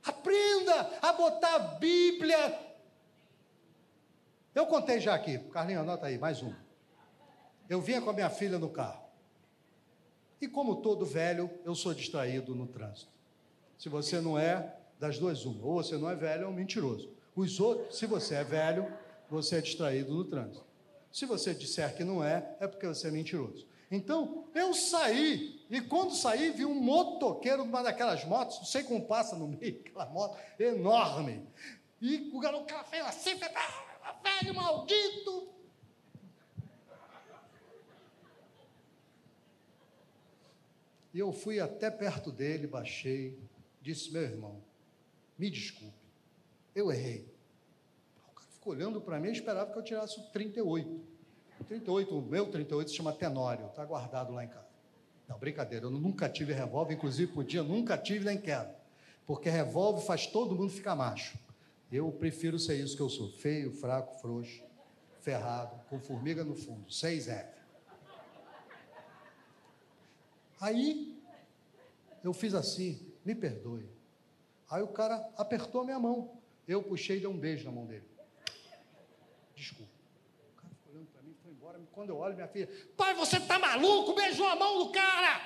Aprenda 0.04 0.98
a 1.02 1.12
botar 1.12 1.54
a 1.54 1.58
Bíblia. 1.58 2.58
Eu 4.54 4.66
contei 4.66 5.00
já 5.00 5.14
aqui, 5.14 5.38
Carlinhos, 5.50 5.82
anota 5.82 6.06
aí, 6.06 6.16
mais 6.16 6.42
um. 6.42 6.54
Eu 7.68 7.80
vinha 7.80 8.00
com 8.00 8.10
a 8.10 8.12
minha 8.12 8.30
filha 8.30 8.58
no 8.58 8.70
carro. 8.70 9.02
E 10.40 10.46
como 10.46 10.76
todo 10.76 11.04
velho, 11.04 11.50
eu 11.64 11.74
sou 11.74 11.92
distraído 11.92 12.54
no 12.54 12.66
trânsito. 12.66 13.10
Se 13.76 13.88
você 13.88 14.20
não 14.20 14.38
é, 14.38 14.76
das 14.98 15.18
duas, 15.18 15.44
uma. 15.44 15.64
Ou 15.64 15.82
você 15.82 15.96
não 15.96 16.08
é 16.08 16.14
velho, 16.14 16.44
é 16.44 16.48
um 16.48 16.52
mentiroso. 16.52 17.12
Os 17.34 17.60
outros, 17.60 17.98
se 17.98 18.06
você 18.06 18.36
é 18.36 18.44
velho, 18.44 18.92
você 19.28 19.56
é 19.56 19.60
distraído 19.60 20.12
no 20.12 20.24
trânsito. 20.24 20.64
Se 21.12 21.26
você 21.26 21.54
disser 21.54 21.96
que 21.96 22.04
não 22.04 22.22
é, 22.22 22.56
é 22.60 22.66
porque 22.66 22.86
você 22.86 23.08
é 23.08 23.10
mentiroso. 23.10 23.66
Então, 23.90 24.46
eu 24.54 24.74
saí, 24.74 25.64
e 25.70 25.80
quando 25.80 26.14
saí, 26.14 26.50
vi 26.50 26.64
um 26.64 26.74
motoqueiro 26.74 27.64
numa 27.64 27.82
daquelas 27.82 28.24
motos, 28.24 28.58
não 28.58 28.64
sei 28.66 28.82
como 28.82 29.06
passa 29.06 29.34
no 29.34 29.48
meio, 29.48 29.80
aquela 29.80 30.06
moto 30.06 30.38
enorme. 30.58 31.46
E 32.00 32.30
o 32.32 32.38
garoto 32.38 32.66
cara 32.66 32.84
fez 32.84 33.04
assim, 33.04 33.38
ah, 33.42 34.14
velho 34.22 34.54
maldito. 34.54 35.48
E 41.14 41.18
eu 41.18 41.32
fui 41.32 41.58
até 41.58 41.90
perto 41.90 42.30
dele, 42.30 42.66
baixei, 42.66 43.36
disse: 43.80 44.12
Meu 44.12 44.22
irmão, 44.22 44.62
me 45.38 45.50
desculpe, 45.50 45.96
eu 46.74 46.92
errei 46.92 47.26
olhando 48.68 49.00
para 49.00 49.18
mim 49.18 49.28
e 49.28 49.32
esperava 49.32 49.72
que 49.72 49.78
eu 49.78 49.82
tirasse 49.82 50.20
o 50.20 50.24
38. 50.24 50.88
O 51.60 51.64
38, 51.64 52.18
o 52.18 52.22
meu 52.22 52.46
38 52.50 52.90
se 52.90 52.96
chama 52.96 53.12
Tenório, 53.12 53.66
está 53.66 53.84
guardado 53.84 54.32
lá 54.32 54.44
em 54.44 54.48
casa. 54.48 54.68
Não, 55.28 55.38
brincadeira, 55.38 55.86
eu 55.86 55.90
nunca 55.90 56.28
tive 56.28 56.52
revólver, 56.52 56.94
inclusive 56.94 57.32
podia, 57.32 57.62
nunca 57.62 57.98
tive 57.98 58.24
nem 58.24 58.40
quero. 58.40 58.70
Porque 59.26 59.50
revólver 59.50 60.00
faz 60.00 60.26
todo 60.26 60.54
mundo 60.54 60.70
ficar 60.70 60.94
macho. 60.94 61.38
Eu 61.92 62.10
prefiro 62.12 62.58
ser 62.58 62.76
isso 62.76 62.96
que 62.96 63.02
eu 63.02 63.10
sou: 63.10 63.30
feio, 63.30 63.72
fraco, 63.72 64.18
frouxo, 64.20 64.62
ferrado, 65.20 65.78
com 65.88 66.00
formiga 66.00 66.44
no 66.44 66.54
fundo, 66.54 66.88
6F. 66.88 67.46
Aí 70.60 71.20
eu 72.24 72.32
fiz 72.32 72.54
assim, 72.54 73.12
me 73.24 73.34
perdoe. 73.34 73.88
Aí 74.70 74.82
o 74.82 74.88
cara 74.88 75.28
apertou 75.36 75.82
a 75.82 75.84
minha 75.84 75.98
mão. 75.98 76.38
Eu 76.66 76.82
puxei 76.82 77.16
e 77.16 77.20
dei 77.20 77.28
um 77.28 77.38
beijo 77.38 77.64
na 77.64 77.72
mão 77.72 77.86
dele. 77.86 78.04
Desculpa. 79.58 79.92
O 80.52 80.60
cara 80.60 80.72
ficou 80.72 80.92
olhando 80.92 81.08
para 81.08 81.22
mim, 81.22 81.34
foi 81.42 81.50
embora. 81.50 81.80
Quando 81.92 82.10
eu 82.10 82.16
olho, 82.16 82.36
minha 82.36 82.46
filha, 82.46 82.68
pai, 82.96 83.12
você 83.14 83.40
tá 83.40 83.58
maluco? 83.58 84.14
Beijou 84.14 84.46
a 84.46 84.54
mão 84.54 84.84
do 84.84 84.92
cara. 84.92 85.40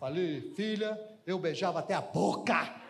Falei, 0.00 0.52
filha, 0.56 1.00
eu 1.24 1.38
beijava 1.38 1.78
até 1.78 1.94
a 1.94 2.00
boca. 2.00 2.82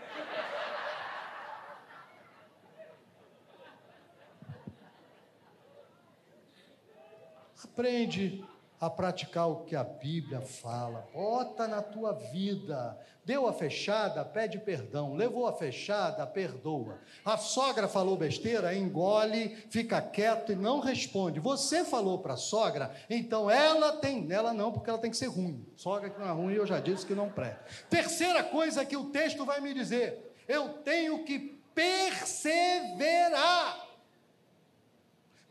Aprende 7.63 8.43
a 8.85 8.91
praticar 8.91 9.49
o 9.49 9.65
que 9.65 9.75
a 9.75 9.85
Bíblia 9.85 10.41
fala. 10.41 11.09
Bota 11.13 11.67
na 11.67 11.83
tua 11.83 12.13
vida. 12.13 12.99
Deu 13.25 13.49
a 13.49 13.53
fechada, 13.53 14.25
pede 14.25 14.59
perdão. 14.59 15.15
Levou 15.15 15.47
a 15.47 15.53
fechada, 15.53 16.27
perdoa. 16.27 16.99
A 17.25 17.39
sogra 17.39 17.89
falou 17.89 18.17
besteira, 18.17 18.75
engole, 18.75 19.57
fica 19.71 20.03
quieto 20.03 20.53
e 20.53 20.57
não 20.57 20.81
responde. 20.81 21.41
Você 21.41 21.85
falou 21.85 22.19
para 22.19 22.35
a 22.35 22.37
sogra, 22.37 22.95
então 23.09 23.51
ela 23.51 23.93
tem, 23.93 24.31
ela 24.31 24.53
não, 24.53 24.71
porque 24.71 24.91
ela 24.91 24.99
tem 24.99 25.11
que 25.11 25.17
ser 25.17 25.29
ruim. 25.29 25.67
Sogra 25.75 26.11
que 26.11 26.21
não 26.21 26.29
é 26.29 26.33
ruim, 26.33 26.55
eu 26.55 26.67
já 26.67 26.81
disse 26.81 27.07
que 27.07 27.15
não 27.15 27.31
presta. 27.31 27.65
Terceira 27.89 28.45
coisa 28.45 28.85
que 28.85 28.97
o 28.97 29.07
texto 29.07 29.45
vai 29.45 29.61
me 29.61 29.73
dizer: 29.73 30.35
eu 30.47 30.69
tenho 30.85 31.25
que 31.25 31.59
perseverar. 31.75 33.84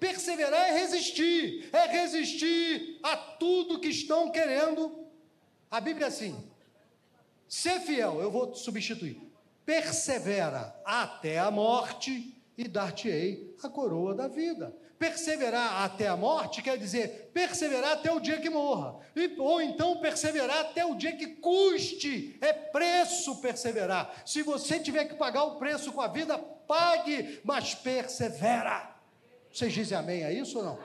Perseverar 0.03 0.67
é 0.67 0.79
resistir, 0.79 1.69
é 1.71 1.87
resistir 1.87 2.99
a 3.01 3.15
tudo 3.15 3.79
que 3.79 3.87
estão 3.87 4.29
querendo. 4.29 5.07
A 5.71 5.79
Bíblia 5.79 6.07
é 6.07 6.09
assim: 6.09 6.35
ser 7.47 7.79
fiel, 7.79 8.19
eu 8.19 8.29
vou 8.29 8.53
substituir. 8.53 9.17
Persevera 9.65 10.77
até 10.83 11.39
a 11.39 11.49
morte 11.49 12.37
e 12.57 12.67
dar-te-ei 12.67 13.55
a 13.63 13.69
coroa 13.69 14.13
da 14.13 14.27
vida. 14.27 14.75
Perseverar 14.99 15.83
até 15.83 16.09
a 16.09 16.17
morte 16.17 16.61
quer 16.61 16.77
dizer 16.77 17.31
perseverar 17.33 17.93
até 17.93 18.11
o 18.11 18.19
dia 18.19 18.41
que 18.41 18.49
morra, 18.49 18.99
ou 19.37 19.61
então 19.61 20.01
perseverar 20.01 20.65
até 20.65 20.85
o 20.85 20.95
dia 20.95 21.15
que 21.15 21.27
custe, 21.27 22.37
é 22.41 22.51
preço 22.51 23.39
perseverar. 23.39 24.21
Se 24.25 24.41
você 24.41 24.81
tiver 24.81 25.05
que 25.05 25.15
pagar 25.15 25.45
o 25.45 25.55
preço 25.55 25.93
com 25.93 26.01
a 26.01 26.09
vida, 26.09 26.37
pague, 26.37 27.39
mas 27.45 27.73
persevera. 27.73 28.92
Vocês 29.53 29.71
dizem 29.71 29.95
amém 29.95 30.23
a 30.23 30.31
isso 30.31 30.57
ou 30.57 30.63
não? 30.65 30.79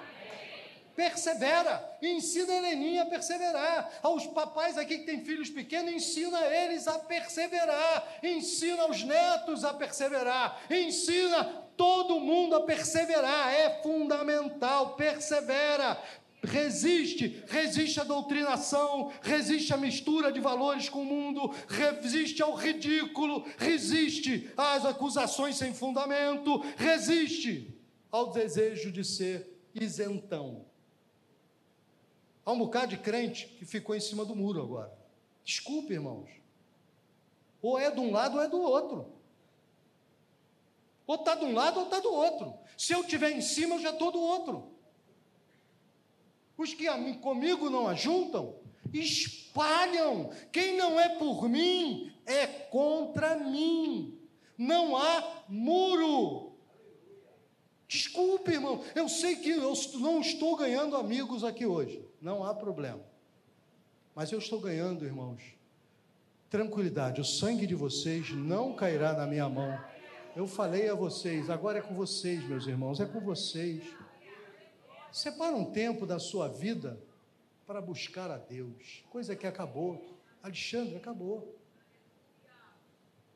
Persevera, 0.94 1.96
ensina 2.02 2.52
a 2.52 2.56
Heleninha 2.56 3.02
a 3.04 3.06
perseverar. 3.06 3.90
Aos 4.02 4.26
papais 4.26 4.76
aqui 4.76 4.98
que 4.98 5.06
têm 5.06 5.24
filhos 5.24 5.48
pequenos, 5.48 5.92
ensina 5.92 6.38
eles 6.40 6.86
a 6.86 6.98
perseverar. 6.98 8.18
Ensina 8.22 8.82
aos 8.82 9.02
netos 9.04 9.64
a 9.64 9.72
perseverar. 9.72 10.60
Ensina 10.68 11.44
todo 11.76 12.20
mundo 12.20 12.56
a 12.56 12.62
perseverar. 12.62 13.54
É 13.54 13.80
fundamental. 13.80 14.96
Persevera, 14.96 16.02
resiste, 16.42 17.42
resiste 17.46 18.00
à 18.00 18.04
doutrinação, 18.04 19.12
resiste 19.22 19.72
à 19.72 19.78
mistura 19.78 20.30
de 20.30 20.40
valores 20.40 20.90
com 20.90 21.02
o 21.02 21.06
mundo, 21.06 21.54
resiste 21.68 22.42
ao 22.42 22.54
ridículo, 22.54 23.46
resiste 23.56 24.50
às 24.56 24.84
acusações 24.84 25.56
sem 25.56 25.72
fundamento, 25.72 26.58
resiste 26.76 27.77
ao 28.10 28.30
desejo 28.30 28.90
de 28.90 29.04
ser 29.04 29.60
isentão. 29.74 30.64
Há 32.44 32.52
um 32.52 32.58
bocado 32.58 32.88
de 32.88 32.98
crente 32.98 33.46
que 33.46 33.64
ficou 33.64 33.94
em 33.94 34.00
cima 34.00 34.24
do 34.24 34.34
muro 34.34 34.62
agora. 34.62 34.96
Desculpe, 35.44 35.92
irmãos. 35.92 36.30
Ou 37.60 37.78
é 37.78 37.90
de 37.90 38.00
um 38.00 38.10
lado 38.10 38.36
ou 38.36 38.42
é 38.42 38.48
do 38.48 38.60
outro. 38.60 39.12
Ou 41.06 41.16
está 41.16 41.34
de 41.34 41.44
um 41.44 41.54
lado 41.54 41.80
ou 41.80 41.84
está 41.84 42.00
do 42.00 42.12
outro. 42.12 42.54
Se 42.76 42.92
eu 42.92 43.00
estiver 43.00 43.32
em 43.32 43.40
cima, 43.40 43.74
eu 43.74 43.80
já 43.80 43.90
estou 43.90 44.12
do 44.12 44.20
outro. 44.20 44.72
Os 46.56 46.74
que 46.74 46.86
comigo 47.20 47.70
não 47.70 47.86
ajuntam, 47.86 48.56
espalham. 48.92 50.30
Quem 50.50 50.76
não 50.76 50.98
é 50.98 51.08
por 51.10 51.48
mim 51.48 52.12
é 52.26 52.46
contra 52.46 53.36
mim. 53.36 54.18
Não 54.56 54.96
há 54.96 55.44
muro. 55.48 56.47
Desculpe, 57.88 58.52
irmão, 58.52 58.84
eu 58.94 59.08
sei 59.08 59.36
que 59.36 59.48
eu 59.48 59.72
não 59.94 60.20
estou 60.20 60.54
ganhando 60.56 60.94
amigos 60.94 61.42
aqui 61.42 61.64
hoje, 61.64 62.06
não 62.20 62.44
há 62.44 62.54
problema. 62.54 63.00
Mas 64.14 64.30
eu 64.30 64.38
estou 64.38 64.60
ganhando, 64.60 65.06
irmãos, 65.06 65.42
tranquilidade, 66.50 67.22
o 67.22 67.24
sangue 67.24 67.66
de 67.66 67.74
vocês 67.74 68.30
não 68.30 68.74
cairá 68.74 69.14
na 69.14 69.26
minha 69.26 69.48
mão. 69.48 69.82
Eu 70.36 70.46
falei 70.46 70.90
a 70.90 70.94
vocês, 70.94 71.48
agora 71.48 71.78
é 71.78 71.80
com 71.82 71.94
vocês, 71.94 72.46
meus 72.46 72.66
irmãos, 72.66 73.00
é 73.00 73.06
com 73.06 73.20
vocês. 73.20 73.82
Separa 75.10 75.56
um 75.56 75.64
tempo 75.64 76.04
da 76.04 76.18
sua 76.18 76.46
vida 76.46 77.00
para 77.66 77.80
buscar 77.80 78.30
a 78.30 78.36
Deus, 78.36 79.02
coisa 79.08 79.34
que 79.34 79.46
acabou. 79.46 80.14
Alexandre, 80.42 80.96
acabou. 80.96 81.57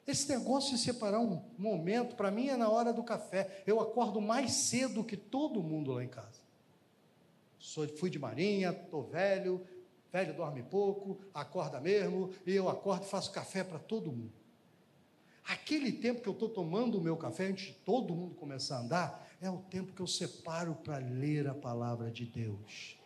Esse 0.07 0.29
negócio 0.29 0.75
de 0.77 0.79
separar 0.79 1.21
um 1.21 1.41
momento, 1.57 2.17
para 2.17 2.31
mim 2.31 2.49
é 2.49 2.57
na 2.57 2.69
hora 2.69 2.93
do 2.93 3.05
café. 3.05 3.63
Eu 3.67 3.81
acordo 3.81 4.21
mais 4.21 4.53
cedo 4.53 5.05
que 5.05 5.17
todo 5.17 5.63
mundo 5.63 5.93
lá 5.93 6.03
em 6.03 6.09
casa. 6.09 6.41
Sou, 7.59 7.87
fui 7.87 8.11
de 8.11 8.19
marinha, 8.19 8.71
estou 8.71 9.05
velho, 9.05 9.65
velho 10.13 10.35
dorme 10.35 10.63
pouco, 10.65 11.21
acorda 11.33 11.81
mesmo, 11.81 12.31
e 12.45 12.53
eu 12.53 12.69
acordo 12.69 13.05
e 13.05 13.09
faço 13.09 13.31
café 13.31 13.63
para 13.63 13.79
todo 13.79 14.11
mundo. 14.11 14.33
Aquele 15.45 15.93
tempo 15.93 16.21
que 16.21 16.29
eu 16.29 16.33
estou 16.33 16.49
tomando 16.49 16.99
o 16.99 17.01
meu 17.01 17.17
café, 17.17 17.47
antes 17.47 17.67
de 17.67 17.73
todo 17.75 18.15
mundo 18.15 18.35
começar 18.35 18.79
a 18.79 18.81
andar, 18.81 19.29
é 19.41 19.51
o 19.51 19.59
tempo 19.59 19.93
que 19.93 20.01
eu 20.01 20.07
separo 20.07 20.75
para 20.75 20.99
ler 20.99 21.49
a 21.49 21.55
palavra 21.55 22.11
de 22.11 22.25
Deus. 22.25 22.97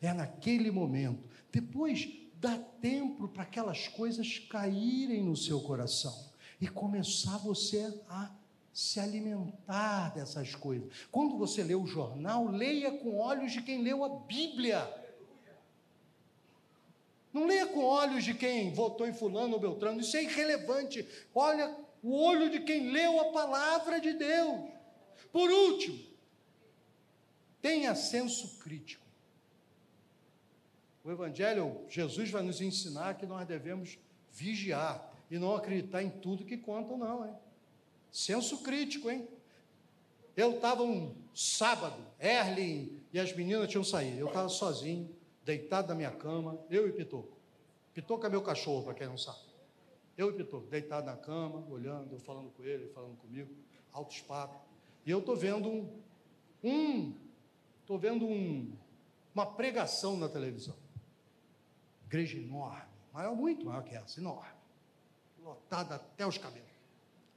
É 0.00 0.12
naquele 0.12 0.70
momento. 0.70 1.28
Depois 1.52 2.19
dá 2.40 2.56
tempo 2.80 3.28
para 3.28 3.42
aquelas 3.42 3.86
coisas 3.86 4.38
caírem 4.38 5.22
no 5.22 5.36
seu 5.36 5.60
coração 5.60 6.30
e 6.58 6.66
começar 6.66 7.36
você 7.38 7.94
a 8.08 8.30
se 8.72 8.98
alimentar 8.98 10.14
dessas 10.14 10.54
coisas. 10.54 10.88
Quando 11.10 11.36
você 11.36 11.62
lê 11.62 11.74
o 11.74 11.86
jornal, 11.86 12.46
leia 12.46 12.92
com 12.92 13.18
olhos 13.18 13.52
de 13.52 13.60
quem 13.60 13.82
leu 13.82 14.02
a 14.04 14.08
Bíblia. 14.08 14.88
Não 17.30 17.44
leia 17.44 17.66
com 17.66 17.84
olhos 17.84 18.24
de 18.24 18.32
quem 18.32 18.72
votou 18.72 19.06
em 19.06 19.12
fulano 19.12 19.54
ou 19.54 19.60
beltrano, 19.60 20.00
isso 20.00 20.16
é 20.16 20.22
irrelevante. 20.22 21.06
Olha 21.34 21.76
o 22.02 22.16
olho 22.16 22.48
de 22.48 22.60
quem 22.60 22.90
leu 22.90 23.20
a 23.20 23.32
palavra 23.32 24.00
de 24.00 24.14
Deus. 24.14 24.70
Por 25.30 25.50
último, 25.50 25.98
tenha 27.60 27.94
senso 27.94 28.58
crítico. 28.60 28.99
Evangelho, 31.12 31.84
Jesus 31.88 32.30
vai 32.30 32.42
nos 32.42 32.60
ensinar 32.60 33.14
que 33.14 33.26
nós 33.26 33.46
devemos 33.46 33.98
vigiar 34.30 35.12
e 35.30 35.38
não 35.38 35.54
acreditar 35.54 36.02
em 36.02 36.10
tudo 36.10 36.44
que 36.44 36.56
contam, 36.56 36.98
não, 36.98 37.26
hein? 37.26 37.34
Senso 38.10 38.58
crítico, 38.62 39.10
hein? 39.10 39.28
Eu 40.36 40.56
estava 40.56 40.82
um 40.82 41.14
sábado, 41.34 42.00
Erling 42.18 43.00
e 43.12 43.20
as 43.20 43.32
meninas 43.34 43.68
tinham 43.68 43.84
saído. 43.84 44.18
Eu 44.18 44.28
estava 44.28 44.48
sozinho, 44.48 45.08
deitado 45.44 45.88
na 45.88 45.94
minha 45.94 46.10
cama, 46.10 46.58
eu 46.70 46.88
e 46.88 46.92
Pitoco. 46.92 47.36
Pitoco 47.92 48.26
é 48.26 48.28
meu 48.28 48.42
cachorro, 48.42 48.84
para 48.84 48.94
quem 48.94 49.06
não 49.06 49.18
sabe. 49.18 49.38
Eu 50.16 50.30
e 50.30 50.32
Pitoco, 50.32 50.66
deitado 50.66 51.06
na 51.06 51.16
cama, 51.16 51.64
olhando, 51.68 52.12
eu 52.12 52.20
falando 52.20 52.50
com 52.50 52.64
ele, 52.64 52.88
falando 52.88 53.16
comigo, 53.16 53.50
altos 53.92 54.20
papos. 54.20 54.60
E 55.04 55.10
eu 55.10 55.20
estou 55.20 55.36
vendo 55.36 55.68
um, 55.68 55.88
um 56.62 57.14
estou 57.80 57.98
vendo 57.98 58.24
um, 58.24 58.72
uma 59.34 59.44
pregação 59.44 60.16
na 60.16 60.28
televisão. 60.28 60.76
Igreja 62.10 62.38
enorme, 62.38 62.90
maior, 63.12 63.36
muito 63.36 63.64
maior 63.64 63.84
que 63.84 63.94
essa, 63.94 64.18
enorme. 64.18 64.58
Lotada 65.38 65.94
até 65.94 66.26
os 66.26 66.36
cabelos. 66.36 66.68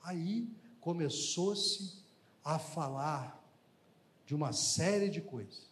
Aí 0.01 0.49
começou-se 0.81 2.03
a 2.43 2.57
falar 2.57 3.39
de 4.25 4.33
uma 4.33 4.51
série 4.51 5.09
de 5.09 5.21
coisas. 5.21 5.69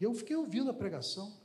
E 0.00 0.04
eu 0.04 0.14
fiquei 0.14 0.34
ouvindo 0.34 0.70
a 0.70 0.72
pregação. 0.72 1.36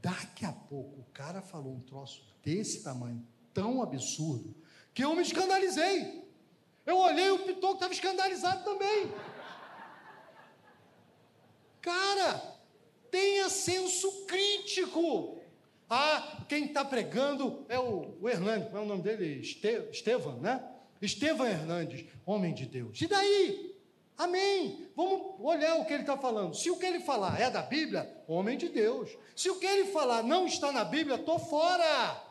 Daqui 0.00 0.44
a 0.44 0.52
pouco 0.52 1.00
o 1.00 1.04
cara 1.12 1.42
falou 1.42 1.74
um 1.74 1.80
troço 1.80 2.24
desse 2.44 2.84
tamanho, 2.84 3.26
tão 3.52 3.82
absurdo, 3.82 4.54
que 4.94 5.02
eu 5.02 5.16
me 5.16 5.22
escandalizei. 5.22 6.30
Eu 6.86 6.96
olhei 6.96 7.28
o 7.30 7.44
Pitoco 7.44 7.74
estava 7.74 7.92
escandalizado 7.92 8.62
também. 8.62 9.12
Cara, 11.80 12.56
tenha 13.10 13.50
senso 13.50 14.26
crítico. 14.26 15.41
Ah, 15.94 16.38
quem 16.48 16.64
está 16.64 16.82
pregando 16.82 17.66
é 17.68 17.78
o, 17.78 18.16
o 18.18 18.26
Hernandes, 18.26 18.70
qual 18.70 18.82
é 18.82 18.86
o 18.86 18.88
nome 18.88 19.02
dele? 19.02 19.40
Este, 19.40 19.60
né? 20.40 20.64
Estevam 21.02 21.46
Hernandes, 21.46 22.06
homem 22.24 22.54
de 22.54 22.64
Deus. 22.64 22.98
E 22.98 23.06
daí? 23.06 23.76
Amém. 24.16 24.88
Vamos 24.96 25.34
olhar 25.38 25.76
o 25.76 25.84
que 25.84 25.92
ele 25.92 26.04
está 26.04 26.16
falando. 26.16 26.54
Se 26.54 26.70
o 26.70 26.78
que 26.78 26.86
ele 26.86 27.00
falar 27.00 27.38
é 27.38 27.50
da 27.50 27.60
Bíblia, 27.60 28.10
homem 28.26 28.56
de 28.56 28.70
Deus. 28.70 29.10
Se 29.36 29.50
o 29.50 29.58
que 29.58 29.66
ele 29.66 29.92
falar 29.92 30.22
não 30.22 30.46
está 30.46 30.72
na 30.72 30.82
Bíblia, 30.82 31.16
estou 31.16 31.38
fora. 31.38 32.22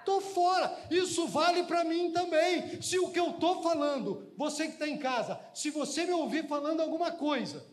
Estou 0.00 0.20
fora. 0.20 0.76
Isso 0.90 1.26
vale 1.26 1.62
para 1.62 1.84
mim 1.84 2.12
também. 2.12 2.82
Se 2.82 2.98
o 2.98 3.10
que 3.10 3.18
eu 3.18 3.30
estou 3.30 3.62
falando, 3.62 4.30
você 4.36 4.66
que 4.66 4.74
está 4.74 4.86
em 4.86 4.98
casa, 4.98 5.40
se 5.54 5.70
você 5.70 6.04
me 6.04 6.12
ouvir 6.12 6.46
falando 6.46 6.82
alguma 6.82 7.12
coisa 7.12 7.64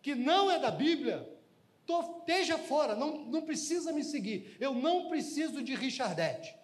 que 0.00 0.14
não 0.14 0.50
é 0.50 0.58
da 0.58 0.70
Bíblia, 0.70 1.31
tô, 1.92 2.18
esteja 2.20 2.56
fora, 2.56 2.96
não, 2.96 3.26
não 3.26 3.42
precisa 3.42 3.92
me 3.92 4.02
seguir. 4.02 4.56
Eu 4.58 4.74
não 4.74 5.08
preciso 5.10 5.62
de 5.62 5.74
Richardete. 5.74 6.54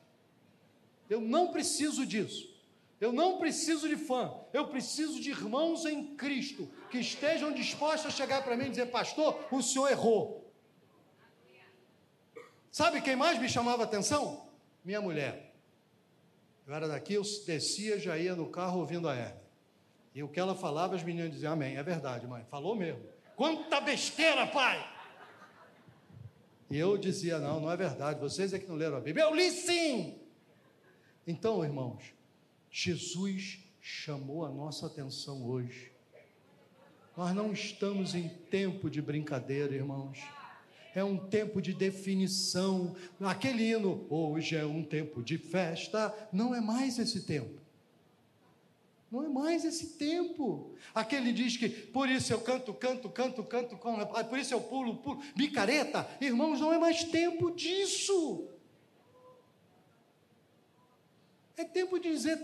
Eu 1.10 1.20
não 1.20 1.52
preciso 1.52 2.06
disso. 2.06 2.56
Eu 3.00 3.12
não 3.12 3.38
preciso 3.38 3.88
de 3.88 3.96
fã. 3.96 4.34
Eu 4.52 4.68
preciso 4.68 5.20
de 5.20 5.30
irmãos 5.30 5.84
em 5.84 6.16
Cristo 6.16 6.68
que 6.90 6.98
estejam 6.98 7.52
dispostos 7.52 8.06
a 8.06 8.10
chegar 8.10 8.42
para 8.42 8.56
mim 8.56 8.66
e 8.66 8.70
dizer: 8.70 8.86
Pastor, 8.86 9.38
o 9.50 9.62
senhor 9.62 9.90
errou. 9.90 10.52
Sabe 12.70 13.00
quem 13.00 13.16
mais 13.16 13.38
me 13.38 13.48
chamava 13.48 13.84
atenção? 13.84 14.48
Minha 14.84 15.00
mulher. 15.00 15.54
Eu 16.66 16.74
era 16.74 16.88
daqui, 16.88 17.14
eu 17.14 17.22
descia, 17.46 17.98
já 17.98 18.18
ia 18.18 18.34
no 18.34 18.48
carro 18.50 18.80
ouvindo 18.80 19.08
a 19.08 19.14
Hermes. 19.14 19.48
E 20.14 20.22
o 20.22 20.28
que 20.28 20.40
ela 20.40 20.54
falava, 20.54 20.96
as 20.96 21.02
meninas 21.02 21.30
diziam: 21.30 21.52
Amém. 21.52 21.76
É 21.76 21.82
verdade, 21.82 22.26
mãe. 22.26 22.44
Falou 22.50 22.74
mesmo. 22.74 23.02
Quanta 23.36 23.80
besteira, 23.80 24.46
pai! 24.48 24.97
E 26.70 26.78
eu 26.78 26.96
dizia: 26.98 27.38
Não, 27.38 27.60
não 27.60 27.70
é 27.70 27.76
verdade, 27.76 28.20
vocês 28.20 28.52
é 28.52 28.58
que 28.58 28.66
não 28.66 28.76
leram 28.76 28.96
a 28.96 29.00
Bíblia. 29.00 29.24
Eu 29.24 29.34
li 29.34 29.50
sim! 29.50 30.18
Então, 31.26 31.64
irmãos, 31.64 32.14
Jesus 32.70 33.58
chamou 33.80 34.44
a 34.44 34.50
nossa 34.50 34.86
atenção 34.86 35.46
hoje. 35.46 35.92
Nós 37.16 37.34
não 37.34 37.52
estamos 37.52 38.14
em 38.14 38.28
tempo 38.28 38.88
de 38.88 39.02
brincadeira, 39.02 39.74
irmãos. 39.74 40.18
É 40.94 41.02
um 41.02 41.16
tempo 41.16 41.60
de 41.60 41.74
definição. 41.74 42.94
Aquele 43.20 43.70
hino, 43.70 44.06
hoje 44.08 44.56
é 44.56 44.64
um 44.64 44.82
tempo 44.82 45.22
de 45.22 45.36
festa, 45.36 46.14
não 46.32 46.54
é 46.54 46.60
mais 46.60 46.98
esse 46.98 47.22
tempo. 47.22 47.60
Não 49.11 49.24
é 49.24 49.28
mais 49.28 49.64
esse 49.64 49.96
tempo. 49.96 50.74
Aquele 50.94 51.32
diz 51.32 51.56
que 51.56 51.68
por 51.68 52.09
isso 52.09 52.32
eu 52.32 52.40
canto, 52.40 52.74
canto, 52.74 53.09
canto, 53.09 53.42
canto, 53.42 53.76
por 54.28 54.38
isso 54.38 54.52
eu 54.52 54.61
pulo, 54.61 54.98
pulo, 54.98 55.22
micareta. 55.34 56.09
Irmãos, 56.20 56.61
não 56.61 56.72
é 56.72 56.78
mais 56.78 57.04
tempo 57.04 57.50
disso. 57.50 58.48
É 61.56 61.64
tempo 61.64 61.98
de 61.98 62.11
dizer, 62.11 62.38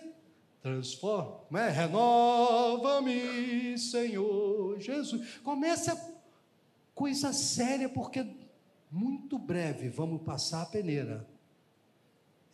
transforma, 0.62 1.61
é? 1.61 1.69
renova-me, 1.69 3.79
Senhor 3.79 4.81
Jesus. 4.81 5.39
Começa 5.41 5.95
coisa 6.95 7.33
séria, 7.33 7.89
porque 7.89 8.27
muito 8.91 9.39
breve 9.39 9.91
vamos 9.91 10.23
passar 10.23 10.62
a 10.62 10.67
peneira. 10.67 11.29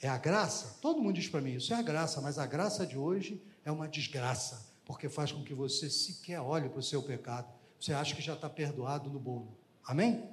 É 0.00 0.08
a 0.08 0.18
graça? 0.18 0.78
Todo 0.80 1.00
mundo 1.00 1.14
diz 1.14 1.28
para 1.28 1.40
mim, 1.40 1.54
isso 1.54 1.72
é 1.72 1.76
a 1.76 1.82
graça, 1.82 2.20
mas 2.20 2.38
a 2.38 2.46
graça 2.46 2.84
de 2.84 2.98
hoje 2.98 3.40
é 3.70 3.72
uma 3.72 3.88
desgraça, 3.88 4.68
porque 4.84 5.08
faz 5.08 5.30
com 5.32 5.42
que 5.44 5.54
você 5.54 5.88
sequer 5.88 6.40
olhe 6.40 6.68
para 6.68 6.80
o 6.80 6.82
seu 6.82 7.02
pecado. 7.02 7.48
Você 7.80 7.92
acha 7.92 8.14
que 8.14 8.20
já 8.20 8.34
está 8.34 8.50
perdoado 8.50 9.08
no 9.08 9.18
bolo. 9.18 9.56
Amém? 9.84 10.28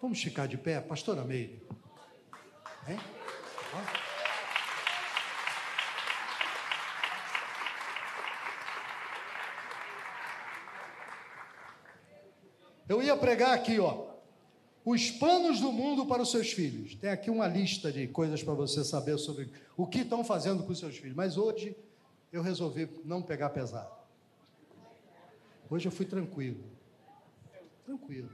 Vamos 0.00 0.22
ficar 0.22 0.46
de 0.46 0.58
pé, 0.58 0.80
pastora 0.80 1.24
Meire. 1.24 1.62
Hein? 2.86 2.98
Eu 12.88 13.02
ia 13.02 13.16
pregar 13.16 13.54
aqui, 13.54 13.80
ó. 13.80 14.12
Os 14.84 15.10
panos 15.10 15.60
do 15.60 15.72
mundo 15.72 16.04
para 16.04 16.20
os 16.20 16.30
seus 16.30 16.52
filhos. 16.52 16.94
Tem 16.96 17.08
aqui 17.08 17.30
uma 17.30 17.46
lista 17.46 17.90
de 17.90 18.06
coisas 18.08 18.42
para 18.42 18.52
você 18.52 18.84
saber 18.84 19.16
sobre 19.16 19.50
o 19.76 19.86
que 19.86 20.00
estão 20.00 20.22
fazendo 20.22 20.64
com 20.64 20.72
os 20.72 20.78
seus 20.78 20.98
filhos. 20.98 21.16
Mas 21.16 21.38
hoje 21.38 21.74
eu 22.32 22.42
resolvi 22.42 22.88
não 23.04 23.22
pegar 23.22 23.50
pesado. 23.50 23.94
Hoje 25.68 25.86
eu 25.86 25.92
fui 25.92 26.06
tranquilo. 26.06 26.64
Tranquilo. 27.84 28.30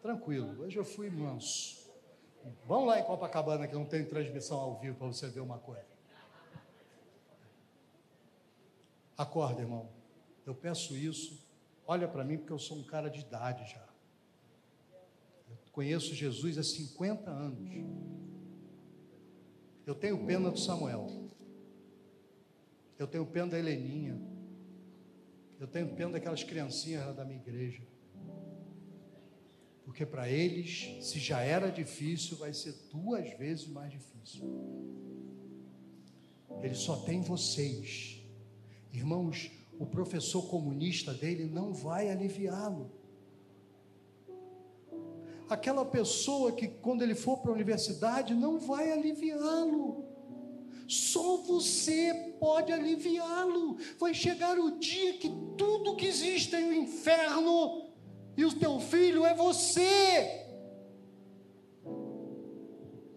Tranquilo. 0.00 0.62
Hoje 0.62 0.78
eu 0.78 0.84
fui 0.84 1.10
manso. 1.10 1.84
Vamos 2.66 2.86
lá 2.86 3.00
em 3.00 3.04
Copacabana 3.04 3.66
que 3.66 3.74
não 3.74 3.84
tem 3.84 4.04
transmissão 4.04 4.58
ao 4.58 4.78
vivo 4.78 4.96
para 4.96 5.08
você 5.08 5.28
ver 5.28 5.40
uma 5.40 5.58
coisa. 5.58 5.84
Acorda, 9.18 9.62
irmão. 9.62 9.88
Eu 10.44 10.54
peço 10.54 10.96
isso. 10.96 11.44
Olha 11.86 12.06
para 12.06 12.24
mim, 12.24 12.38
porque 12.38 12.52
eu 12.52 12.58
sou 12.58 12.76
um 12.76 12.84
cara 12.84 13.08
de 13.08 13.20
idade 13.20 13.68
já. 13.70 13.84
Eu 15.48 15.56
conheço 15.72 16.14
Jesus 16.14 16.58
há 16.58 16.62
50 16.62 17.30
anos. 17.30 17.70
Eu 19.84 19.94
tenho 19.94 20.24
pena 20.26 20.50
do 20.50 20.58
Samuel. 20.58 21.26
Eu 22.98 23.06
tenho 23.06 23.26
pena 23.26 23.48
da 23.48 23.58
Heleninha. 23.58 24.18
Eu 25.58 25.66
tenho 25.66 25.88
pena 25.94 26.12
daquelas 26.12 26.42
criancinhas 26.42 27.14
da 27.14 27.24
minha 27.24 27.40
igreja. 27.40 27.82
Porque 29.84 30.04
para 30.04 30.28
eles, 30.28 31.06
se 31.06 31.18
já 31.18 31.40
era 31.40 31.70
difícil, 31.70 32.36
vai 32.36 32.52
ser 32.52 32.74
duas 32.92 33.30
vezes 33.38 33.66
mais 33.66 33.92
difícil. 33.92 34.44
Ele 36.62 36.74
só 36.74 36.96
tem 36.96 37.20
vocês. 37.20 38.20
Irmãos, 38.92 39.50
o 39.78 39.86
professor 39.86 40.48
comunista 40.48 41.12
dele 41.12 41.44
não 41.44 41.72
vai 41.72 42.10
aliviá-lo. 42.10 42.90
Aquela 45.48 45.84
pessoa 45.84 46.52
que, 46.52 46.66
quando 46.66 47.02
ele 47.02 47.14
for 47.14 47.38
para 47.38 47.52
a 47.52 47.54
universidade, 47.54 48.34
não 48.34 48.58
vai 48.58 48.90
aliviá-lo. 48.90 50.05
Só 50.96 51.36
você 51.38 52.34
pode 52.40 52.72
aliviá-lo. 52.72 53.76
Vai 53.98 54.14
chegar 54.14 54.58
o 54.58 54.78
dia 54.78 55.14
que 55.14 55.28
tudo 55.56 55.96
que 55.96 56.06
existe 56.06 56.56
em 56.56 56.68
o 56.68 56.74
inferno 56.74 57.86
e 58.36 58.44
o 58.44 58.52
teu 58.52 58.78
filho 58.80 59.24
é 59.24 59.34
você. 59.34 60.44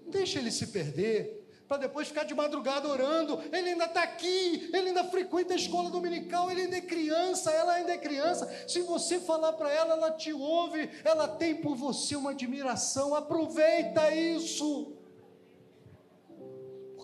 Deixa 0.08 0.40
ele 0.40 0.50
se 0.50 0.68
perder, 0.68 1.48
para 1.68 1.78
depois 1.78 2.08
ficar 2.08 2.24
de 2.24 2.34
madrugada 2.34 2.88
orando. 2.88 3.40
Ele 3.52 3.70
ainda 3.70 3.86
está 3.86 4.02
aqui, 4.02 4.70
ele 4.74 4.90
ainda 4.90 5.04
frequenta 5.04 5.54
a 5.54 5.56
escola 5.56 5.90
dominical, 5.90 6.50
ele 6.50 6.62
ainda 6.62 6.78
é 6.78 6.82
criança, 6.82 7.52
ela 7.52 7.74
ainda 7.74 7.94
é 7.94 7.98
criança. 7.98 8.50
Se 8.68 8.82
você 8.82 9.20
falar 9.20 9.54
para 9.54 9.72
ela, 9.72 9.94
ela 9.94 10.12
te 10.12 10.34
ouve, 10.34 10.90
ela 11.04 11.28
tem 11.28 11.56
por 11.56 11.76
você 11.76 12.16
uma 12.16 12.32
admiração. 12.32 13.14
Aproveita 13.14 14.14
isso, 14.16 14.99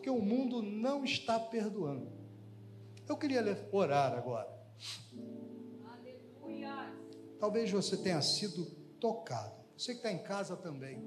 porque 0.06 0.10
o 0.12 0.22
mundo 0.22 0.62
não 0.62 1.04
está 1.04 1.40
perdoando. 1.40 2.12
Eu 3.08 3.18
queria 3.18 3.42
orar 3.72 4.14
agora. 4.14 4.48
Talvez 7.40 7.72
você 7.72 7.98
tenha 7.98 8.22
sido 8.22 8.66
tocado. 9.00 9.66
Você 9.76 9.94
que 9.94 9.98
está 9.98 10.12
em 10.12 10.22
casa 10.22 10.56
também, 10.56 11.04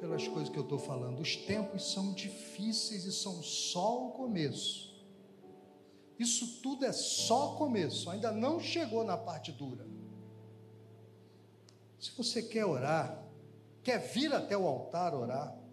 pelas 0.00 0.26
coisas 0.26 0.48
que 0.48 0.58
eu 0.58 0.64
estou 0.64 0.78
falando. 0.78 1.20
Os 1.20 1.36
tempos 1.36 1.92
são 1.92 2.12
difíceis 2.12 3.04
e 3.04 3.12
são 3.12 3.40
só 3.44 4.08
o 4.08 4.10
começo. 4.10 4.92
Isso 6.18 6.60
tudo 6.62 6.84
é 6.84 6.92
só 6.92 7.54
começo, 7.54 8.10
ainda 8.10 8.32
não 8.32 8.58
chegou 8.58 9.04
na 9.04 9.16
parte 9.16 9.52
dura. 9.52 9.86
Se 12.00 12.10
você 12.16 12.42
quer 12.42 12.66
orar, 12.66 13.24
quer 13.84 13.98
vir 13.98 14.32
até 14.34 14.58
o 14.58 14.66
altar 14.66 15.14
orar, 15.14 15.63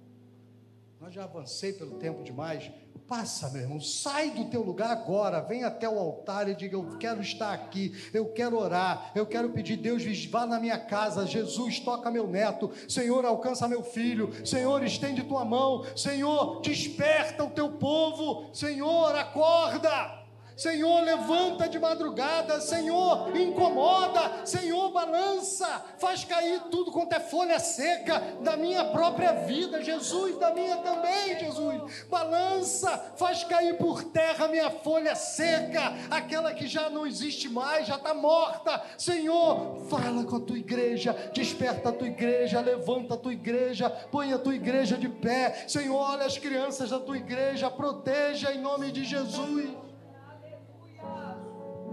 nós 1.01 1.15
já 1.15 1.23
avancei 1.23 1.73
pelo 1.73 1.97
tempo 1.97 2.21
demais. 2.21 2.69
Passa, 3.07 3.49
meu 3.49 3.63
irmão, 3.63 3.81
sai 3.81 4.29
do 4.29 4.45
teu 4.45 4.61
lugar 4.61 4.91
agora, 4.91 5.41
vem 5.41 5.63
até 5.63 5.89
o 5.89 5.97
altar 5.97 6.47
e 6.47 6.53
diga: 6.53 6.75
Eu 6.75 6.97
quero 6.99 7.19
estar 7.19 7.51
aqui, 7.51 7.91
eu 8.13 8.31
quero 8.31 8.55
orar, 8.55 9.11
eu 9.15 9.25
quero 9.25 9.49
pedir, 9.49 9.77
Deus, 9.77 10.03
vá 10.27 10.45
na 10.45 10.59
minha 10.59 10.77
casa, 10.77 11.25
Jesus, 11.25 11.79
toca 11.79 12.11
meu 12.11 12.27
neto, 12.27 12.71
Senhor, 12.87 13.25
alcança 13.25 13.67
meu 13.67 13.83
filho, 13.83 14.29
Senhor, 14.45 14.83
estende 14.83 15.23
tua 15.23 15.43
mão, 15.43 15.83
Senhor, 15.95 16.61
desperta 16.61 17.43
o 17.43 17.49
teu 17.49 17.71
povo, 17.71 18.53
Senhor, 18.53 19.15
acorda. 19.15 20.20
Senhor, 20.55 21.01
levanta 21.01 21.67
de 21.67 21.79
madrugada, 21.79 22.61
Senhor, 22.61 23.35
incomoda, 23.35 24.45
Senhor, 24.45 24.91
balança, 24.91 25.83
faz 25.97 26.23
cair 26.23 26.61
tudo 26.69 26.91
quanto 26.91 27.13
é 27.13 27.19
folha 27.19 27.59
seca 27.59 28.19
da 28.41 28.55
minha 28.55 28.85
própria 28.85 29.33
vida, 29.45 29.81
Jesus, 29.81 30.37
da 30.37 30.53
minha 30.53 30.77
também, 30.77 31.39
Jesus. 31.39 32.05
Balança, 32.09 33.13
faz 33.15 33.43
cair 33.43 33.77
por 33.77 34.03
terra 34.03 34.47
minha 34.47 34.69
folha 34.69 35.15
seca, 35.15 35.93
aquela 36.09 36.53
que 36.53 36.67
já 36.67 36.89
não 36.89 37.07
existe 37.07 37.49
mais, 37.49 37.87
já 37.87 37.95
está 37.95 38.13
morta. 38.13 38.81
Senhor, 38.97 39.81
fala 39.89 40.23
com 40.25 40.35
a 40.35 40.41
tua 40.41 40.57
igreja, 40.57 41.13
desperta 41.33 41.89
a 41.89 41.93
tua 41.93 42.07
igreja, 42.07 42.59
levanta 42.59 43.15
a 43.15 43.17
tua 43.17 43.33
igreja, 43.33 43.89
põe 43.89 44.33
a 44.33 44.37
tua 44.37 44.55
igreja 44.55 44.97
de 44.97 45.09
pé. 45.09 45.65
Senhor, 45.67 45.95
olha 45.95 46.25
as 46.25 46.37
crianças 46.37 46.89
da 46.89 46.99
tua 46.99 47.17
igreja, 47.17 47.69
proteja 47.69 48.53
em 48.53 48.59
nome 48.59 48.91
de 48.91 49.03
Jesus. 49.03 49.90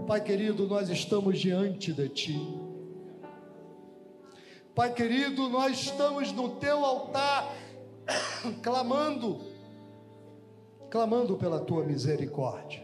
Pai 0.09 0.21
querido, 0.21 0.65
nós 0.65 0.89
estamos 0.89 1.37
diante 1.37 1.93
de 1.93 2.09
Ti. 2.09 2.59
Pai 4.73 4.91
querido, 4.91 5.47
nós 5.49 5.83
estamos 5.83 6.31
no 6.31 6.55
Teu 6.55 6.83
altar, 6.83 7.53
clamando, 8.63 9.39
clamando 10.89 11.37
pela 11.37 11.59
Tua 11.59 11.83
misericórdia. 11.83 12.83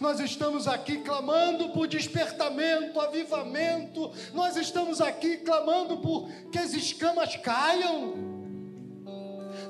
Nós 0.00 0.18
estamos 0.18 0.66
aqui 0.66 0.98
clamando 1.02 1.68
por 1.68 1.86
despertamento, 1.86 2.98
avivamento. 2.98 4.10
Nós 4.32 4.56
estamos 4.56 5.00
aqui 5.00 5.36
clamando 5.36 5.98
por 5.98 6.28
que 6.50 6.58
as 6.58 6.74
escamas 6.74 7.36
caiam 7.36 8.33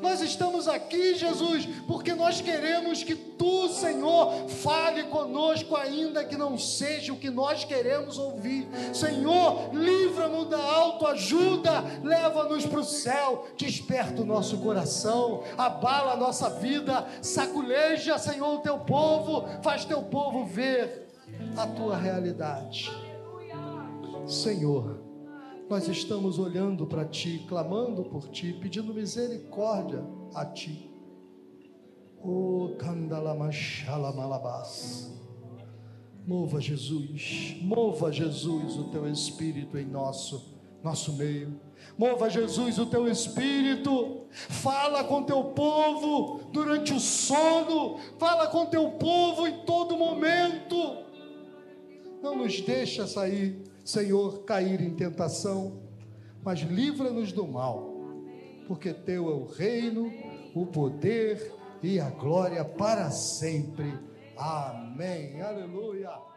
nós 0.05 0.21
estamos 0.21 0.69
aqui, 0.69 1.15
Jesus, 1.15 1.67
porque 1.87 2.15
nós 2.15 2.39
queremos 2.39 3.03
que 3.03 3.15
tu, 3.15 3.71
Senhor, 3.71 4.49
fale 4.49 5.05
conosco, 5.05 5.75
ainda 5.75 6.23
que 6.23 6.37
não 6.37 6.59
seja 6.59 7.15
o 7.15 7.17
que 7.17 7.31
nós 7.31 7.65
queremos 7.65 8.19
ouvir. 8.19 8.69
Senhor, 8.93 9.71
livra-nos 9.73 10.51
da 10.51 10.63
autoajuda, 10.63 11.83
leva-nos 12.03 12.67
para 12.67 12.81
o 12.81 12.85
céu, 12.85 13.47
desperta 13.57 14.21
o 14.21 14.27
nosso 14.27 14.59
coração, 14.59 15.43
abala 15.57 16.13
a 16.13 16.17
nossa 16.17 16.51
vida, 16.51 17.07
saculeja, 17.23 18.19
Senhor, 18.19 18.59
o 18.59 18.61
teu 18.61 18.79
povo, 18.81 19.49
faz 19.63 19.87
teu 19.87 20.03
povo 20.03 20.45
ver 20.45 21.09
a 21.57 21.67
tua 21.67 21.97
realidade. 21.97 22.93
Senhor, 24.27 25.04
nós 25.69 25.89
estamos 25.89 26.39
olhando 26.39 26.87
para 26.87 27.05
Ti, 27.05 27.45
clamando 27.49 28.05
por 28.05 28.29
Ti, 28.29 28.57
pedindo 28.61 28.95
misericórdia 28.95 30.05
a 30.35 30.45
Ti. 30.45 30.89
O 32.23 32.77
Kandalamashalamalavas. 32.79 35.13
Mova 36.27 36.61
Jesus, 36.61 37.57
mova 37.61 38.11
Jesus 38.11 38.77
o 38.77 38.85
teu 38.85 39.07
espírito 39.07 39.77
em 39.77 39.85
nosso 39.85 40.55
nosso 40.83 41.13
meio. 41.15 41.61
Mova 41.97 42.29
Jesus 42.29 42.79
o 42.79 42.87
teu 42.87 43.09
espírito. 43.09 44.23
Fala 44.31 45.05
com 45.05 45.23
teu 45.23 45.45
povo 45.45 46.41
durante 46.53 46.93
o 46.93 47.01
sono, 47.01 47.99
fala 48.19 48.49
com 48.49 48.67
teu 48.67 48.91
povo 48.93 49.47
em 49.47 49.65
todo 49.65 49.97
momento. 49.97 50.77
Não 52.23 52.37
nos 52.37 52.61
deixa 52.61 53.07
sair 53.07 53.63
Senhor, 53.85 54.45
cair 54.45 54.81
em 54.81 54.95
tentação, 54.95 55.83
mas 56.43 56.61
livra-nos 56.61 57.33
do 57.33 57.47
mal, 57.47 57.85
porque 58.67 58.95
teu 58.95 59.31
é 59.31 59.35
o 59.35 59.45
reino, 59.45 60.11
o 60.55 60.67
poder 60.67 61.53
e 61.83 62.01
a 62.01 62.09
glória 62.09 62.65
para 62.65 63.11
sempre. 63.11 63.93
Amém. 64.37 65.41
Aleluia. 65.43 66.34